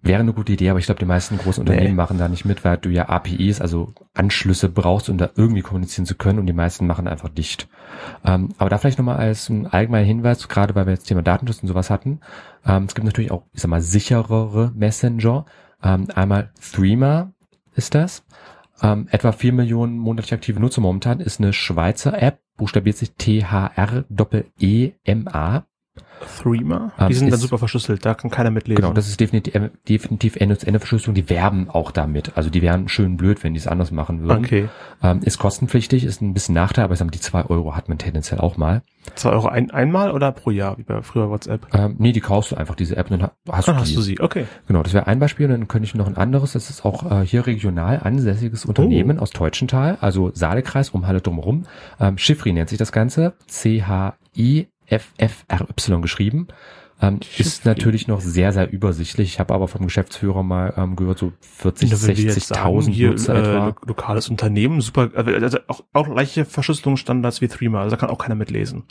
Wäre 0.04 0.20
eine 0.20 0.34
gute 0.34 0.54
Idee, 0.54 0.70
aber 0.70 0.80
ich 0.80 0.86
glaube, 0.86 1.00
die 1.00 1.06
meisten 1.06 1.38
großen 1.38 1.62
Unternehmen 1.62 1.90
nee. 1.90 1.96
machen 1.96 2.20
da 2.20 2.30
nicht 2.30 2.46
mit, 2.46 2.64
weil 2.64 2.78
du 2.78 2.90
ja 2.90 3.10
APIs, 3.10 3.60
also 3.60 3.94
Anschlüsse 4.14 4.70
brauchst, 4.70 5.10
um 5.10 5.18
da 5.18 5.32
irgendwie 5.36 5.64
kommunizieren 5.64 6.06
zu 6.06 6.16
können 6.16 6.40
und 6.40 6.46
die 6.46 6.54
meisten 6.54 6.86
machen 6.86 7.08
einfach 7.08 7.30
dicht. 7.30 7.68
Ähm, 8.24 8.50
aber 8.58 8.70
da 8.70 8.78
vielleicht 8.78 9.00
nochmal 9.00 9.18
als 9.18 9.50
ein 9.50 9.66
allgemeiner 9.66 10.06
Hinweis, 10.06 10.48
gerade 10.48 10.76
weil 10.76 10.86
wir 10.86 10.94
jetzt 10.94 11.08
Thema 11.08 11.24
Datenschutz 11.24 11.62
und 11.62 11.68
sowas 11.68 11.90
hatten. 11.90 12.22
Ähm, 12.66 12.84
es 12.84 12.96
gibt 12.96 13.06
natürlich 13.06 13.32
auch, 13.32 13.44
ich 13.54 13.62
sag 13.62 13.70
mal, 13.70 13.82
sicherere 13.82 14.72
Messenger. 14.76 15.46
Ähm, 15.84 16.08
einmal 16.14 16.52
Threema 16.62 17.34
ist 17.76 17.96
das. 17.96 18.24
Ähm, 18.82 19.08
etwa 19.10 19.32
vier 19.32 19.52
Millionen 19.52 19.98
monatlich 19.98 20.34
aktive 20.34 20.60
Nutzer 20.60 20.82
momentan 20.82 21.20
ist 21.20 21.40
eine 21.40 21.54
Schweizer 21.54 22.22
App, 22.22 22.40
buchstabiert 22.58 22.98
sich 22.98 23.14
T-H-R-E-M-A. 23.14 24.04
Threema? 26.42 26.92
Die 27.00 27.04
ähm, 27.04 27.14
sind 27.14 27.28
ist, 27.28 27.32
dann 27.34 27.40
super 27.40 27.58
verschlüsselt, 27.58 28.06
da 28.06 28.14
kann 28.14 28.32
keiner 28.32 28.52
mitlesen. 28.52 28.82
Genau, 28.82 28.94
das 28.94 29.08
ist 29.08 29.20
definitiv, 29.20 29.56
äh, 29.56 29.70
definitiv 29.88 30.36
Ende-zu-Ende-Verschlüsselung. 30.36 31.16
Die 31.16 31.30
werben 31.30 31.70
auch 31.70 31.92
damit. 31.92 32.32
Also 32.36 32.50
die 32.50 32.62
wären 32.62 32.90
schön 32.90 33.18
blöd, 33.18 33.44
wenn 33.44 33.54
die 33.54 33.60
es 33.60 33.68
anders 33.68 33.92
machen 33.92 34.22
würden. 34.22 34.46
Okay. 34.46 34.70
Ähm, 35.02 35.22
ist 35.24 35.38
kostenpflichtig, 35.38 36.04
ist 36.04 36.22
ein 36.22 36.34
bisschen 36.34 36.56
Nachteil, 36.56 36.86
aber 36.86 36.94
ich 36.94 37.00
sag 37.00 37.06
mal, 37.06 37.12
die 37.12 37.20
zwei 37.20 37.46
Euro 37.46 37.76
hat 37.76 37.90
man 37.90 37.98
tendenziell 37.98 38.40
auch 38.40 38.58
mal. 38.58 38.82
Zwei 39.16 39.32
Euro 39.32 39.48
ein, 39.48 39.72
einmal 39.72 40.12
oder 40.12 40.32
pro 40.32 40.52
Jahr, 40.52 40.78
wie 40.78 40.84
bei 40.84 41.02
früher 41.02 41.30
WhatsApp? 41.30 41.74
Ähm, 41.74 41.96
nee, 41.98 42.12
die 42.12 42.20
kaufst 42.20 42.52
du 42.52 42.56
einfach, 42.56 42.76
diese 42.76 42.98
App, 42.98 43.10
und 43.10 43.22
dann 43.22 43.32
hast, 43.50 43.68
dann 43.68 43.76
du, 43.76 43.82
hast 43.82 43.96
du 43.96 44.02
sie. 44.02 44.20
Okay. 44.20 44.46
Genau, 44.68 44.84
das 44.84 44.94
wäre 44.94 45.08
ein 45.08 45.20
Beispiel. 45.20 45.46
Und 45.46 45.52
dann 45.52 45.68
könnte 45.68 45.86
ich 45.86 45.96
noch 45.96 46.08
ein 46.08 46.18
anderes, 46.18 46.54
das 46.54 46.70
ist 46.70 46.86
auch 46.86 47.10
äh, 47.10 47.26
hier 47.26 47.48
regional 47.48 48.02
ansässiges 48.04 48.66
Unternehmen 48.66 49.20
oh. 49.20 49.22
aus 49.22 49.32
Teutschenthal, 49.32 49.98
also 50.02 50.32
Saalekreis, 50.34 50.90
um 50.90 51.08
Halle 51.08 51.22
drumherum. 51.22 51.64
Ähm, 52.00 52.18
Schiffri 52.18 52.54
nennt 52.54 52.70
sich 52.70 52.78
das 52.78 52.92
Ganze. 52.92 53.34
C-H-I 53.48 54.68
FFRY 54.88 56.02
geschrieben. 56.02 56.48
Ähm, 57.00 57.20
ist 57.38 57.66
natürlich 57.66 58.08
noch 58.08 58.22
sehr, 58.22 58.52
sehr 58.54 58.72
übersichtlich. 58.72 59.34
Ich 59.34 59.40
habe 59.40 59.54
aber 59.54 59.68
vom 59.68 59.86
Geschäftsführer 59.86 60.42
mal 60.42 60.74
ähm, 60.78 60.96
gehört, 60.96 61.20
so 61.20 61.32
40, 61.42 61.94
60.000 61.94 63.08
Nutzer 63.08 63.36
äh, 63.36 63.40
etwa. 63.40 63.76
Lokales 63.86 64.30
Unternehmen, 64.30 64.82
super, 64.82 65.12
also, 65.14 65.32
also 65.32 65.60
auch, 65.68 65.84
auch 65.94 66.12
gleiche 66.12 66.44
Verschlüsselungsstandards 66.44 67.40
wie 67.42 67.50
Threema, 67.50 67.82
also 67.82 67.96
da 67.96 68.00
kann 68.00 68.10
auch 68.10 68.18
keiner 68.18 68.34
mitlesen. 68.34 68.86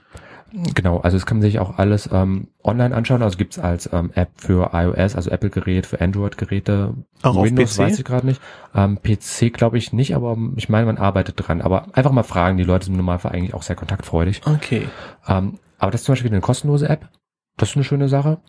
Genau, 0.75 0.99
also 1.01 1.17
es 1.17 1.27
kann 1.27 1.39
man 1.39 1.43
sich 1.43 1.59
auch 1.59 1.77
alles 1.79 2.09
ähm, 2.13 2.47
online 2.63 2.95
anschauen. 2.95 3.21
Also 3.23 3.37
gibt's 3.37 3.59
als 3.59 3.91
ähm, 3.93 4.13
App 4.15 4.31
für 4.37 4.71
iOS, 4.73 5.17
also 5.17 5.31
Apple-Gerät, 5.31 5.87
für 5.87 6.01
Android-Geräte. 6.01 6.95
Windows 7.25 7.77
weiß 7.77 7.99
ich 7.99 8.05
gerade 8.05 8.27
nicht. 8.27 8.41
Ähm, 8.73 8.99
PC 9.03 9.53
glaube 9.53 9.77
ich 9.77 9.93
nicht, 9.93 10.15
aber 10.15 10.37
ich 10.55 10.69
meine, 10.69 10.87
man 10.87 10.99
arbeitet 10.99 11.35
dran. 11.37 11.61
Aber 11.61 11.89
einfach 11.97 12.13
mal 12.13 12.23
fragen, 12.23 12.57
die 12.59 12.65
Leute 12.65 12.85
sind 12.85 12.95
im 12.95 12.99
Normalfall 12.99 13.33
eigentlich 13.33 13.55
auch 13.55 13.63
sehr 13.63 13.75
kontaktfreudig. 13.75 14.43
Okay. 14.47 14.87
Ähm, 15.27 15.59
aber 15.79 15.91
das 15.91 16.01
ist 16.03 16.05
zum 16.07 16.13
Beispiel 16.15 16.31
eine 16.31 16.41
kostenlose 16.41 16.89
App. 16.89 17.09
Das 17.57 17.71
ist 17.71 17.77
eine 17.77 17.85
schöne 17.85 18.09
Sache. 18.09 18.41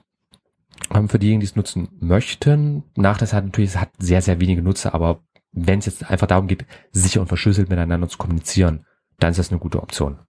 Ähm, 0.93 1.09
für 1.09 1.19
diejenigen, 1.19 1.41
die 1.41 1.45
es 1.45 1.55
nutzen 1.55 1.89
möchten. 1.99 2.83
Nachteil 2.95 3.31
hat 3.31 3.45
natürlich, 3.45 3.71
es 3.71 3.81
hat 3.81 3.89
sehr, 3.97 4.21
sehr 4.21 4.39
wenige 4.39 4.61
Nutzer, 4.61 4.93
aber 4.93 5.21
wenn 5.51 5.79
es 5.79 5.85
jetzt 5.85 6.09
einfach 6.09 6.27
darum 6.27 6.47
geht, 6.47 6.65
sicher 6.91 7.21
und 7.21 7.27
verschlüsselt 7.27 7.69
miteinander 7.69 8.07
zu 8.07 8.17
kommunizieren, 8.17 8.85
dann 9.19 9.31
ist 9.31 9.39
das 9.39 9.51
eine 9.51 9.59
gute 9.59 9.81
Option. 9.81 10.19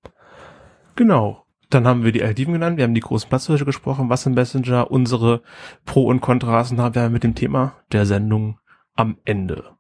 Genau. 0.97 1.45
Dann 1.71 1.87
haben 1.87 2.03
wir 2.03 2.13
die 2.13 2.23
Alternativen 2.23 2.55
genannt, 2.55 2.79
wir 2.79 2.85
haben 2.85 2.95
die 2.95 3.01
großen 3.03 3.29
Platzhirsche 3.29 3.67
gesprochen, 3.67 4.09
was 4.09 4.25
im 4.25 4.33
Messenger, 4.33 4.91
unsere 4.91 5.43
Pro 5.85 6.07
und 6.07 6.23
Kontras 6.23 6.71
und 6.71 6.81
haben 6.81 6.95
wir 6.95 7.11
mit 7.11 7.25
dem 7.25 7.35
Thema 7.35 7.75
der 7.93 8.07
Sendung 8.07 8.59
am 8.95 9.19
Ende. 9.27 9.77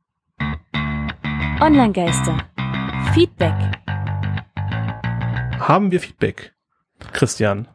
Online-Geister. 1.60 2.36
Feedback. 3.14 3.54
Haben 5.58 5.90
wir 5.90 5.98
Feedback? 5.98 6.54
Christian. 7.12 7.68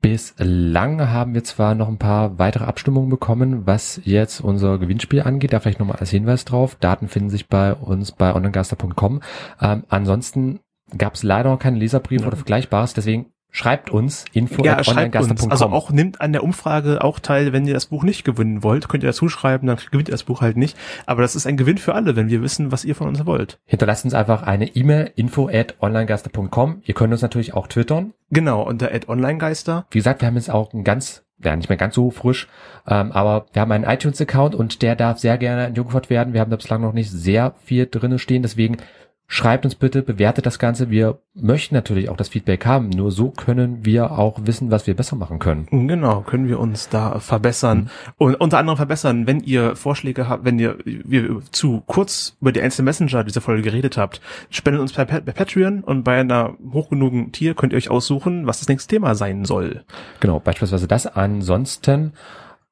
Bislang 0.00 1.00
haben 1.10 1.34
wir 1.34 1.42
zwar 1.42 1.74
noch 1.74 1.88
ein 1.88 1.98
paar 1.98 2.38
weitere 2.38 2.64
Abstimmungen 2.64 3.10
bekommen, 3.10 3.66
was 3.66 4.00
jetzt 4.04 4.40
unser 4.40 4.78
Gewinnspiel 4.78 5.22
angeht. 5.22 5.52
Da 5.52 5.58
vielleicht 5.58 5.80
nochmal 5.80 5.96
als 5.96 6.10
Hinweis 6.10 6.44
drauf. 6.44 6.76
Daten 6.76 7.08
finden 7.08 7.30
sich 7.30 7.48
bei 7.48 7.74
uns 7.74 8.12
bei 8.12 8.32
onlinegaster.com. 8.32 9.22
Ähm, 9.60 9.84
ansonsten 9.88 10.60
gab 10.96 11.14
es 11.14 11.24
leider 11.24 11.50
noch 11.50 11.58
keinen 11.58 11.76
Leserbrief 11.76 12.20
ja. 12.20 12.28
oder 12.28 12.36
Vergleichbares. 12.36 12.94
Deswegen 12.94 13.32
schreibt 13.50 13.90
uns 13.90 14.24
info 14.32 14.62
ja, 14.64 14.82
schreibt 14.84 15.16
uns. 15.16 15.50
Also 15.50 15.66
auch 15.66 15.90
nimmt 15.90 16.20
an 16.20 16.32
der 16.32 16.44
Umfrage 16.44 17.02
auch 17.02 17.18
teil, 17.18 17.52
wenn 17.52 17.66
ihr 17.66 17.74
das 17.74 17.86
Buch 17.86 18.02
nicht 18.02 18.24
gewinnen 18.24 18.62
wollt, 18.62 18.88
könnt 18.88 19.02
ihr 19.02 19.08
dazu 19.08 19.28
schreiben, 19.28 19.66
dann 19.66 19.78
gewinnt 19.90 20.08
ihr 20.08 20.12
das 20.12 20.24
Buch 20.24 20.40
halt 20.40 20.56
nicht. 20.56 20.76
Aber 21.06 21.22
das 21.22 21.36
ist 21.36 21.46
ein 21.46 21.56
Gewinn 21.56 21.78
für 21.78 21.94
alle, 21.94 22.16
wenn 22.16 22.28
wir 22.28 22.42
wissen, 22.42 22.72
was 22.72 22.84
ihr 22.84 22.94
von 22.94 23.08
uns 23.08 23.24
wollt. 23.26 23.58
Hinterlasst 23.64 24.04
uns 24.04 24.14
einfach 24.14 24.42
eine 24.42 24.66
E-Mail 24.76 25.12
info 25.16 25.48
at 25.48 25.76
onlinegeister.com. 25.80 26.82
Ihr 26.84 26.94
könnt 26.94 27.12
uns 27.12 27.22
natürlich 27.22 27.54
auch 27.54 27.66
twittern. 27.66 28.12
Genau, 28.30 28.62
unter 28.62 28.92
at 28.92 29.08
onlinegeister. 29.08 29.86
Wie 29.90 29.98
gesagt, 29.98 30.20
wir 30.20 30.28
haben 30.28 30.36
jetzt 30.36 30.50
auch 30.50 30.72
ein 30.72 30.84
ganz 30.84 31.24
ja, 31.40 31.54
nicht 31.54 31.68
mehr 31.68 31.78
ganz 31.78 31.94
so 31.94 32.10
frisch, 32.10 32.48
ähm, 32.88 33.12
aber 33.12 33.46
wir 33.52 33.62
haben 33.62 33.70
einen 33.70 33.84
iTunes-Account 33.84 34.56
und 34.56 34.82
der 34.82 34.96
darf 34.96 35.18
sehr 35.18 35.38
gerne 35.38 35.66
entjungfert 35.66 36.10
werden. 36.10 36.34
Wir 36.34 36.40
haben 36.40 36.50
da 36.50 36.56
bislang 36.56 36.80
noch 36.80 36.92
nicht 36.92 37.12
sehr 37.12 37.54
viel 37.62 37.86
drinne 37.86 38.18
stehen, 38.18 38.42
deswegen 38.42 38.78
Schreibt 39.30 39.66
uns 39.66 39.74
bitte, 39.74 40.00
bewertet 40.00 40.46
das 40.46 40.58
Ganze. 40.58 40.88
Wir 40.88 41.18
möchten 41.34 41.74
natürlich 41.74 42.08
auch 42.08 42.16
das 42.16 42.30
Feedback 42.30 42.64
haben. 42.64 42.88
Nur 42.88 43.12
so 43.12 43.28
können 43.28 43.84
wir 43.84 44.12
auch 44.12 44.38
wissen, 44.44 44.70
was 44.70 44.86
wir 44.86 44.96
besser 44.96 45.16
machen 45.16 45.38
können. 45.38 45.66
Genau, 45.86 46.22
können 46.22 46.48
wir 46.48 46.58
uns 46.58 46.88
da 46.88 47.20
verbessern. 47.20 47.78
Mhm. 47.78 48.12
Und 48.16 48.34
unter 48.36 48.56
anderem 48.56 48.78
verbessern, 48.78 49.26
wenn 49.26 49.40
ihr 49.40 49.76
Vorschläge 49.76 50.30
habt, 50.30 50.46
wenn 50.46 50.58
ihr 50.58 50.78
wir 50.84 51.42
zu 51.52 51.82
kurz 51.86 52.38
über 52.40 52.52
die 52.52 52.62
einzelnen 52.62 52.86
Messenger 52.86 53.22
dieser 53.22 53.42
Folge 53.42 53.60
geredet 53.60 53.98
habt, 53.98 54.22
spendet 54.48 54.80
uns 54.80 54.94
per, 54.94 55.04
per 55.04 55.20
Patreon 55.20 55.84
und 55.84 56.04
bei 56.04 56.18
einer 56.18 56.54
hoch 56.72 56.88
genugen 56.88 57.30
Tier 57.30 57.54
könnt 57.54 57.74
ihr 57.74 57.76
euch 57.76 57.90
aussuchen, 57.90 58.46
was 58.46 58.60
das 58.60 58.68
nächste 58.68 58.94
Thema 58.94 59.14
sein 59.14 59.44
soll. 59.44 59.84
Genau, 60.20 60.40
beispielsweise 60.40 60.88
das. 60.88 61.06
Ansonsten 61.06 62.14